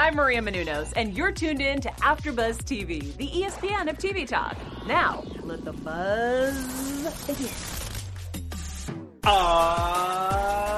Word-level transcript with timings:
I'm 0.00 0.14
Maria 0.14 0.40
Menounos, 0.40 0.92
and 0.94 1.16
you're 1.16 1.32
tuned 1.32 1.60
in 1.60 1.80
to 1.80 1.88
AfterBuzz 1.88 2.58
TV, 2.58 3.16
the 3.16 3.26
ESPN 3.26 3.90
of 3.90 3.98
TV 3.98 4.28
talk. 4.28 4.56
Now, 4.86 5.24
let 5.42 5.64
the 5.64 5.72
buzz 5.72 7.26
begin. 7.26 7.50
Ah, 9.24 10.72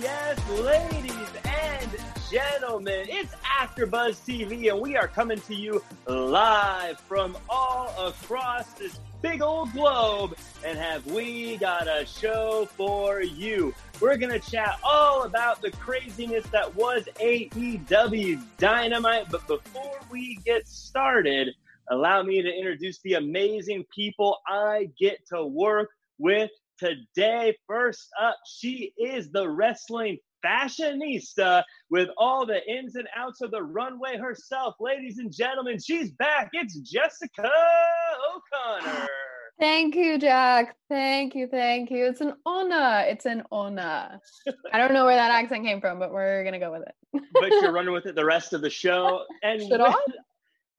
yes, 0.00 0.50
ladies 0.50 1.14
and 1.44 1.88
gentlemen, 2.28 3.06
it's 3.08 3.32
AfterBuzz 3.60 4.26
TV, 4.26 4.72
and 4.72 4.80
we 4.80 4.96
are 4.96 5.06
coming 5.06 5.38
to 5.42 5.54
you 5.54 5.80
live 6.08 6.98
from 6.98 7.38
all 7.48 7.94
across 8.08 8.72
this 8.72 8.98
big 9.30 9.42
old 9.42 9.72
globe. 9.72 10.36
And 10.64 10.78
have 10.78 11.04
we 11.06 11.56
got 11.56 11.88
a 11.88 12.06
show 12.06 12.68
for 12.76 13.22
you? 13.22 13.74
We're 14.00 14.16
going 14.16 14.32
to 14.32 14.50
chat 14.50 14.78
all 14.84 15.24
about 15.24 15.60
the 15.60 15.72
craziness 15.72 16.46
that 16.50 16.74
was 16.76 17.08
AEW 17.20 18.42
Dynamite. 18.58 19.28
But 19.30 19.46
before 19.48 19.98
we 20.10 20.38
get 20.44 20.68
started, 20.68 21.48
allow 21.90 22.22
me 22.22 22.40
to 22.40 22.48
introduce 22.48 23.00
the 23.02 23.14
amazing 23.14 23.84
people 23.92 24.38
I 24.46 24.90
get 24.98 25.18
to 25.32 25.44
work 25.44 25.90
with 26.18 26.50
today. 26.78 27.56
First 27.66 28.08
up, 28.20 28.36
she 28.46 28.92
is 28.96 29.30
the 29.30 29.48
wrestling 29.48 30.18
fashionista 30.46 31.62
with 31.90 32.08
all 32.16 32.46
the 32.46 32.66
ins 32.70 32.96
and 32.96 33.08
outs 33.16 33.40
of 33.40 33.50
the 33.50 33.62
runway 33.62 34.16
herself. 34.16 34.74
Ladies 34.80 35.18
and 35.18 35.32
gentlemen, 35.32 35.78
she's 35.78 36.12
back. 36.12 36.50
It's 36.52 36.78
Jessica 36.80 37.50
O'Connor. 38.34 39.08
Thank 39.58 39.94
you, 39.94 40.18
Jack. 40.18 40.76
Thank 40.90 41.34
you. 41.34 41.46
Thank 41.46 41.90
you. 41.90 42.06
It's 42.06 42.20
an 42.20 42.34
honor. 42.44 43.04
It's 43.06 43.24
an 43.24 43.42
honor. 43.50 44.20
I 44.72 44.78
don't 44.78 44.92
know 44.92 45.06
where 45.06 45.16
that 45.16 45.30
accent 45.30 45.64
came 45.64 45.80
from, 45.80 45.98
but 45.98 46.12
we're 46.12 46.42
going 46.42 46.52
to 46.52 46.58
go 46.58 46.72
with 46.72 46.82
it. 46.82 47.22
but 47.32 47.50
you're 47.50 47.72
running 47.72 47.94
with 47.94 48.04
it 48.04 48.14
the 48.14 48.24
rest 48.24 48.52
of 48.52 48.60
the 48.60 48.68
show. 48.68 49.22
And 49.42 49.62
Should 49.62 49.80
I? 49.80 49.94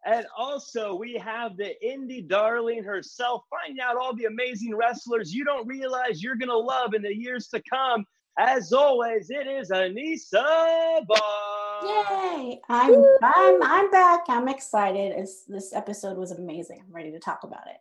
And 0.05 0.25
also, 0.38 0.95
we 0.95 1.16
have 1.16 1.58
the 1.58 1.73
indie 1.86 2.25
darling 2.25 2.81
herself, 2.81 3.44
finding 3.49 3.81
out 3.81 3.97
all 3.97 4.16
the 4.16 4.23
amazing 4.23 4.73
wrestlers 4.73 5.33
you 5.33 5.44
don't 5.44 5.67
realize 5.67 6.23
you're 6.23 6.38
going 6.38 6.47
to 6.47 6.58
love 6.58 6.94
in 6.94 7.02
the 7.02 7.14
years 7.14 7.49
to 7.49 7.61
come. 7.70 8.05
As 8.39 8.71
always, 8.71 9.31
it 9.31 9.47
is 9.47 9.71
Anissa 9.71 11.07
Barr. 11.07 11.81
Yay! 11.83 12.61
I'm 12.69 13.03
I'm 13.23 13.63
I'm 13.63 13.89
back. 13.89 14.25
I'm 14.27 14.47
excited. 14.47 15.13
It's, 15.17 15.45
this 15.45 15.73
episode 15.73 16.17
was 16.17 16.30
amazing. 16.30 16.83
I'm 16.85 16.93
ready 16.93 17.11
to 17.11 17.19
talk 17.19 17.39
about 17.43 17.65
it. 17.65 17.77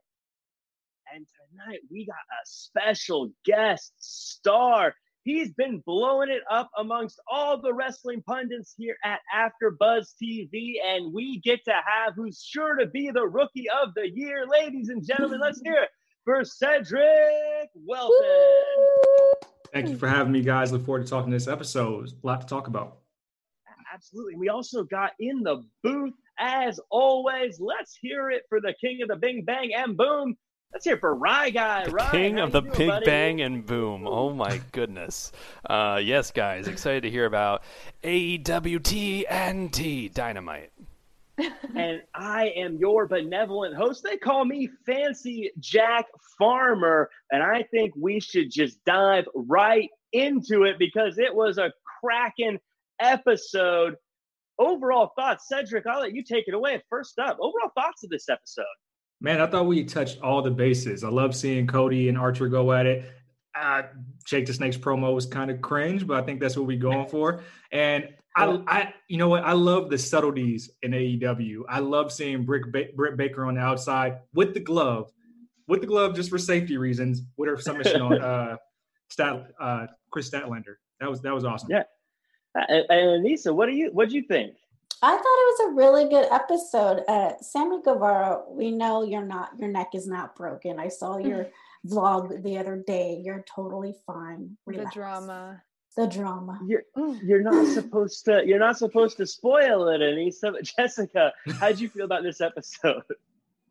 And 1.15 1.27
tonight, 1.51 1.81
we 1.91 2.07
got 2.07 2.15
a 2.15 2.47
special 2.47 3.31
guest 3.45 3.93
star. 3.99 4.95
He's 5.25 5.53
been 5.53 5.83
blowing 5.85 6.31
it 6.31 6.43
up 6.51 6.71
amongst 6.79 7.21
all 7.31 7.61
the 7.61 7.75
wrestling 7.75 8.23
pundits 8.27 8.75
here 8.79 8.97
at 9.05 9.21
AfterBuzz 9.37 10.15
TV, 10.23 10.77
and 10.83 11.13
we 11.13 11.39
get 11.41 11.65
to 11.67 11.73
have 11.73 12.15
who's 12.15 12.43
sure 12.43 12.77
to 12.77 12.87
be 12.87 13.11
the 13.11 13.27
rookie 13.27 13.69
of 13.69 13.93
the 13.95 14.09
year, 14.09 14.47
ladies 14.47 14.89
and 14.89 15.07
gentlemen. 15.07 15.41
Let's 15.41 15.61
hear 15.61 15.83
it 15.83 15.91
for 16.25 16.45
Cedric 16.47 17.69
Welton. 17.75 19.51
Thank 19.83 19.91
you 19.91 19.99
for 19.99 20.09
having 20.09 20.33
me, 20.33 20.43
guys. 20.43 20.73
Look 20.73 20.87
forward 20.87 21.05
to 21.05 21.11
talking 21.11 21.31
this 21.31 21.49
episode. 21.49 22.13
A 22.23 22.27
lot 22.27 22.41
to 22.41 22.47
talk 22.47 22.67
about. 22.67 22.99
Absolutely. 23.93 24.37
We 24.37 24.49
also 24.49 24.85
got 24.85 25.13
in 25.21 25.43
the 25.43 25.65
booth, 25.83 26.15
as 26.39 26.81
always. 26.91 27.61
Let's 27.61 27.95
hear 27.95 28.31
it 28.31 28.43
for 28.49 28.61
the 28.61 28.75
king 28.81 29.01
of 29.03 29.09
the 29.09 29.17
Bing 29.17 29.45
Bang 29.45 29.73
and 29.75 29.97
Boom. 29.97 30.37
Let's 30.73 30.85
hear 30.85 30.95
it 30.95 31.01
for 31.01 31.15
Rye 31.15 31.51
Guy. 31.51 31.87
Rye, 31.87 32.11
King 32.11 32.39
of 32.39 32.53
the 32.53 32.61
doing, 32.61 32.77
Big 32.77 32.89
buddy? 32.89 33.07
Bang 33.07 33.41
and 33.41 33.65
Boom. 33.65 34.07
Oh 34.07 34.33
my 34.33 34.61
goodness. 34.73 35.33
Uh, 35.65 36.01
yes, 36.03 36.31
guys, 36.31 36.69
excited 36.69 37.03
to 37.03 37.11
hear 37.11 37.25
about 37.25 37.63
E 38.05 38.39
AEW 38.39 38.81
TNT 38.81 40.13
Dynamite. 40.13 40.73
and 41.77 42.03
I 42.15 42.53
am 42.57 42.77
your 42.79 43.07
benevolent 43.07 43.75
host. 43.75 44.03
They 44.03 44.17
call 44.17 44.45
me 44.45 44.71
Fancy 44.87 45.51
Jack 45.59 46.07
Farmer, 46.39 47.11
and 47.31 47.43
I 47.43 47.65
think 47.71 47.93
we 47.97 48.21
should 48.21 48.51
just 48.51 48.83
dive 48.85 49.27
right 49.35 49.91
into 50.13 50.65
it 50.65 50.79
because 50.79 51.19
it 51.19 51.35
was 51.35 51.59
a 51.59 51.73
cracking 52.01 52.59
episode. 53.01 53.97
Overall 54.59 55.13
thoughts, 55.17 55.49
Cedric, 55.49 55.87
I'll 55.87 56.01
let 56.01 56.15
you 56.15 56.25
take 56.25 56.49
it 56.49 56.55
away. 56.55 56.83
First 56.89 57.19
up, 57.19 57.37
overall 57.41 57.71
thoughts 57.75 58.03
of 58.05 58.11
this 58.11 58.29
episode. 58.31 58.65
Man, 59.21 59.41
I 59.41 59.47
thought 59.47 59.67
we 59.67 59.85
touched 59.85 60.21
all 60.23 60.43
the 60.43 60.51
bases. 60.51 61.05
I 61.05 61.09
love 61.09 61.35
seeing 61.35 61.67
Cody 61.67 62.09
and 62.09 62.17
Archer 62.17 62.49
go 62.49 62.73
at 62.73 62.87
it. 62.87 63.05
Uh, 63.59 63.83
Jake 64.27 64.47
the 64.47 64.53
Snake's 64.53 64.77
promo 64.77 65.15
was 65.15 65.27
kind 65.27 65.51
of 65.51 65.63
cringe, 65.63 66.07
but 66.07 66.23
I 66.23 66.23
think 66.23 66.41
that's 66.41 66.57
what 66.57 66.67
we're 66.67 66.79
going 66.79 67.07
for. 67.11 67.43
And 67.73 68.09
I, 68.37 68.63
I, 68.67 68.95
you 69.09 69.17
know 69.17 69.29
what? 69.29 69.45
I 69.45 69.53
love 69.53 69.89
the 69.89 69.97
subtleties 69.97 70.71
in 70.83 70.91
AEW. 70.91 71.63
I 71.69 71.79
love 71.79 72.13
seeing 72.13 72.45
Brick 72.45 72.71
ba- 72.71 72.89
Britt 72.95 73.17
Baker 73.17 73.47
on 73.47 73.55
the 73.55 73.61
outside 73.63 74.19
with 74.35 74.53
the 74.53 74.61
glove, 74.61 75.11
with 75.67 75.81
the 75.81 75.87
glove 75.87 76.15
just 76.15 76.29
for 76.29 76.39
safety 76.39 76.77
reasons, 76.77 77.23
with 77.39 77.49
her 77.49 77.57
submission 77.57 78.03
on 78.03 78.21
uh, 78.21 78.57
Stat, 79.09 79.53
uh, 79.59 79.87
Kris 80.11 80.29
Statlander. 80.29 80.77
That 81.01 81.09
was 81.09 81.23
that 81.23 81.35
was 81.35 81.45
awesome. 81.45 81.71
Yeah. 81.71 81.85
Uh, 82.59 82.65
And 82.91 83.25
Anissa, 83.25 83.55
what 83.55 83.67
do 83.67 83.73
you 83.73 83.91
what 83.93 84.11
do 84.11 84.17
you 84.17 84.23
think? 84.23 84.55
I 85.03 85.11
thought 85.11 85.19
it 85.19 85.23
was 85.23 85.61
a 85.69 85.75
really 85.77 86.09
good 86.09 86.27
episode. 86.31 87.05
Uh, 87.07 87.33
Sammy 87.43 87.81
Guevara, 87.83 88.43
we 88.49 88.71
know 88.71 89.03
you're 89.03 89.25
not 89.25 89.51
your 89.59 89.69
neck 89.69 89.95
is 89.95 90.07
not 90.07 90.37
broken. 90.37 90.79
I 90.79 90.89
saw 90.89 91.19
your 91.19 91.49
vlog 91.87 92.43
the 92.43 92.59
other 92.59 92.83
day. 92.87 93.21
You're 93.25 93.45
totally 93.55 93.95
fine. 94.07 94.57
The 94.67 94.89
drama. 94.93 95.63
The 95.97 96.07
drama. 96.07 96.61
You're 96.67 96.83
you're 97.23 97.43
not 97.43 97.67
supposed 97.75 98.25
to 98.27 98.43
you're 98.47 98.59
not 98.59 98.77
supposed 98.77 99.17
to 99.17 99.27
spoil 99.27 99.89
it, 99.89 100.01
Anissa. 100.01 100.53
But 100.53 100.65
Jessica, 100.65 101.33
how'd 101.59 101.79
you 101.79 101.89
feel 101.89 102.05
about 102.05 102.23
this 102.23 102.41
episode? 102.41 103.03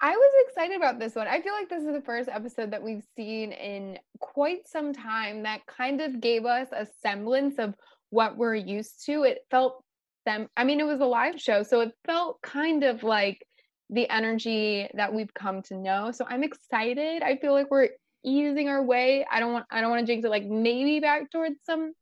I 0.02 0.12
was 0.12 0.34
excited 0.48 0.76
about 0.76 1.00
this 1.00 1.16
one. 1.16 1.28
I 1.28 1.42
feel 1.42 1.54
like 1.54 1.70
this 1.70 1.84
is 1.84 1.94
the 1.94 2.02
first 2.02 2.30
episode 2.30 2.72
that 2.72 2.84
we've 2.84 3.04
seen 3.16 3.54
in 3.54 3.98
quite 4.20 4.68
some 4.68 4.94
time 4.94 5.44
that 5.44 5.66
kind 5.68 6.02
of 6.02 6.20
gave 6.20 6.46
us 6.46 6.68
a 6.72 6.86
semblance 7.02 7.60
of 7.60 7.76
what 8.10 8.38
we're 8.38 8.56
used 8.56 9.06
to. 9.06 9.24
It 9.24 9.46
felt 9.50 9.84
them, 10.26 10.50
I 10.58 10.64
mean, 10.64 10.80
it 10.80 10.86
was 10.86 11.00
a 11.00 11.06
live 11.06 11.40
show, 11.40 11.64
so 11.64 11.82
it 11.82 11.94
felt 12.06 12.42
kind 12.42 12.84
of 12.84 13.04
like 13.04 13.46
the 13.90 14.10
energy 14.10 14.90
that 14.96 15.14
we've 15.14 15.34
come 15.34 15.62
to 15.64 15.76
know. 15.76 16.12
So 16.12 16.26
I'm 16.28 16.44
excited. 16.44 17.22
I 17.22 17.38
feel 17.38 17.54
like 17.54 17.72
we're 17.72 17.90
easing 18.24 18.68
our 18.68 18.84
way. 18.84 19.26
I 19.32 19.40
don't 19.40 19.54
want 19.54 19.66
I 19.70 19.82
don't 19.82 19.92
want 19.92 20.06
to 20.06 20.12
jinx 20.12 20.26
it 20.26 20.30
like 20.30 20.46
maybe 20.46 21.00
back 21.00 21.32
towards 21.32 21.56
some 21.64 21.94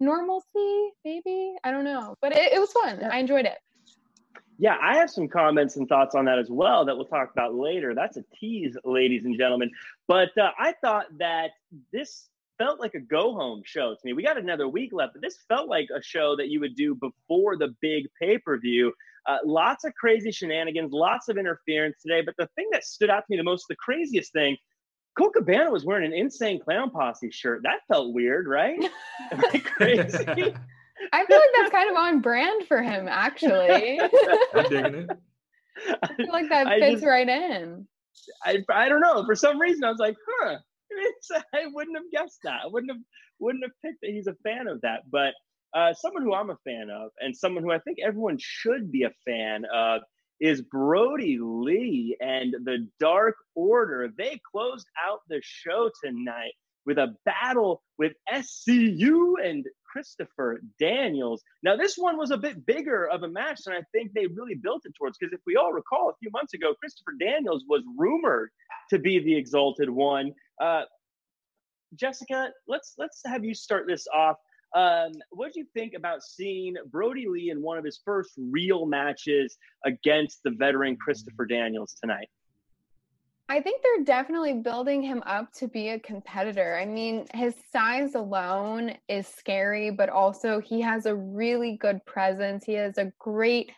normalcy, 0.00 0.90
maybe. 1.04 1.54
I 1.64 1.70
don't 1.70 1.84
know. 1.84 2.16
But 2.20 2.32
it, 2.36 2.52
it 2.52 2.58
was 2.58 2.72
fun. 2.72 3.02
I 3.04 3.18
enjoyed 3.18 3.46
it. 3.46 3.58
Yeah, 4.58 4.76
I 4.80 4.96
have 4.96 5.10
some 5.10 5.26
comments 5.26 5.76
and 5.76 5.88
thoughts 5.88 6.14
on 6.14 6.26
that 6.26 6.38
as 6.38 6.48
well 6.48 6.84
that 6.84 6.94
we'll 6.94 7.06
talk 7.06 7.32
about 7.32 7.54
later. 7.54 7.92
That's 7.94 8.16
a 8.16 8.24
tease, 8.38 8.76
ladies 8.84 9.24
and 9.24 9.36
gentlemen. 9.36 9.70
But 10.06 10.36
uh, 10.38 10.50
I 10.58 10.74
thought 10.80 11.06
that 11.18 11.50
this 11.92 12.28
felt 12.56 12.78
like 12.78 12.94
a 12.94 13.00
go 13.00 13.34
home 13.34 13.62
show 13.64 13.94
to 13.94 14.00
me. 14.04 14.12
We 14.12 14.22
got 14.22 14.38
another 14.38 14.68
week 14.68 14.90
left, 14.92 15.14
but 15.14 15.22
this 15.22 15.38
felt 15.48 15.68
like 15.68 15.88
a 15.94 16.00
show 16.02 16.36
that 16.36 16.48
you 16.48 16.60
would 16.60 16.76
do 16.76 16.94
before 16.94 17.56
the 17.56 17.74
big 17.80 18.06
pay 18.20 18.38
per 18.38 18.58
view. 18.58 18.92
Uh, 19.26 19.38
lots 19.44 19.84
of 19.84 19.94
crazy 19.94 20.30
shenanigans, 20.30 20.92
lots 20.92 21.28
of 21.28 21.36
interference 21.36 21.96
today. 22.00 22.22
But 22.24 22.34
the 22.38 22.48
thing 22.54 22.68
that 22.72 22.84
stood 22.84 23.10
out 23.10 23.20
to 23.20 23.24
me 23.30 23.36
the 23.36 23.42
most, 23.42 23.66
the 23.68 23.76
craziest 23.76 24.32
thing, 24.32 24.56
Colt 25.16 25.34
Cabana 25.34 25.70
was 25.70 25.84
wearing 25.84 26.12
an 26.12 26.18
insane 26.18 26.60
clown 26.60 26.90
posse 26.90 27.30
shirt. 27.30 27.62
That 27.62 27.80
felt 27.88 28.12
weird, 28.14 28.48
right? 28.48 28.78
Am 29.32 29.40
I 29.52 29.58
crazy? 29.58 30.54
I 31.12 31.26
feel 31.26 31.36
like 31.36 31.50
that's 31.56 31.70
kind 31.70 31.90
of 31.90 31.96
on 31.96 32.20
brand 32.20 32.66
for 32.66 32.82
him, 32.82 33.06
actually. 33.08 34.00
I'm 34.54 34.68
digging 34.68 34.94
it. 34.94 35.10
I 36.02 36.14
feel 36.14 36.32
like 36.32 36.48
that 36.48 36.66
I 36.66 36.80
fits 36.80 36.92
just- 36.94 37.06
right 37.06 37.28
in. 37.28 37.86
I, 38.44 38.64
I 38.72 38.88
don't 38.88 39.00
know. 39.00 39.24
For 39.26 39.34
some 39.34 39.60
reason, 39.60 39.84
I 39.84 39.90
was 39.90 39.98
like, 39.98 40.16
huh. 40.40 40.56
It's, 40.90 41.30
I 41.52 41.66
wouldn't 41.72 41.96
have 41.96 42.10
guessed 42.12 42.38
that. 42.44 42.60
I 42.64 42.66
wouldn't 42.68 42.92
have 42.92 43.00
wouldn't 43.40 43.64
have 43.64 43.72
picked 43.84 44.00
that 44.02 44.10
he's 44.10 44.28
a 44.28 44.34
fan 44.44 44.68
of 44.68 44.80
that. 44.82 45.00
But 45.10 45.34
uh, 45.76 45.92
someone 45.94 46.22
who 46.22 46.32
I'm 46.32 46.50
a 46.50 46.56
fan 46.64 46.88
of, 46.90 47.10
and 47.20 47.36
someone 47.36 47.64
who 47.64 47.72
I 47.72 47.80
think 47.80 47.98
everyone 48.04 48.38
should 48.40 48.92
be 48.92 49.02
a 49.02 49.10
fan 49.26 49.64
of, 49.72 50.02
is 50.40 50.62
Brodie 50.62 51.38
Lee 51.40 52.16
and 52.20 52.54
the 52.64 52.88
Dark 53.00 53.36
Order. 53.54 54.12
They 54.16 54.40
closed 54.52 54.86
out 55.06 55.20
the 55.28 55.40
show 55.42 55.90
tonight 56.02 56.52
with 56.86 56.98
a 56.98 57.14
battle 57.24 57.82
with 57.98 58.12
SCU 58.32 59.34
and 59.42 59.64
Christopher 59.90 60.60
Daniels. 60.78 61.42
Now, 61.62 61.76
this 61.76 61.96
one 61.96 62.16
was 62.18 62.30
a 62.30 62.36
bit 62.36 62.66
bigger 62.66 63.08
of 63.08 63.22
a 63.22 63.28
match 63.28 63.62
than 63.64 63.74
I 63.74 63.82
think 63.92 64.12
they 64.12 64.26
really 64.26 64.56
built 64.56 64.82
it 64.84 64.92
towards. 64.98 65.16
Because 65.18 65.32
if 65.32 65.40
we 65.46 65.56
all 65.56 65.72
recall, 65.72 66.10
a 66.10 66.16
few 66.20 66.30
months 66.32 66.52
ago, 66.52 66.74
Christopher 66.80 67.12
Daniels 67.18 67.64
was 67.68 67.82
rumored 67.96 68.50
to 68.90 68.98
be 68.98 69.18
the 69.20 69.36
Exalted 69.36 69.88
One. 69.88 70.32
Uh, 70.60 70.82
Jessica, 71.94 72.50
let's 72.66 72.94
let's 72.98 73.20
have 73.24 73.44
you 73.44 73.54
start 73.54 73.86
this 73.86 74.06
off. 74.12 74.36
Um, 74.74 75.12
what 75.30 75.52
do 75.52 75.60
you 75.60 75.66
think 75.72 75.94
about 75.94 76.22
seeing 76.24 76.74
Brodie 76.90 77.28
Lee 77.28 77.50
in 77.50 77.62
one 77.62 77.78
of 77.78 77.84
his 77.84 78.00
first 78.04 78.32
real 78.36 78.86
matches 78.86 79.56
against 79.84 80.42
the 80.42 80.50
veteran 80.50 80.96
Christopher 80.96 81.46
Daniels 81.46 81.94
tonight? 82.00 82.28
I 83.48 83.60
think 83.60 83.82
they're 83.82 84.04
definitely 84.04 84.54
building 84.54 85.02
him 85.02 85.22
up 85.26 85.52
to 85.58 85.68
be 85.68 85.90
a 85.90 86.00
competitor. 86.00 86.76
I 86.76 86.86
mean, 86.86 87.26
his 87.34 87.54
size 87.72 88.14
alone 88.14 88.96
is 89.08 89.28
scary, 89.28 89.90
but 89.90 90.08
also 90.08 90.60
he 90.60 90.80
has 90.80 91.06
a 91.06 91.14
really 91.14 91.76
good 91.76 92.04
presence. 92.06 92.64
He 92.64 92.72
has 92.72 92.98
a 92.98 93.12
great, 93.18 93.70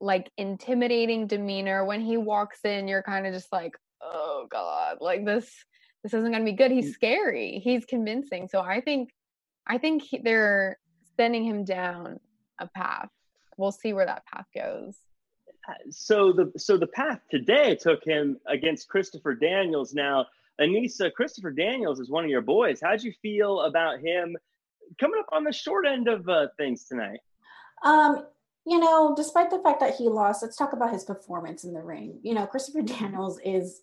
like, 0.00 0.28
intimidating 0.36 1.28
demeanor. 1.28 1.84
When 1.84 2.00
he 2.00 2.16
walks 2.16 2.58
in, 2.64 2.88
you're 2.88 3.04
kind 3.04 3.26
of 3.26 3.32
just 3.32 3.52
like, 3.52 3.74
oh 4.02 4.48
God, 4.50 4.98
like 5.00 5.24
this, 5.24 5.48
this 6.02 6.12
isn't 6.12 6.32
going 6.32 6.44
to 6.44 6.50
be 6.50 6.56
good. 6.56 6.72
He's 6.72 6.90
mm. 6.90 6.94
scary. 6.94 7.60
He's 7.62 7.86
convincing. 7.86 8.48
So 8.48 8.60
I 8.60 8.80
think, 8.80 9.10
I 9.66 9.78
think 9.78 10.02
he, 10.02 10.18
they're 10.18 10.78
sending 11.16 11.44
him 11.44 11.64
down 11.64 12.20
a 12.58 12.68
path. 12.68 13.08
We'll 13.56 13.72
see 13.72 13.92
where 13.92 14.06
that 14.06 14.24
path 14.26 14.46
goes 14.54 14.96
so 15.90 16.32
the 16.32 16.52
so 16.58 16.76
the 16.76 16.86
path 16.86 17.20
today 17.30 17.76
took 17.76 18.04
him 18.04 18.38
against 18.46 18.88
Christopher 18.88 19.34
Daniels. 19.34 19.94
Now, 19.94 20.26
Anissa, 20.60 21.12
Christopher 21.12 21.50
Daniels 21.50 22.00
is 22.00 22.10
one 22.10 22.24
of 22.24 22.30
your 22.30 22.40
boys. 22.40 22.80
How'd 22.82 23.02
you 23.02 23.12
feel 23.22 23.60
about 23.60 24.00
him 24.00 24.36
coming 24.98 25.20
up 25.20 25.28
on 25.32 25.44
the 25.44 25.52
short 25.52 25.86
end 25.86 26.08
of 26.08 26.28
uh, 26.28 26.48
things 26.56 26.84
tonight? 26.84 27.20
Um, 27.84 28.26
you 28.66 28.78
know, 28.78 29.14
despite 29.16 29.50
the 29.50 29.60
fact 29.60 29.80
that 29.80 29.94
he 29.94 30.08
lost, 30.08 30.42
let's 30.42 30.56
talk 30.56 30.72
about 30.72 30.92
his 30.92 31.04
performance 31.04 31.64
in 31.64 31.72
the 31.72 31.82
ring. 31.82 32.18
You 32.22 32.34
know, 32.34 32.46
Christopher 32.46 32.82
Daniels 32.82 33.40
is 33.44 33.80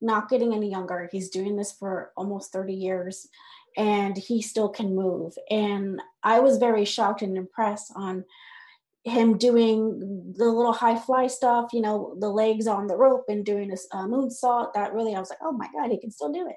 not 0.00 0.28
getting 0.28 0.54
any 0.54 0.70
younger. 0.70 1.08
He's 1.10 1.30
doing 1.30 1.56
this 1.56 1.72
for 1.72 2.12
almost 2.16 2.52
30 2.52 2.74
years 2.74 3.28
and 3.76 4.16
he 4.16 4.42
still 4.42 4.68
can 4.68 4.94
move. 4.94 5.34
And 5.50 6.00
I 6.22 6.40
was 6.40 6.58
very 6.58 6.84
shocked 6.84 7.22
and 7.22 7.36
impressed 7.36 7.92
on 7.94 8.24
him 9.04 9.38
doing 9.38 10.34
the 10.36 10.46
little 10.46 10.72
high 10.72 10.98
fly 10.98 11.28
stuff, 11.28 11.72
you 11.72 11.80
know, 11.80 12.16
the 12.18 12.28
legs 12.28 12.66
on 12.66 12.88
the 12.88 12.96
rope 12.96 13.26
and 13.28 13.44
doing 13.44 13.70
a, 13.70 13.96
a 13.96 14.08
moonsault. 14.08 14.74
That 14.74 14.94
really, 14.94 15.14
I 15.14 15.20
was 15.20 15.30
like, 15.30 15.38
oh 15.42 15.52
my 15.52 15.68
god, 15.72 15.90
he 15.90 16.00
can 16.00 16.10
still 16.10 16.32
do 16.32 16.48
it. 16.48 16.56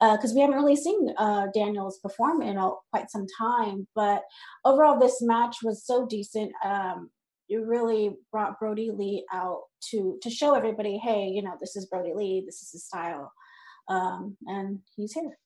Because 0.00 0.32
uh, 0.32 0.34
we 0.34 0.40
haven't 0.40 0.56
really 0.56 0.76
seen 0.76 1.12
uh, 1.18 1.48
Daniels 1.54 1.98
perform 1.98 2.42
in 2.42 2.56
a, 2.56 2.70
quite 2.90 3.10
some 3.10 3.26
time, 3.38 3.86
but 3.94 4.22
overall, 4.64 4.98
this 4.98 5.20
match 5.20 5.58
was 5.62 5.84
so 5.84 6.06
decent. 6.06 6.52
Um, 6.64 7.10
it 7.50 7.56
really 7.56 8.16
brought 8.30 8.58
Brodie 8.58 8.92
Lee 8.92 9.26
out 9.32 9.62
to 9.90 10.18
to 10.22 10.30
show 10.30 10.54
everybody, 10.54 10.98
hey, 10.98 11.28
you 11.28 11.42
know, 11.42 11.54
this 11.60 11.76
is 11.76 11.86
Brodie 11.86 12.14
Lee, 12.14 12.42
this 12.46 12.62
is 12.62 12.70
his 12.72 12.86
style, 12.86 13.32
um, 13.88 14.36
and 14.46 14.80
he's 14.96 15.12
here. 15.12 15.36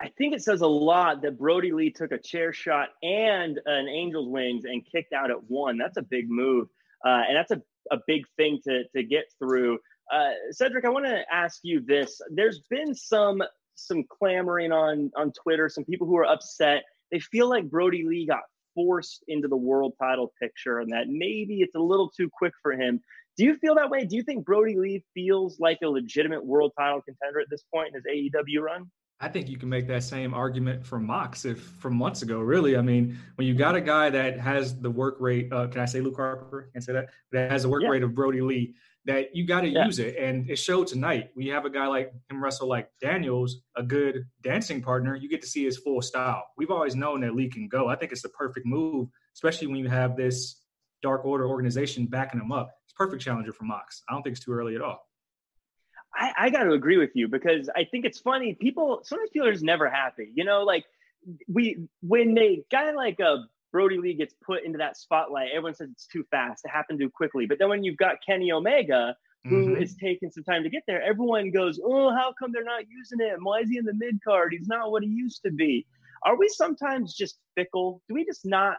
I 0.00 0.08
think 0.18 0.34
it 0.34 0.42
says 0.42 0.60
a 0.60 0.66
lot 0.66 1.22
that 1.22 1.38
Brodie 1.38 1.72
Lee 1.72 1.90
took 1.90 2.12
a 2.12 2.18
chair 2.18 2.52
shot 2.52 2.88
and 3.02 3.60
an 3.64 3.88
Angel's 3.88 4.28
wings 4.28 4.64
and 4.64 4.84
kicked 4.84 5.12
out 5.12 5.30
at 5.30 5.44
one. 5.48 5.78
That's 5.78 5.96
a 5.96 6.02
big 6.02 6.28
move, 6.28 6.68
uh, 7.06 7.22
and 7.28 7.36
that's 7.36 7.52
a, 7.52 7.62
a 7.92 7.98
big 8.06 8.24
thing 8.36 8.60
to 8.64 8.84
to 8.94 9.02
get 9.02 9.24
through. 9.38 9.78
Uh, 10.12 10.30
Cedric, 10.50 10.84
I 10.84 10.90
want 10.90 11.06
to 11.06 11.22
ask 11.32 11.60
you 11.62 11.80
this. 11.80 12.20
There's 12.30 12.60
been 12.70 12.94
some 12.94 13.42
some 13.76 14.04
clamoring 14.08 14.72
on 14.72 15.12
on 15.16 15.32
Twitter. 15.32 15.68
Some 15.68 15.84
people 15.84 16.06
who 16.06 16.16
are 16.16 16.26
upset. 16.26 16.84
They 17.12 17.20
feel 17.20 17.48
like 17.48 17.70
Brodie 17.70 18.04
Lee 18.04 18.26
got 18.26 18.42
forced 18.74 19.24
into 19.28 19.46
the 19.46 19.56
world 19.56 19.94
title 20.00 20.32
picture, 20.42 20.80
and 20.80 20.92
that 20.92 21.06
maybe 21.08 21.60
it's 21.60 21.76
a 21.76 21.80
little 21.80 22.10
too 22.10 22.28
quick 22.36 22.52
for 22.62 22.72
him. 22.72 23.00
Do 23.36 23.44
you 23.44 23.56
feel 23.56 23.76
that 23.76 23.90
way? 23.90 24.04
Do 24.04 24.16
you 24.16 24.22
think 24.24 24.44
Brodie 24.44 24.76
Lee 24.76 25.04
feels 25.14 25.60
like 25.60 25.78
a 25.82 25.88
legitimate 25.88 26.44
world 26.44 26.72
title 26.78 27.00
contender 27.00 27.40
at 27.40 27.48
this 27.50 27.64
point 27.72 27.88
in 27.88 27.94
his 27.94 28.32
AEW 28.32 28.60
run? 28.60 28.90
I 29.20 29.28
think 29.28 29.48
you 29.48 29.56
can 29.56 29.68
make 29.68 29.86
that 29.88 30.02
same 30.02 30.34
argument 30.34 30.84
for 30.84 30.98
Mox 30.98 31.44
if 31.44 31.60
from 31.60 31.96
months 31.96 32.22
ago. 32.22 32.40
Really, 32.40 32.76
I 32.76 32.82
mean, 32.82 33.18
when 33.36 33.46
you 33.46 33.54
got 33.54 33.76
a 33.76 33.80
guy 33.80 34.10
that 34.10 34.38
has 34.40 34.78
the 34.80 34.90
work 34.90 35.16
rate, 35.20 35.52
uh, 35.52 35.68
can 35.68 35.80
I 35.80 35.84
say 35.84 36.00
Luke 36.00 36.16
Harper? 36.16 36.68
Can 36.72 36.82
I 36.82 36.84
say 36.84 36.92
that 36.94 37.10
that 37.32 37.50
has 37.50 37.62
the 37.62 37.68
work 37.68 37.82
yeah. 37.82 37.90
rate 37.90 38.02
of 38.02 38.14
Brodie 38.14 38.40
Lee? 38.40 38.74
That 39.06 39.36
you 39.36 39.46
got 39.46 39.60
to 39.60 39.68
yeah. 39.68 39.84
use 39.84 39.98
it, 39.98 40.16
and 40.16 40.48
it 40.48 40.56
showed 40.56 40.86
tonight. 40.86 41.30
We 41.36 41.48
have 41.48 41.66
a 41.66 41.70
guy 41.70 41.86
like 41.86 42.12
him 42.30 42.42
wrestle 42.42 42.68
like 42.68 42.88
Daniels, 43.02 43.58
a 43.76 43.82
good 43.82 44.26
dancing 44.42 44.80
partner, 44.80 45.14
you 45.14 45.28
get 45.28 45.42
to 45.42 45.46
see 45.46 45.64
his 45.64 45.76
full 45.76 46.00
style. 46.00 46.42
We've 46.56 46.70
always 46.70 46.96
known 46.96 47.20
that 47.20 47.34
Lee 47.34 47.50
can 47.50 47.68
go. 47.68 47.88
I 47.88 47.96
think 47.96 48.12
it's 48.12 48.22
the 48.22 48.30
perfect 48.30 48.64
move, 48.64 49.08
especially 49.34 49.66
when 49.66 49.76
you 49.76 49.88
have 49.88 50.16
this 50.16 50.62
Dark 51.02 51.26
Order 51.26 51.46
organization 51.46 52.06
backing 52.06 52.40
him 52.40 52.50
up. 52.50 52.70
It's 52.86 52.94
perfect 52.94 53.22
challenger 53.22 53.52
for 53.52 53.64
Mox. 53.64 54.02
I 54.08 54.14
don't 54.14 54.22
think 54.22 54.36
it's 54.36 54.44
too 54.44 54.52
early 54.52 54.74
at 54.74 54.80
all. 54.80 55.06
I, 56.14 56.32
I 56.36 56.50
got 56.50 56.64
to 56.64 56.72
agree 56.72 56.96
with 56.96 57.10
you 57.14 57.28
because 57.28 57.68
I 57.74 57.84
think 57.84 58.04
it's 58.04 58.18
funny. 58.18 58.54
People 58.54 59.00
sometimes 59.04 59.30
people 59.30 59.48
are 59.48 59.52
just 59.52 59.64
never 59.64 59.88
happy. 59.88 60.30
You 60.34 60.44
know, 60.44 60.62
like 60.62 60.84
we 61.48 61.86
when 62.02 62.36
a 62.38 62.62
guy 62.70 62.92
like 62.92 63.18
a 63.20 63.28
uh, 63.28 63.36
Brodie 63.72 63.98
Lee 63.98 64.14
gets 64.14 64.34
put 64.44 64.62
into 64.64 64.78
that 64.78 64.96
spotlight, 64.96 65.48
everyone 65.50 65.74
says 65.74 65.88
it's 65.90 66.06
too 66.06 66.24
fast. 66.30 66.64
It 66.64 66.70
happened 66.70 67.00
too 67.00 67.10
quickly. 67.10 67.46
But 67.46 67.58
then 67.58 67.68
when 67.68 67.82
you've 67.82 67.96
got 67.96 68.16
Kenny 68.24 68.52
Omega, 68.52 69.16
who 69.42 69.66
mm-hmm. 69.66 69.82
is 69.82 69.96
taking 69.96 70.30
some 70.30 70.44
time 70.44 70.62
to 70.62 70.70
get 70.70 70.84
there, 70.86 71.02
everyone 71.02 71.50
goes, 71.50 71.80
"Oh, 71.84 72.10
how 72.10 72.32
come 72.38 72.52
they're 72.52 72.64
not 72.64 72.84
using 72.88 73.18
him? 73.18 73.40
Why 73.42 73.60
is 73.60 73.70
he 73.70 73.78
in 73.78 73.84
the 73.84 73.94
mid 73.94 74.22
card? 74.22 74.54
He's 74.56 74.68
not 74.68 74.90
what 74.90 75.02
he 75.02 75.08
used 75.08 75.42
to 75.44 75.50
be." 75.50 75.86
Are 76.24 76.38
we 76.38 76.48
sometimes 76.48 77.14
just 77.14 77.36
fickle? 77.54 78.00
Do 78.08 78.14
we 78.14 78.24
just 78.24 78.46
not? 78.46 78.78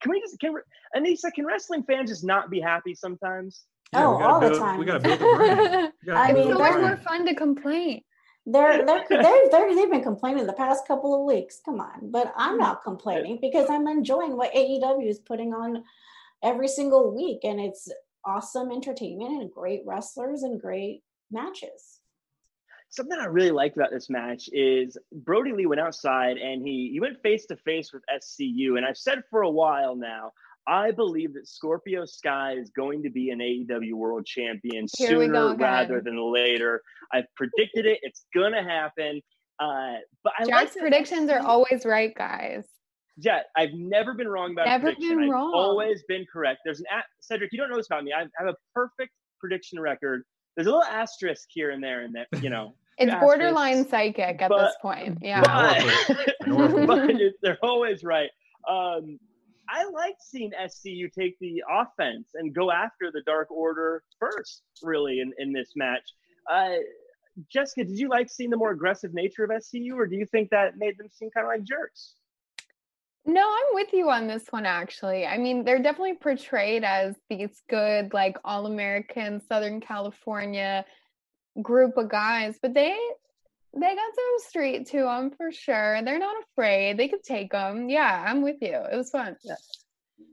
Can 0.00 0.12
we 0.12 0.20
just 0.20 0.38
can 0.38 0.54
Anissa? 0.94 1.32
Can 1.32 1.46
wrestling 1.46 1.82
fans 1.82 2.10
just 2.10 2.24
not 2.24 2.50
be 2.50 2.60
happy 2.60 2.94
sometimes? 2.94 3.64
Yeah, 3.92 4.06
oh, 4.06 4.22
all 4.22 4.40
build, 4.40 4.54
the 4.54 4.58
time. 4.58 4.78
We 4.78 4.84
got 4.84 5.02
to 5.02 5.08
build 5.08 5.20
the 5.20 5.36
brand. 5.36 5.92
I 6.18 6.32
mean, 6.32 6.48
it's 6.48 6.56
always 6.56 6.76
more 6.76 6.96
fun 6.96 7.26
to 7.26 7.34
complain. 7.34 8.02
They're, 8.46 8.84
they're, 8.84 9.04
they're, 9.08 9.50
they're, 9.50 9.74
they've 9.74 9.90
been 9.90 10.02
complaining 10.02 10.46
the 10.46 10.52
past 10.52 10.86
couple 10.86 11.14
of 11.14 11.24
weeks. 11.24 11.60
Come 11.64 11.80
on. 11.80 12.10
But 12.10 12.32
I'm 12.36 12.58
not 12.58 12.82
complaining 12.82 13.38
because 13.40 13.70
I'm 13.70 13.86
enjoying 13.86 14.36
what 14.36 14.52
AEW 14.52 15.08
is 15.08 15.18
putting 15.18 15.54
on 15.54 15.84
every 16.42 16.68
single 16.68 17.14
week. 17.14 17.40
And 17.44 17.58
it's 17.58 17.90
awesome 18.24 18.70
entertainment 18.70 19.40
and 19.40 19.50
great 19.50 19.82
wrestlers 19.86 20.42
and 20.42 20.60
great 20.60 21.02
matches. 21.30 22.00
Something 22.90 23.18
I 23.18 23.26
really 23.26 23.50
liked 23.50 23.76
about 23.76 23.90
this 23.90 24.10
match 24.10 24.48
is 24.52 24.96
Brodie 25.10 25.52
Lee 25.52 25.66
went 25.66 25.80
outside 25.80 26.36
and 26.36 26.62
he, 26.62 26.90
he 26.92 27.00
went 27.00 27.20
face 27.22 27.46
to 27.46 27.56
face 27.56 27.92
with 27.92 28.04
SCU. 28.14 28.76
And 28.76 28.86
I've 28.86 28.98
said 28.98 29.22
for 29.30 29.42
a 29.42 29.50
while 29.50 29.96
now, 29.96 30.32
I 30.66 30.90
believe 30.92 31.34
that 31.34 31.46
Scorpio 31.46 32.04
Sky 32.04 32.54
is 32.54 32.70
going 32.70 33.02
to 33.02 33.10
be 33.10 33.30
an 33.30 33.40
AEW 33.40 33.92
World 33.94 34.24
Champion 34.24 34.86
Here 34.96 35.08
sooner 35.08 35.54
rather 35.56 36.00
than 36.00 36.32
later. 36.32 36.80
I've 37.12 37.26
predicted 37.36 37.86
it; 37.86 37.98
it's 38.02 38.24
gonna 38.34 38.62
happen. 38.62 39.20
Uh, 39.60 39.96
but 40.22 40.32
I 40.38 40.46
Jack's 40.46 40.74
like 40.74 40.82
predictions 40.82 41.30
are 41.30 41.40
always 41.40 41.84
right, 41.84 42.14
guys. 42.14 42.64
Yeah, 43.16 43.40
I've 43.56 43.72
never 43.74 44.14
been 44.14 44.26
wrong 44.26 44.52
about 44.52 44.66
never 44.66 44.88
a 44.88 44.92
prediction. 44.92 45.18
Been 45.18 45.24
I've 45.24 45.30
wrong. 45.30 45.52
always 45.54 46.02
been 46.08 46.24
correct. 46.32 46.60
There's 46.64 46.80
an 46.80 46.86
Cedric. 47.20 47.52
You 47.52 47.58
don't 47.58 47.70
know 47.70 47.76
this 47.76 47.86
about 47.86 48.04
me. 48.04 48.12
I 48.12 48.22
have 48.38 48.48
a 48.48 48.56
perfect 48.74 49.12
prediction 49.38 49.78
record. 49.78 50.22
There's 50.56 50.66
a 50.66 50.70
little 50.70 50.84
asterisk 50.84 51.48
here 51.50 51.70
and 51.70 51.82
there, 51.82 52.02
and 52.02 52.14
that 52.14 52.42
you 52.42 52.50
know. 52.50 52.74
It's 52.96 53.12
borderline 53.16 53.88
psychic 53.88 54.40
at 54.40 54.48
but, 54.48 54.66
this 54.66 54.76
point. 54.80 55.18
Yeah, 55.20 55.40
but, 56.46 56.86
but 56.86 57.10
they're 57.42 57.58
always 57.60 58.04
right. 58.04 58.30
Um, 58.70 59.18
I 59.68 59.84
like 59.84 60.16
seeing 60.20 60.52
SCU 60.52 61.12
take 61.12 61.38
the 61.40 61.62
offense 61.70 62.28
and 62.34 62.54
go 62.54 62.70
after 62.70 63.10
the 63.12 63.22
Dark 63.26 63.50
Order 63.50 64.02
first, 64.18 64.62
really, 64.82 65.20
in, 65.20 65.32
in 65.38 65.52
this 65.52 65.72
match. 65.76 66.02
Uh, 66.50 66.76
Jessica, 67.52 67.84
did 67.84 67.98
you 67.98 68.08
like 68.08 68.30
seeing 68.30 68.50
the 68.50 68.56
more 68.56 68.70
aggressive 68.70 69.12
nature 69.14 69.44
of 69.44 69.50
SCU, 69.50 69.94
or 69.94 70.06
do 70.06 70.16
you 70.16 70.26
think 70.26 70.50
that 70.50 70.76
made 70.76 70.98
them 70.98 71.08
seem 71.10 71.30
kind 71.30 71.46
of 71.46 71.48
like 71.48 71.64
jerks? 71.64 72.14
No, 73.26 73.40
I'm 73.40 73.74
with 73.74 73.92
you 73.92 74.10
on 74.10 74.26
this 74.26 74.44
one, 74.50 74.66
actually. 74.66 75.26
I 75.26 75.38
mean, 75.38 75.64
they're 75.64 75.82
definitely 75.82 76.16
portrayed 76.16 76.84
as 76.84 77.16
these 77.30 77.62
good, 77.70 78.12
like 78.12 78.36
all 78.44 78.66
American, 78.66 79.40
Southern 79.48 79.80
California 79.80 80.84
group 81.62 81.96
of 81.96 82.10
guys, 82.10 82.58
but 82.60 82.74
they 82.74 82.96
they 83.74 83.94
got 83.94 84.14
some 84.14 84.48
street 84.48 84.86
to 84.88 85.02
them 85.02 85.30
for 85.36 85.50
sure. 85.50 86.00
They're 86.02 86.18
not 86.18 86.36
afraid. 86.50 86.96
They 86.96 87.08
could 87.08 87.22
take 87.22 87.52
them. 87.52 87.88
Yeah, 87.88 88.24
I'm 88.26 88.42
with 88.42 88.56
you. 88.60 88.74
It 88.74 88.96
was 88.96 89.10
fun. 89.10 89.36
Yeah. 89.42 89.54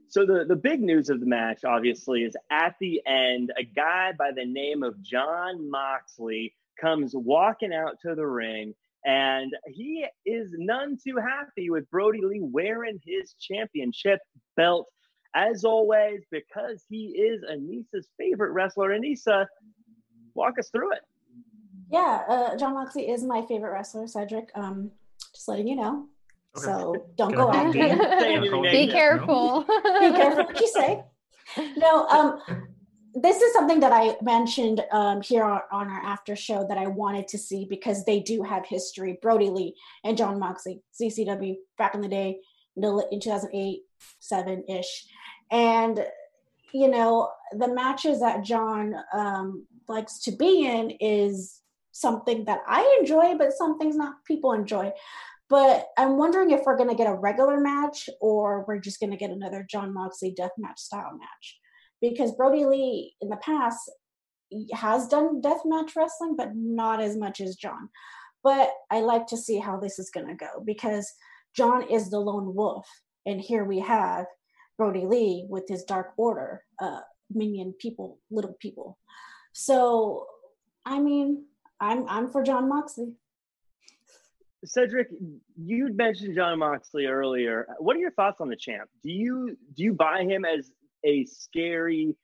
So 0.08 0.26
the 0.26 0.44
the 0.46 0.56
big 0.56 0.82
news 0.82 1.08
of 1.08 1.20
the 1.20 1.26
match, 1.26 1.64
obviously, 1.64 2.22
is 2.22 2.36
at 2.50 2.74
the 2.80 3.00
end, 3.06 3.52
a 3.58 3.64
guy 3.64 4.12
by 4.18 4.30
the 4.34 4.44
name 4.44 4.82
of 4.82 5.00
Jon 5.02 5.70
Moxley 5.70 6.54
comes 6.80 7.12
walking 7.14 7.72
out 7.72 7.96
to 8.02 8.14
the 8.14 8.26
ring, 8.26 8.74
and 9.04 9.52
he 9.66 10.06
is 10.26 10.50
none 10.56 10.98
too 11.02 11.16
happy 11.16 11.70
with 11.70 11.90
Brodie 11.90 12.20
Lee 12.22 12.40
wearing 12.40 13.00
his 13.04 13.34
championship 13.40 14.20
belt. 14.56 14.86
As 15.34 15.64
always, 15.64 16.20
because 16.30 16.84
he 16.90 17.06
is 17.06 17.42
Anissa's 17.50 18.06
favorite 18.18 18.52
wrestler. 18.52 18.90
Anissa, 18.90 19.46
walk 20.34 20.58
us 20.58 20.68
through 20.68 20.92
it. 20.92 21.00
Yeah, 21.92 22.22
uh, 22.26 22.56
Jon 22.56 22.72
Moxley 22.72 23.10
is 23.10 23.22
my 23.22 23.44
favorite 23.46 23.70
wrestler, 23.70 24.06
Cedric. 24.06 24.48
Um, 24.54 24.90
just 25.34 25.46
letting 25.46 25.68
you 25.68 25.76
know. 25.76 26.06
Okay. 26.56 26.64
So 26.64 27.06
don't 27.16 27.34
go 27.34 27.52
out. 27.52 27.72
Be 27.72 28.88
careful. 28.88 29.60
Be 29.60 30.10
careful 30.10 30.44
what 30.44 30.58
you 30.58 30.68
say. 30.68 31.04
No, 31.76 32.06
um, 32.08 32.40
this 33.14 33.42
is 33.42 33.52
something 33.52 33.80
that 33.80 33.92
I 33.92 34.16
mentioned 34.22 34.82
um, 34.90 35.20
here 35.20 35.44
on, 35.44 35.60
on, 35.70 35.88
our 35.88 36.02
after 36.02 36.34
show 36.34 36.66
that 36.66 36.78
I 36.78 36.86
wanted 36.86 37.28
to 37.28 37.38
see 37.38 37.66
because 37.68 38.06
they 38.06 38.20
do 38.20 38.42
have 38.42 38.64
history. 38.64 39.18
Brodie 39.20 39.50
Lee 39.50 39.74
and 40.02 40.16
Jon 40.16 40.38
Moxley, 40.38 40.80
CCW 40.98 41.56
back 41.76 41.94
in 41.94 42.00
the 42.00 42.08
day, 42.08 42.38
in 42.74 43.20
2008, 43.20 43.80
seven 44.18 44.64
ish, 44.66 45.04
and 45.50 46.06
you 46.72 46.88
know, 46.88 47.30
the 47.52 47.68
matches 47.68 48.20
that 48.20 48.42
Jon 48.42 48.94
um, 49.12 49.66
likes 49.88 50.20
to 50.20 50.32
be 50.32 50.64
in 50.64 50.90
is 51.00 51.61
something 51.92 52.44
that 52.46 52.60
I 52.66 52.98
enjoy, 53.00 53.36
but 53.36 53.52
some 53.52 53.78
things 53.78 53.96
not 53.96 54.24
people 54.26 54.52
enjoy. 54.52 54.92
But 55.48 55.88
I'm 55.98 56.16
wondering 56.16 56.50
if 56.50 56.62
we're 56.64 56.78
going 56.78 56.88
to 56.88 56.96
get 56.96 57.10
a 57.10 57.14
regular 57.14 57.60
match 57.60 58.08
or 58.20 58.64
we're 58.66 58.78
just 58.78 59.00
going 59.00 59.10
to 59.10 59.18
get 59.18 59.30
another 59.30 59.66
Jon 59.68 59.92
Moxley 59.92 60.32
death 60.32 60.52
match 60.56 60.80
style 60.80 61.12
match. 61.12 61.58
Because 62.00 62.32
Brodie 62.32 62.64
Lee 62.64 63.14
in 63.20 63.28
the 63.28 63.36
past 63.36 63.78
has 64.72 65.08
done 65.08 65.40
death 65.40 65.60
match 65.64 65.92
wrestling, 65.94 66.36
but 66.36 66.54
not 66.54 67.00
as 67.00 67.16
much 67.16 67.40
as 67.40 67.56
Jon. 67.56 67.90
But 68.42 68.70
I 68.90 69.00
like 69.00 69.26
to 69.28 69.36
see 69.36 69.58
how 69.58 69.78
this 69.78 69.98
is 69.98 70.10
going 70.10 70.26
to 70.26 70.34
go 70.34 70.62
because 70.64 71.12
Jon 71.54 71.88
is 71.88 72.10
the 72.10 72.18
lone 72.18 72.54
wolf. 72.54 72.88
And 73.26 73.40
here 73.40 73.64
we 73.64 73.78
have 73.80 74.26
Brodie 74.78 75.06
Lee 75.06 75.46
with 75.48 75.68
his 75.68 75.84
Dark 75.84 76.12
Order, 76.16 76.62
uh, 76.80 77.00
minion 77.30 77.74
people, 77.78 78.18
little 78.30 78.56
people. 78.60 78.98
So, 79.52 80.26
I 80.84 80.98
mean, 80.98 81.44
I'm 81.82 82.08
I'm 82.08 82.30
for 82.30 82.42
Jon 82.44 82.68
Moxley. 82.68 83.12
Cedric, 84.64 85.08
you 85.60 85.92
mentioned 85.92 86.36
Jon 86.36 86.60
Moxley 86.60 87.06
earlier. 87.06 87.66
What 87.80 87.96
are 87.96 87.98
your 87.98 88.12
thoughts 88.12 88.40
on 88.40 88.48
the 88.48 88.56
champ? 88.56 88.88
Do 89.02 89.10
you 89.10 89.56
do 89.74 89.82
you 89.82 89.92
buy 89.92 90.22
him 90.22 90.44
as 90.44 90.70
a 91.04 91.24
scary, 91.24 92.14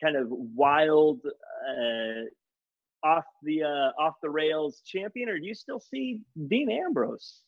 kind 0.00 0.16
of 0.16 0.28
wild, 0.30 1.20
uh, 1.26 3.06
off 3.06 3.24
the 3.42 3.64
uh, 3.64 4.00
off 4.00 4.14
the 4.22 4.30
rails 4.30 4.82
champion, 4.86 5.28
or 5.28 5.38
do 5.40 5.46
you 5.46 5.54
still 5.54 5.80
see 5.80 6.20
Dean 6.46 6.70
Ambrose? 6.70 7.40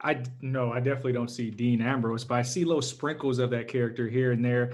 I 0.00 0.24
no, 0.40 0.72
I 0.72 0.80
definitely 0.80 1.12
don't 1.12 1.30
see 1.30 1.50
Dean 1.50 1.80
Ambrose, 1.80 2.24
but 2.24 2.34
I 2.34 2.42
see 2.42 2.64
little 2.64 2.82
sprinkles 2.82 3.38
of 3.38 3.50
that 3.50 3.68
character 3.68 4.08
here 4.08 4.32
and 4.32 4.44
there. 4.44 4.72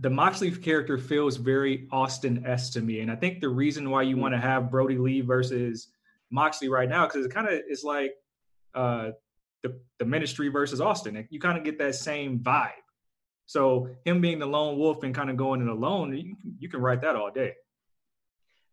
The 0.00 0.10
Moxley 0.10 0.50
character 0.50 0.96
feels 0.96 1.36
very 1.36 1.88
Austin 1.90 2.44
s 2.46 2.70
to 2.70 2.80
me, 2.80 3.00
and 3.00 3.10
I 3.10 3.16
think 3.16 3.40
the 3.40 3.48
reason 3.48 3.90
why 3.90 4.02
you 4.02 4.16
want 4.16 4.34
to 4.34 4.38
have 4.38 4.70
Brodie 4.70 4.98
Lee 4.98 5.20
versus 5.20 5.88
Moxley 6.30 6.68
right 6.68 6.88
now 6.88 7.06
because 7.06 7.26
it 7.26 7.32
kind 7.32 7.48
of 7.48 7.60
is 7.68 7.82
like 7.84 8.14
uh, 8.74 9.10
the 9.62 9.80
the 9.98 10.04
Ministry 10.04 10.48
versus 10.48 10.80
Austin. 10.80 11.26
You 11.30 11.40
kind 11.40 11.58
of 11.58 11.64
get 11.64 11.78
that 11.78 11.94
same 11.94 12.38
vibe. 12.38 12.70
So 13.46 13.88
him 14.04 14.20
being 14.20 14.38
the 14.38 14.46
lone 14.46 14.78
wolf 14.78 15.02
and 15.02 15.14
kind 15.14 15.30
of 15.30 15.36
going 15.36 15.62
it 15.62 15.68
alone, 15.68 16.14
you, 16.14 16.36
you 16.58 16.68
can 16.68 16.80
write 16.80 17.00
that 17.00 17.16
all 17.16 17.30
day 17.30 17.54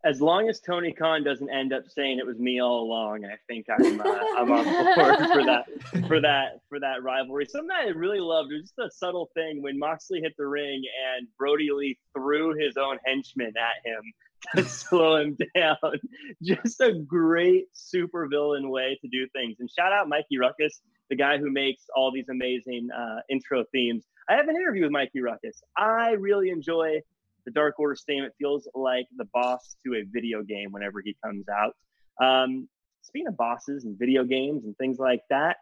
as 0.06 0.22
long 0.22 0.48
as 0.50 0.60
Tony 0.62 0.94
Khan 0.94 1.24
doesn't 1.24 1.50
end 1.50 1.74
up 1.74 1.84
saying 1.88 2.20
it 2.20 2.26
was 2.26 2.38
me 2.38 2.62
all 2.62 2.82
along, 2.82 3.26
I 3.26 3.38
think 3.48 3.66
I'm 3.70 4.00
uh, 4.00 4.04
I'm 4.38 4.52
on 4.52 4.64
board 4.64 5.18
for 5.32 5.44
that 5.46 5.66
for 6.08 6.22
that 6.22 6.62
for 6.70 6.80
that 6.80 7.04
rivalry. 7.04 7.46
Something 7.48 7.72
I 7.72 7.88
really 7.90 8.20
loved 8.20 8.52
was 8.54 8.62
just 8.62 8.78
a 8.78 8.90
subtle 8.92 9.32
thing 9.34 9.64
when 9.64 9.80
Moxley 9.80 10.22
hit 10.22 10.34
the 10.38 10.46
ring 10.46 10.84
and 11.18 11.28
Brodie 11.40 11.72
Lee 11.72 11.98
threw 12.16 12.54
his 12.56 12.78
own 12.78 13.00
henchman 13.06 13.54
at 13.58 13.84
him 13.84 14.14
to 14.56 14.64
slow 14.64 15.16
him 15.16 15.38
down. 15.56 16.00
Just 16.44 16.80
a 16.82 16.94
great 16.94 17.66
super 17.74 18.28
villain 18.28 18.70
way 18.70 18.98
to 19.02 19.08
do 19.08 19.28
things. 19.30 19.58
And 19.60 19.70
shout 19.72 19.92
out 19.92 20.08
Mikey 20.08 20.38
Rukus, 20.38 20.82
the 21.10 21.16
guy 21.16 21.38
who 21.38 21.52
makes 21.52 21.84
all 21.96 22.12
these 22.12 22.30
amazing 22.30 22.90
uh, 22.96 23.22
intro 23.30 23.64
themes. 23.72 24.06
I 24.30 24.36
have 24.36 24.48
an 24.48 24.56
interview 24.56 24.84
with 24.84 24.92
Mikey 24.92 25.22
Rukus. 25.22 25.64
I 25.78 26.12
really 26.12 26.50
enjoy 26.50 27.02
the 27.46 27.52
Dark 27.52 27.80
Order 27.80 27.96
statement 27.96 28.34
feels 28.38 28.68
like 28.74 29.08
the 29.16 29.25
boss 29.34 29.75
to 29.86 29.96
a 29.96 30.04
video 30.04 30.44
game 30.44 30.72
whenever 30.72 31.02
he 31.04 31.16
comes 31.24 31.46
out. 31.50 31.75
Um, 32.22 32.68
speaking 33.02 33.28
of 33.28 33.38
bosses 33.38 33.86
and 33.86 33.98
video 33.98 34.24
games 34.24 34.66
and 34.66 34.75
things 34.78 35.00
like 35.00 35.22
that, 35.30 35.58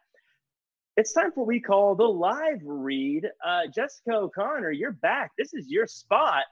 it's 0.96 1.12
time 1.12 1.32
for 1.32 1.42
what 1.42 1.48
we 1.48 1.60
call 1.60 1.96
the 1.96 2.04
live 2.04 2.60
read. 2.64 3.28
Uh, 3.46 3.62
Jessica 3.74 4.14
O'Connor, 4.14 4.72
you're 4.72 4.92
back. 4.92 5.32
This 5.38 5.54
is 5.54 5.68
your 5.68 5.88
spot. 5.88 6.44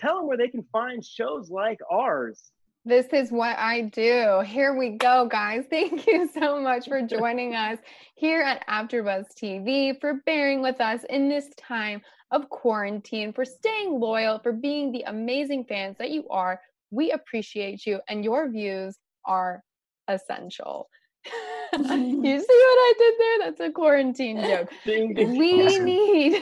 Tell 0.00 0.16
them 0.16 0.26
where 0.26 0.36
they 0.36 0.48
can 0.48 0.64
find 0.72 1.04
shows 1.04 1.50
like 1.50 1.78
ours. 1.90 2.50
This 2.84 3.06
is 3.12 3.32
what 3.32 3.58
I 3.58 3.82
do. 3.82 4.42
Here 4.46 4.76
we 4.76 4.90
go, 4.90 5.26
guys. 5.26 5.64
Thank 5.70 6.06
you 6.06 6.28
so 6.32 6.60
much 6.60 6.88
for 6.88 7.02
joining 7.02 7.54
us 7.54 7.78
here 8.14 8.42
at 8.42 8.66
AfterBuzz 8.68 9.26
TV, 9.40 10.00
for 10.00 10.20
bearing 10.26 10.62
with 10.62 10.80
us 10.80 11.04
in 11.10 11.28
this 11.28 11.46
time 11.56 12.02
of 12.30 12.48
quarantine, 12.48 13.32
for 13.32 13.44
staying 13.44 14.00
loyal, 14.00 14.38
for 14.38 14.52
being 14.52 14.92
the 14.92 15.02
amazing 15.02 15.64
fans 15.64 15.96
that 15.98 16.10
you 16.10 16.28
are. 16.28 16.60
We 16.90 17.12
appreciate 17.12 17.86
you, 17.86 18.00
and 18.08 18.24
your 18.24 18.50
views 18.50 18.96
are 19.24 19.62
essential. 20.08 20.88
you 21.72 21.80
see 21.80 21.82
what 21.82 22.48
I 22.48 22.92
did 22.98 23.14
there? 23.18 23.38
That's 23.40 23.60
a 23.60 23.72
quarantine 23.72 24.40
joke. 24.40 24.70
we 24.86 25.78
need 25.78 26.40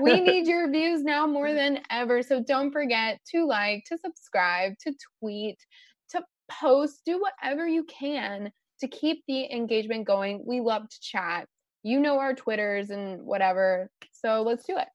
we 0.00 0.20
need 0.20 0.46
your 0.46 0.70
views 0.70 1.02
now 1.02 1.26
more 1.26 1.52
than 1.52 1.80
ever. 1.90 2.22
So 2.22 2.42
don't 2.42 2.72
forget 2.72 3.20
to 3.32 3.44
like, 3.46 3.84
to 3.86 3.98
subscribe, 3.98 4.72
to 4.80 4.94
tweet, 5.20 5.58
to 6.10 6.22
post, 6.50 7.02
do 7.04 7.20
whatever 7.20 7.66
you 7.66 7.84
can 7.84 8.50
to 8.80 8.88
keep 8.88 9.22
the 9.28 9.50
engagement 9.52 10.06
going. 10.06 10.42
We 10.46 10.60
love 10.60 10.88
to 10.88 11.00
chat. 11.00 11.46
You 11.82 12.00
know 12.00 12.18
our 12.18 12.34
Twitters 12.34 12.90
and 12.90 13.22
whatever. 13.22 13.90
So 14.12 14.42
let's 14.42 14.64
do 14.64 14.78
it 14.78 14.88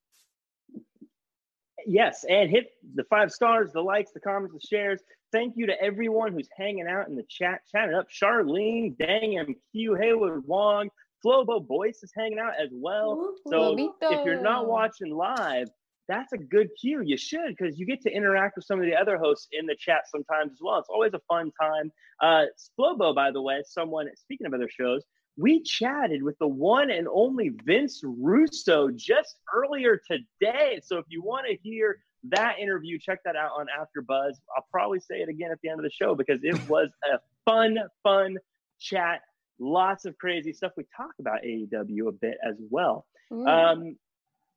yes, 1.86 2.26
and 2.30 2.50
hit 2.50 2.72
the 2.96 3.04
five 3.06 3.32
stars, 3.32 3.72
the 3.74 3.82
likes, 3.82 4.12
the 4.12 4.20
comments, 4.20 4.54
the 4.54 4.68
shares. 4.68 5.02
Thank 5.32 5.56
you 5.58 5.68
to 5.68 5.82
everyone 5.82 6.34
who's 6.34 6.50
hanging 6.58 6.88
out 6.88 7.08
in 7.08 7.16
the 7.16 7.26
chat, 7.30 7.62
chatting 7.72 7.96
up. 7.96 8.08
Charlene, 8.10 8.98
Dang 8.98 9.56
MQ, 9.76 10.00
Haywood 10.00 10.44
Wong, 10.46 10.90
Flobo 11.26 11.66
Boyce 11.66 12.02
is 12.04 12.12
hanging 12.16 12.40
out 12.40 12.54
as 12.62 12.70
well. 12.72 13.34
So 13.48 13.76
if 14.02 14.26
you're 14.26 14.42
not 14.42 14.68
watching 14.68 15.12
live, 15.12 15.68
that's 16.08 16.32
a 16.32 16.38
good 16.38 16.70
cue. 16.80 17.02
You 17.04 17.18
should 17.18 17.56
because 17.58 17.78
you 17.78 17.86
get 17.86 18.02
to 18.04 18.12
interact 18.12 18.56
with 18.56 18.66
some 18.66 18.80
of 18.80 18.86
the 18.86 18.96
other 18.96 19.18
hosts 19.18 19.48
in 19.52 19.66
the 19.66 19.76
chat 19.78 20.04
sometimes 20.10 20.54
as 20.54 20.60
well. 20.62 20.80
It's 20.80 20.90
always 20.90 21.14
a 21.14 21.22
fun 21.28 21.52
time. 21.62 21.92
Uh, 22.22 22.46
Splobo, 22.58 23.14
by 23.14 23.32
the 23.32 23.42
way, 23.42 23.62
someone 23.66 24.08
speaking 24.16 24.48
of 24.48 24.54
other 24.54 24.70
shows, 24.70 25.04
we 25.38 25.62
chatted 25.62 26.24
with 26.24 26.38
the 26.40 26.48
one 26.48 26.90
and 26.90 27.08
only 27.08 27.50
Vince 27.64 28.02
Russo 28.04 28.90
just 28.90 29.38
earlier 29.54 30.02
today. 30.10 30.80
So 30.84 30.98
if 30.98 31.06
you 31.10 31.22
want 31.22 31.46
to 31.48 31.56
hear 31.62 32.00
that 32.30 32.58
interview, 32.60 32.98
check 32.98 33.20
that 33.24 33.36
out 33.36 33.52
on 33.58 33.68
After 33.80 34.02
Buzz. 34.02 34.40
I'll 34.56 34.66
probably 34.72 35.00
say 35.00 35.18
it 35.18 35.30
again 35.30 35.52
at 35.52 35.60
the 35.62 35.70
end 35.70 35.80
of 35.80 35.84
the 35.84 35.92
show 35.92 36.16
because 36.16 36.40
it 36.44 36.60
was 36.70 36.90
a 37.06 37.20
fun, 37.46 37.78
fun 38.02 38.38
chat. 38.80 39.22
Lots 39.60 40.06
of 40.06 40.18
crazy 40.18 40.54
stuff. 40.54 40.72
We 40.76 40.86
talk 40.96 41.12
about 41.20 41.44
AEW 41.44 42.08
a 42.08 42.12
bit 42.12 42.38
as 42.44 42.56
well. 42.70 43.06
Um, 43.32 43.96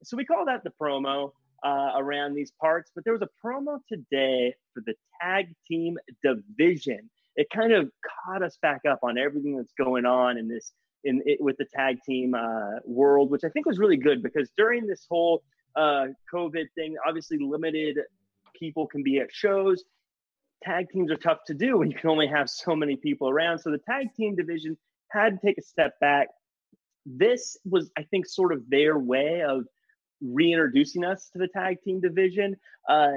so 0.02 0.16
we 0.16 0.24
call 0.24 0.46
that 0.46 0.64
the 0.64 0.72
promo 0.80 1.32
uh, 1.62 1.92
around 1.96 2.34
these 2.34 2.52
parts, 2.58 2.90
but 2.94 3.04
there 3.04 3.12
was 3.12 3.22
a 3.22 3.28
promo 3.44 3.80
today 3.86 4.54
for 4.72 4.82
the 4.86 4.94
tag 5.20 5.54
team 5.68 5.98
division 6.22 7.10
it 7.40 7.48
kind 7.48 7.72
of 7.72 7.90
caught 8.26 8.42
us 8.42 8.58
back 8.60 8.82
up 8.86 8.98
on 9.02 9.16
everything 9.16 9.56
that's 9.56 9.72
going 9.72 10.04
on 10.04 10.36
in 10.36 10.46
this 10.46 10.72
in 11.04 11.22
it 11.24 11.40
with 11.40 11.56
the 11.56 11.64
tag 11.64 11.96
team 12.04 12.34
uh, 12.34 12.80
world, 12.84 13.30
which 13.30 13.44
I 13.44 13.48
think 13.48 13.64
was 13.64 13.78
really 13.78 13.96
good 13.96 14.22
because 14.22 14.50
during 14.58 14.86
this 14.86 15.06
whole 15.08 15.42
uh, 15.74 16.08
COVID 16.30 16.66
thing, 16.74 16.96
obviously 17.08 17.38
limited 17.40 17.96
people 18.54 18.86
can 18.86 19.02
be 19.02 19.20
at 19.20 19.28
shows. 19.32 19.82
Tag 20.62 20.90
teams 20.92 21.10
are 21.10 21.16
tough 21.16 21.38
to 21.46 21.54
do 21.54 21.78
when 21.78 21.90
you 21.90 21.96
can 21.96 22.10
only 22.10 22.26
have 22.26 22.50
so 22.50 22.76
many 22.76 22.96
people 22.96 23.30
around. 23.30 23.60
So 23.60 23.70
the 23.70 23.78
tag 23.78 24.08
team 24.14 24.36
division 24.36 24.76
had 25.10 25.40
to 25.40 25.46
take 25.46 25.56
a 25.56 25.62
step 25.62 25.98
back. 25.98 26.28
This 27.06 27.56
was, 27.64 27.90
I 27.96 28.02
think, 28.02 28.26
sort 28.26 28.52
of 28.52 28.68
their 28.68 28.98
way 28.98 29.40
of 29.40 29.64
reintroducing 30.20 31.06
us 31.06 31.30
to 31.32 31.38
the 31.38 31.48
tag 31.48 31.80
team 31.82 32.02
division. 32.02 32.56
Uh, 32.86 33.08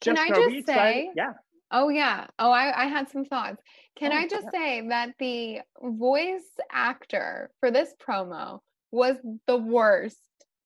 can 0.00 0.16
I 0.16 0.28
just 0.28 0.66
say, 0.66 1.10
yeah, 1.14 1.34
Oh 1.74 1.88
yeah. 1.88 2.28
Oh, 2.38 2.52
I, 2.52 2.84
I 2.84 2.86
had 2.86 3.10
some 3.10 3.24
thoughts. 3.24 3.60
Can 3.96 4.12
oh, 4.12 4.16
I 4.16 4.28
just 4.28 4.46
yeah. 4.52 4.60
say 4.60 4.88
that 4.88 5.10
the 5.18 5.58
voice 5.82 6.48
actor 6.70 7.50
for 7.58 7.72
this 7.72 7.92
promo 8.00 8.60
was 8.92 9.16
the 9.48 9.58
worst. 9.58 10.16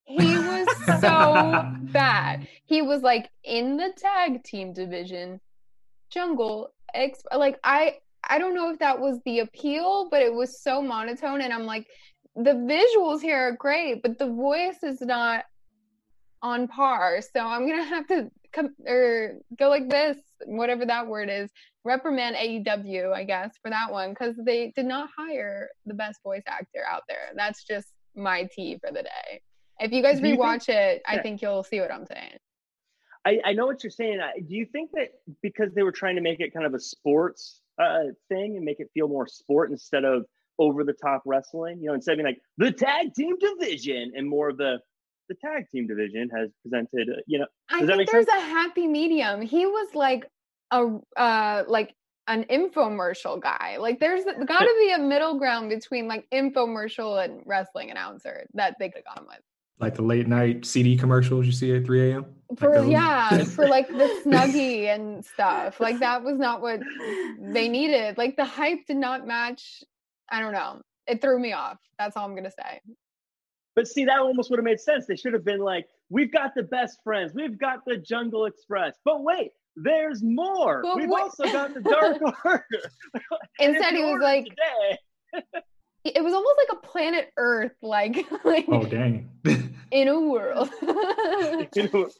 He 0.05 0.37
was 0.37 0.69
so 1.01 1.67
bad. 1.93 2.47
He 2.67 2.83
was 2.83 3.01
like 3.01 3.31
in 3.43 3.79
the 3.79 3.91
tag 3.97 4.45
team 4.45 4.75
division, 4.75 5.41
jungle. 6.11 6.75
Exp- 6.95 7.35
like 7.35 7.59
I, 7.65 7.97
I 8.29 8.39
don't 8.39 8.55
know 8.55 8.71
if 8.71 8.79
that 8.81 9.01
was 9.01 9.19
the 9.25 9.39
appeal, 9.41 10.09
but 10.11 10.21
it 10.21 10.33
was 10.33 10.63
so 10.63 10.83
monotone, 10.83 11.41
and 11.41 11.55
I'm 11.55 11.65
like, 11.65 11.87
the 12.37 12.53
visuals 12.53 13.23
here 13.23 13.49
are 13.49 13.53
great, 13.53 14.03
but 14.03 14.19
the 14.19 14.29
voice 14.29 14.83
is 14.83 15.01
not 15.01 15.47
on 16.43 16.69
par. 16.69 17.21
So 17.35 17.41
I'm 17.41 17.67
gonna 17.67 17.85
have 17.85 18.07
to 18.09 18.31
come 18.53 18.75
or 18.87 19.39
go 19.59 19.69
like 19.69 19.89
this, 19.89 20.17
whatever 20.47 20.87
that 20.87 21.07
word 21.07 21.29
is, 21.31 21.51
reprimand 21.85 22.37
AEW, 22.37 23.13
I 23.13 23.25
guess, 23.25 23.57
for 23.63 23.71
that 23.71 23.91
one 23.91 24.11
because 24.11 24.37
they 24.45 24.73
did 24.77 24.87
not 24.87 25.09
hire 25.17 25.69
the 25.87 25.95
best 25.95 26.23
voice 26.23 26.43
actor 26.47 26.85
out 26.89 27.03
there. 27.09 27.31
That's 27.35 27.65
just 27.65 27.89
my 28.15 28.49
tea 28.55 28.79
for 28.81 28.93
the 28.93 29.03
day. 29.03 29.41
If 29.81 29.93
you 29.93 30.03
guys 30.03 30.21
rewatch 30.21 30.67
think, 30.67 30.79
it, 30.79 31.03
I 31.07 31.19
think 31.19 31.41
you'll 31.41 31.63
see 31.63 31.81
what 31.81 31.93
I'm 31.93 32.07
saying. 32.07 32.39
I, 33.25 33.41
I 33.45 33.53
know 33.53 33.67
what 33.67 33.85
you're 33.85 33.91
saying. 33.91 34.21
Do 34.49 34.55
you 34.55 34.67
think 34.67 34.91
that 34.95 35.09
because 35.43 35.73
they 35.75 35.83
were 35.83 35.93
trying 35.93 36.17
to 36.17 36.23
make 36.23 36.41
it 36.41 36.53
kind 36.53 36.67
of 36.67 36.75
a 36.75 36.81
sports 36.81 37.61
uh, 37.81 38.05
thing 38.29 38.57
and 38.57 38.65
make 38.65 38.81
it 38.81 38.89
feel 38.95 39.09
more 39.09 39.27
sport 39.27 39.71
instead 39.71 40.05
of 40.05 40.25
over 40.59 40.83
the 40.83 40.93
top 40.93 41.23
wrestling, 41.25 41.79
you 41.81 41.87
know, 41.87 41.95
instead 41.95 42.13
of 42.13 42.19
being 42.19 42.27
like 42.27 42.41
the 42.57 42.73
tag 42.73 43.15
team 43.15 43.37
division 43.39 44.13
and 44.17 44.29
more 44.29 44.49
of 44.49 44.57
the 44.57 44.79
the 45.29 45.35
tag 45.35 45.67
team 45.71 45.87
division 45.87 46.29
has 46.35 46.51
presented. 46.63 47.09
Uh, 47.09 47.21
you 47.27 47.39
know, 47.39 47.47
I 47.71 47.85
think 47.85 48.11
there's 48.11 48.27
sense? 48.27 48.43
a 48.43 48.47
happy 48.47 48.87
medium. 48.87 49.43
He 49.43 49.67
was 49.67 49.95
like 49.95 50.31
a 50.71 50.99
uh 51.17 51.65
like 51.67 51.95
an 52.29 52.45
infomercial 52.45 53.41
guy. 53.41 53.79
Like 53.79 54.01
there's 54.01 54.25
got 54.47 54.61
to 54.61 54.75
be 54.81 54.93
a 54.93 54.99
middle 54.99 55.39
ground 55.39 55.71
between 55.71 56.07
like 56.07 56.27
infomercial 56.33 57.23
and 57.23 57.43
wrestling 57.45 57.91
announcer 57.91 58.47
that 58.55 58.77
they 58.79 58.91
could 58.91 59.03
have 59.07 59.17
gone 59.17 59.27
with. 59.27 59.41
Like 59.81 59.95
the 59.95 60.03
late 60.03 60.27
night 60.27 60.67
CD 60.67 60.97
commercials 60.97 61.47
you 61.47 61.53
see 61.53 61.75
at 61.75 61.85
3 61.85 62.11
a.m. 62.11 62.27
For 62.57 62.81
like 62.81 62.91
yeah, 62.91 63.45
for 63.45 63.69
like 63.69 63.89
the 63.89 64.23
snuggie 64.25 64.93
and 64.93 65.25
stuff. 65.25 65.81
Like 65.81 65.99
that 66.01 66.23
was 66.23 66.39
not 66.39 66.61
what 66.61 66.81
they 67.41 67.69
needed. 67.69 68.19
Like 68.19 68.37
the 68.37 68.45
hype 68.45 68.87
did 68.87 68.97
not 68.97 69.27
match. 69.27 69.83
I 70.31 70.41
don't 70.41 70.53
know. 70.53 70.81
It 71.07 71.21
threw 71.21 71.39
me 71.39 71.53
off. 71.53 71.79
That's 71.99 72.17
all 72.17 72.27
I'm 72.27 72.35
gonna 72.35 72.51
say. 72.51 72.81
But 73.79 73.87
see, 73.87 74.05
that 74.07 74.19
almost 74.19 74.51
would 74.51 74.59
have 74.59 74.65
made 74.65 74.81
sense. 74.81 75.07
They 75.07 75.15
should 75.15 75.33
have 75.35 75.45
been 75.45 75.61
like, 75.61 75.87
"We've 76.11 76.33
got 76.33 76.53
the 76.57 76.65
best 76.65 76.99
friends. 77.05 77.33
We've 77.33 77.57
got 77.57 77.85
the 77.87 77.97
Jungle 77.97 78.47
Express." 78.47 78.97
But 79.05 79.23
wait, 79.23 79.53
there's 79.77 80.21
more. 80.21 80.83
But 80.83 80.97
We've 80.97 81.13
also 81.13 81.45
got 81.45 81.75
the 81.75 81.81
Dark 81.83 82.21
Order. 82.45 82.65
Instead, 83.61 83.95
he 83.95 84.03
was 84.03 84.21
like, 84.21 84.49
it 86.05 86.25
was 86.25 86.35
almost 86.35 86.57
like 86.59 86.73
a 86.73 86.87
planet 86.89 87.33
Earth, 87.37 87.71
like, 87.81 88.17
like 88.45 88.65
oh 88.67 88.83
dang, 88.83 89.31
in 89.93 90.09
a 90.09 90.21
world. 90.23 90.71
well, 90.83 92.11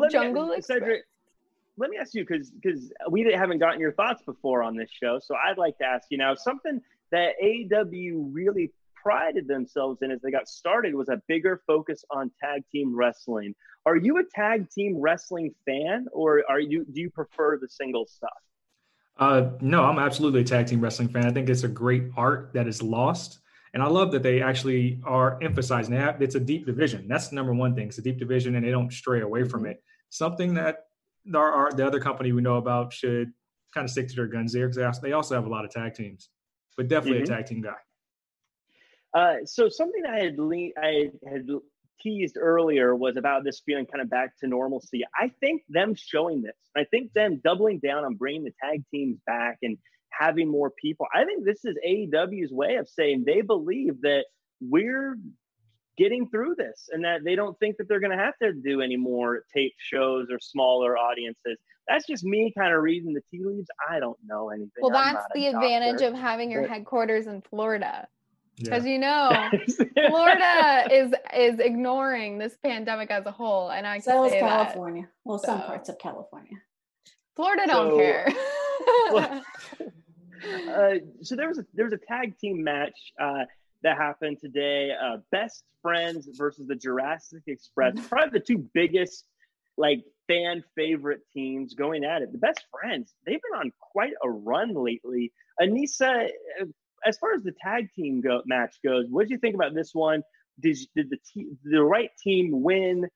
let 0.00 0.10
Jungle 0.10 0.48
me, 0.48 0.60
Cedric, 0.60 1.04
let 1.76 1.88
me 1.88 1.98
ask 1.98 2.14
you 2.14 2.26
because 2.26 2.50
because 2.50 2.92
we 3.10 3.22
haven't 3.32 3.60
gotten 3.60 3.78
your 3.78 3.92
thoughts 3.92 4.24
before 4.24 4.64
on 4.64 4.74
this 4.74 4.90
show, 4.90 5.20
so 5.20 5.36
I'd 5.36 5.56
like 5.56 5.78
to 5.78 5.84
ask 5.84 6.08
you 6.10 6.18
now 6.18 6.34
something 6.34 6.80
that 7.12 7.34
AW 7.40 8.28
really 8.32 8.72
prided 9.04 9.46
themselves 9.46 10.00
in 10.02 10.10
as 10.10 10.20
they 10.22 10.30
got 10.30 10.48
started 10.48 10.94
was 10.94 11.10
a 11.10 11.20
bigger 11.28 11.60
focus 11.66 12.04
on 12.10 12.30
tag 12.42 12.64
team 12.72 12.96
wrestling. 12.96 13.54
Are 13.86 13.96
you 13.96 14.16
a 14.18 14.24
tag 14.24 14.70
team 14.70 14.98
wrestling 14.98 15.54
fan, 15.66 16.06
or 16.12 16.42
are 16.48 16.58
you 16.58 16.86
do 16.86 17.00
you 17.00 17.10
prefer 17.10 17.58
the 17.58 17.68
single 17.68 18.06
stuff? 18.06 18.30
Uh, 19.18 19.50
no, 19.60 19.84
I'm 19.84 19.98
absolutely 19.98 20.40
a 20.40 20.44
tag 20.44 20.66
team 20.66 20.80
wrestling 20.80 21.08
fan. 21.08 21.26
I 21.26 21.30
think 21.30 21.48
it's 21.48 21.64
a 21.64 21.68
great 21.68 22.04
art 22.16 22.50
that 22.54 22.66
is 22.66 22.82
lost. 22.82 23.40
And 23.74 23.82
I 23.82 23.86
love 23.86 24.12
that 24.12 24.22
they 24.22 24.40
actually 24.40 25.00
are 25.04 25.38
emphasizing 25.42 25.94
that 25.94 26.22
it's 26.22 26.36
a 26.36 26.40
deep 26.40 26.64
division. 26.64 27.06
That's 27.08 27.28
the 27.28 27.36
number 27.36 27.52
one 27.52 27.74
thing. 27.74 27.88
It's 27.88 27.98
a 27.98 28.02
deep 28.02 28.18
division 28.18 28.54
and 28.54 28.64
they 28.64 28.70
don't 28.70 28.92
stray 28.92 29.20
away 29.20 29.44
from 29.44 29.62
mm-hmm. 29.62 29.72
it. 29.72 29.82
Something 30.10 30.54
that 30.54 30.86
our, 31.34 31.52
our, 31.52 31.72
the 31.72 31.84
other 31.84 31.98
company 31.98 32.30
we 32.32 32.40
know 32.40 32.56
about 32.56 32.92
should 32.92 33.32
kind 33.72 33.84
of 33.84 33.90
stick 33.90 34.08
to 34.08 34.14
their 34.14 34.28
guns 34.28 34.52
there 34.52 34.68
because 34.68 35.00
they 35.00 35.12
also 35.12 35.34
have 35.34 35.46
a 35.46 35.48
lot 35.48 35.64
of 35.64 35.72
tag 35.72 35.94
teams, 35.94 36.30
but 36.76 36.86
definitely 36.86 37.22
mm-hmm. 37.22 37.32
a 37.32 37.36
tag 37.36 37.46
team 37.46 37.62
guy. 37.62 37.74
Uh, 39.14 39.36
so 39.44 39.68
something 39.68 40.02
I 40.06 40.24
had 40.24 40.38
le- 40.38 40.74
I 40.76 41.10
had 41.30 41.46
teased 42.02 42.36
earlier 42.38 42.94
was 42.94 43.16
about 43.16 43.44
this 43.44 43.62
feeling 43.64 43.86
kind 43.86 44.02
of 44.02 44.10
back 44.10 44.36
to 44.40 44.48
normalcy. 44.48 45.02
I 45.18 45.30
think 45.40 45.62
them 45.68 45.94
showing 45.94 46.42
this, 46.42 46.56
I 46.76 46.84
think 46.84 47.12
them 47.12 47.40
doubling 47.42 47.78
down 47.78 48.04
on 48.04 48.14
bringing 48.14 48.44
the 48.44 48.52
tag 48.62 48.82
teams 48.90 49.18
back 49.26 49.58
and 49.62 49.78
having 50.10 50.50
more 50.50 50.70
people. 50.70 51.06
I 51.14 51.24
think 51.24 51.44
this 51.44 51.64
is 51.64 51.76
AEW's 51.86 52.52
way 52.52 52.76
of 52.76 52.88
saying 52.88 53.24
they 53.26 53.40
believe 53.40 54.00
that 54.02 54.24
we're 54.60 55.16
getting 55.96 56.28
through 56.28 56.56
this 56.56 56.88
and 56.90 57.04
that 57.04 57.22
they 57.24 57.36
don't 57.36 57.58
think 57.60 57.76
that 57.76 57.88
they're 57.88 58.00
going 58.00 58.16
to 58.16 58.22
have 58.22 58.36
to 58.42 58.52
do 58.52 58.80
any 58.80 58.96
more 58.96 59.44
tape 59.54 59.74
shows 59.78 60.26
or 60.30 60.38
smaller 60.40 60.96
audiences. 60.96 61.56
That's 61.86 62.06
just 62.06 62.24
me 62.24 62.52
kind 62.56 62.74
of 62.74 62.82
reading 62.82 63.12
the 63.12 63.20
tea 63.30 63.44
leaves. 63.44 63.68
I 63.88 64.00
don't 64.00 64.18
know 64.26 64.50
anything. 64.50 64.70
Well, 64.80 64.90
that's 64.90 65.24
the 65.34 65.46
advantage 65.48 66.02
of 66.02 66.14
having 66.14 66.50
your 66.50 66.66
headquarters 66.66 67.26
in 67.26 67.42
Florida 67.42 68.08
because 68.56 68.84
yeah. 68.84 68.92
you 68.92 68.98
know 68.98 69.50
Florida 70.08 70.88
is 70.90 71.12
is 71.36 71.60
ignoring 71.60 72.38
this 72.38 72.56
pandemic 72.62 73.10
as 73.10 73.26
a 73.26 73.30
whole, 73.30 73.70
and 73.70 73.86
I 73.86 73.98
so 73.98 74.24
is 74.24 74.32
California. 74.32 75.02
That. 75.02 75.10
Well, 75.24 75.38
some 75.38 75.62
parts 75.62 75.88
of 75.88 75.98
California. 75.98 76.58
Florida 77.36 77.62
don't 77.66 77.90
so, 77.90 77.96
care. 77.96 78.28
well, 79.10 79.44
uh, 80.70 80.94
so 81.22 81.36
there 81.36 81.48
was 81.48 81.58
a 81.58 81.66
there 81.74 81.84
was 81.84 81.94
a 81.94 81.98
tag 81.98 82.38
team 82.38 82.62
match 82.62 83.12
uh, 83.20 83.44
that 83.82 83.96
happened 83.96 84.38
today. 84.40 84.92
Uh, 84.92 85.18
Best 85.30 85.64
Friends 85.82 86.28
versus 86.32 86.66
the 86.68 86.76
Jurassic 86.76 87.42
Express. 87.46 87.94
Mm-hmm. 87.94 88.06
Probably 88.06 88.38
the 88.38 88.44
two 88.44 88.58
biggest 88.72 89.24
like 89.76 90.04
fan 90.28 90.62
favorite 90.76 91.20
teams 91.32 91.74
going 91.74 92.04
at 92.04 92.22
it. 92.22 92.32
The 92.32 92.38
Best 92.38 92.64
Friends. 92.70 93.12
They've 93.26 93.40
been 93.40 93.60
on 93.60 93.72
quite 93.80 94.12
a 94.22 94.30
run 94.30 94.74
lately. 94.74 95.32
Anissa, 95.60 96.28
uh, 96.60 96.64
as 97.04 97.18
far 97.18 97.34
as 97.34 97.42
the 97.42 97.54
tag 97.62 97.92
team 97.94 98.20
go, 98.20 98.42
match 98.46 98.76
goes, 98.84 99.06
what 99.10 99.22
did 99.22 99.30
you 99.30 99.38
think 99.38 99.54
about 99.54 99.74
this 99.74 99.94
one? 99.94 100.22
Did 100.60 100.78
did 100.94 101.10
the 101.10 101.18
te- 101.32 101.56
the 101.64 101.82
right 101.82 102.10
team 102.22 102.62
win? 102.62 103.08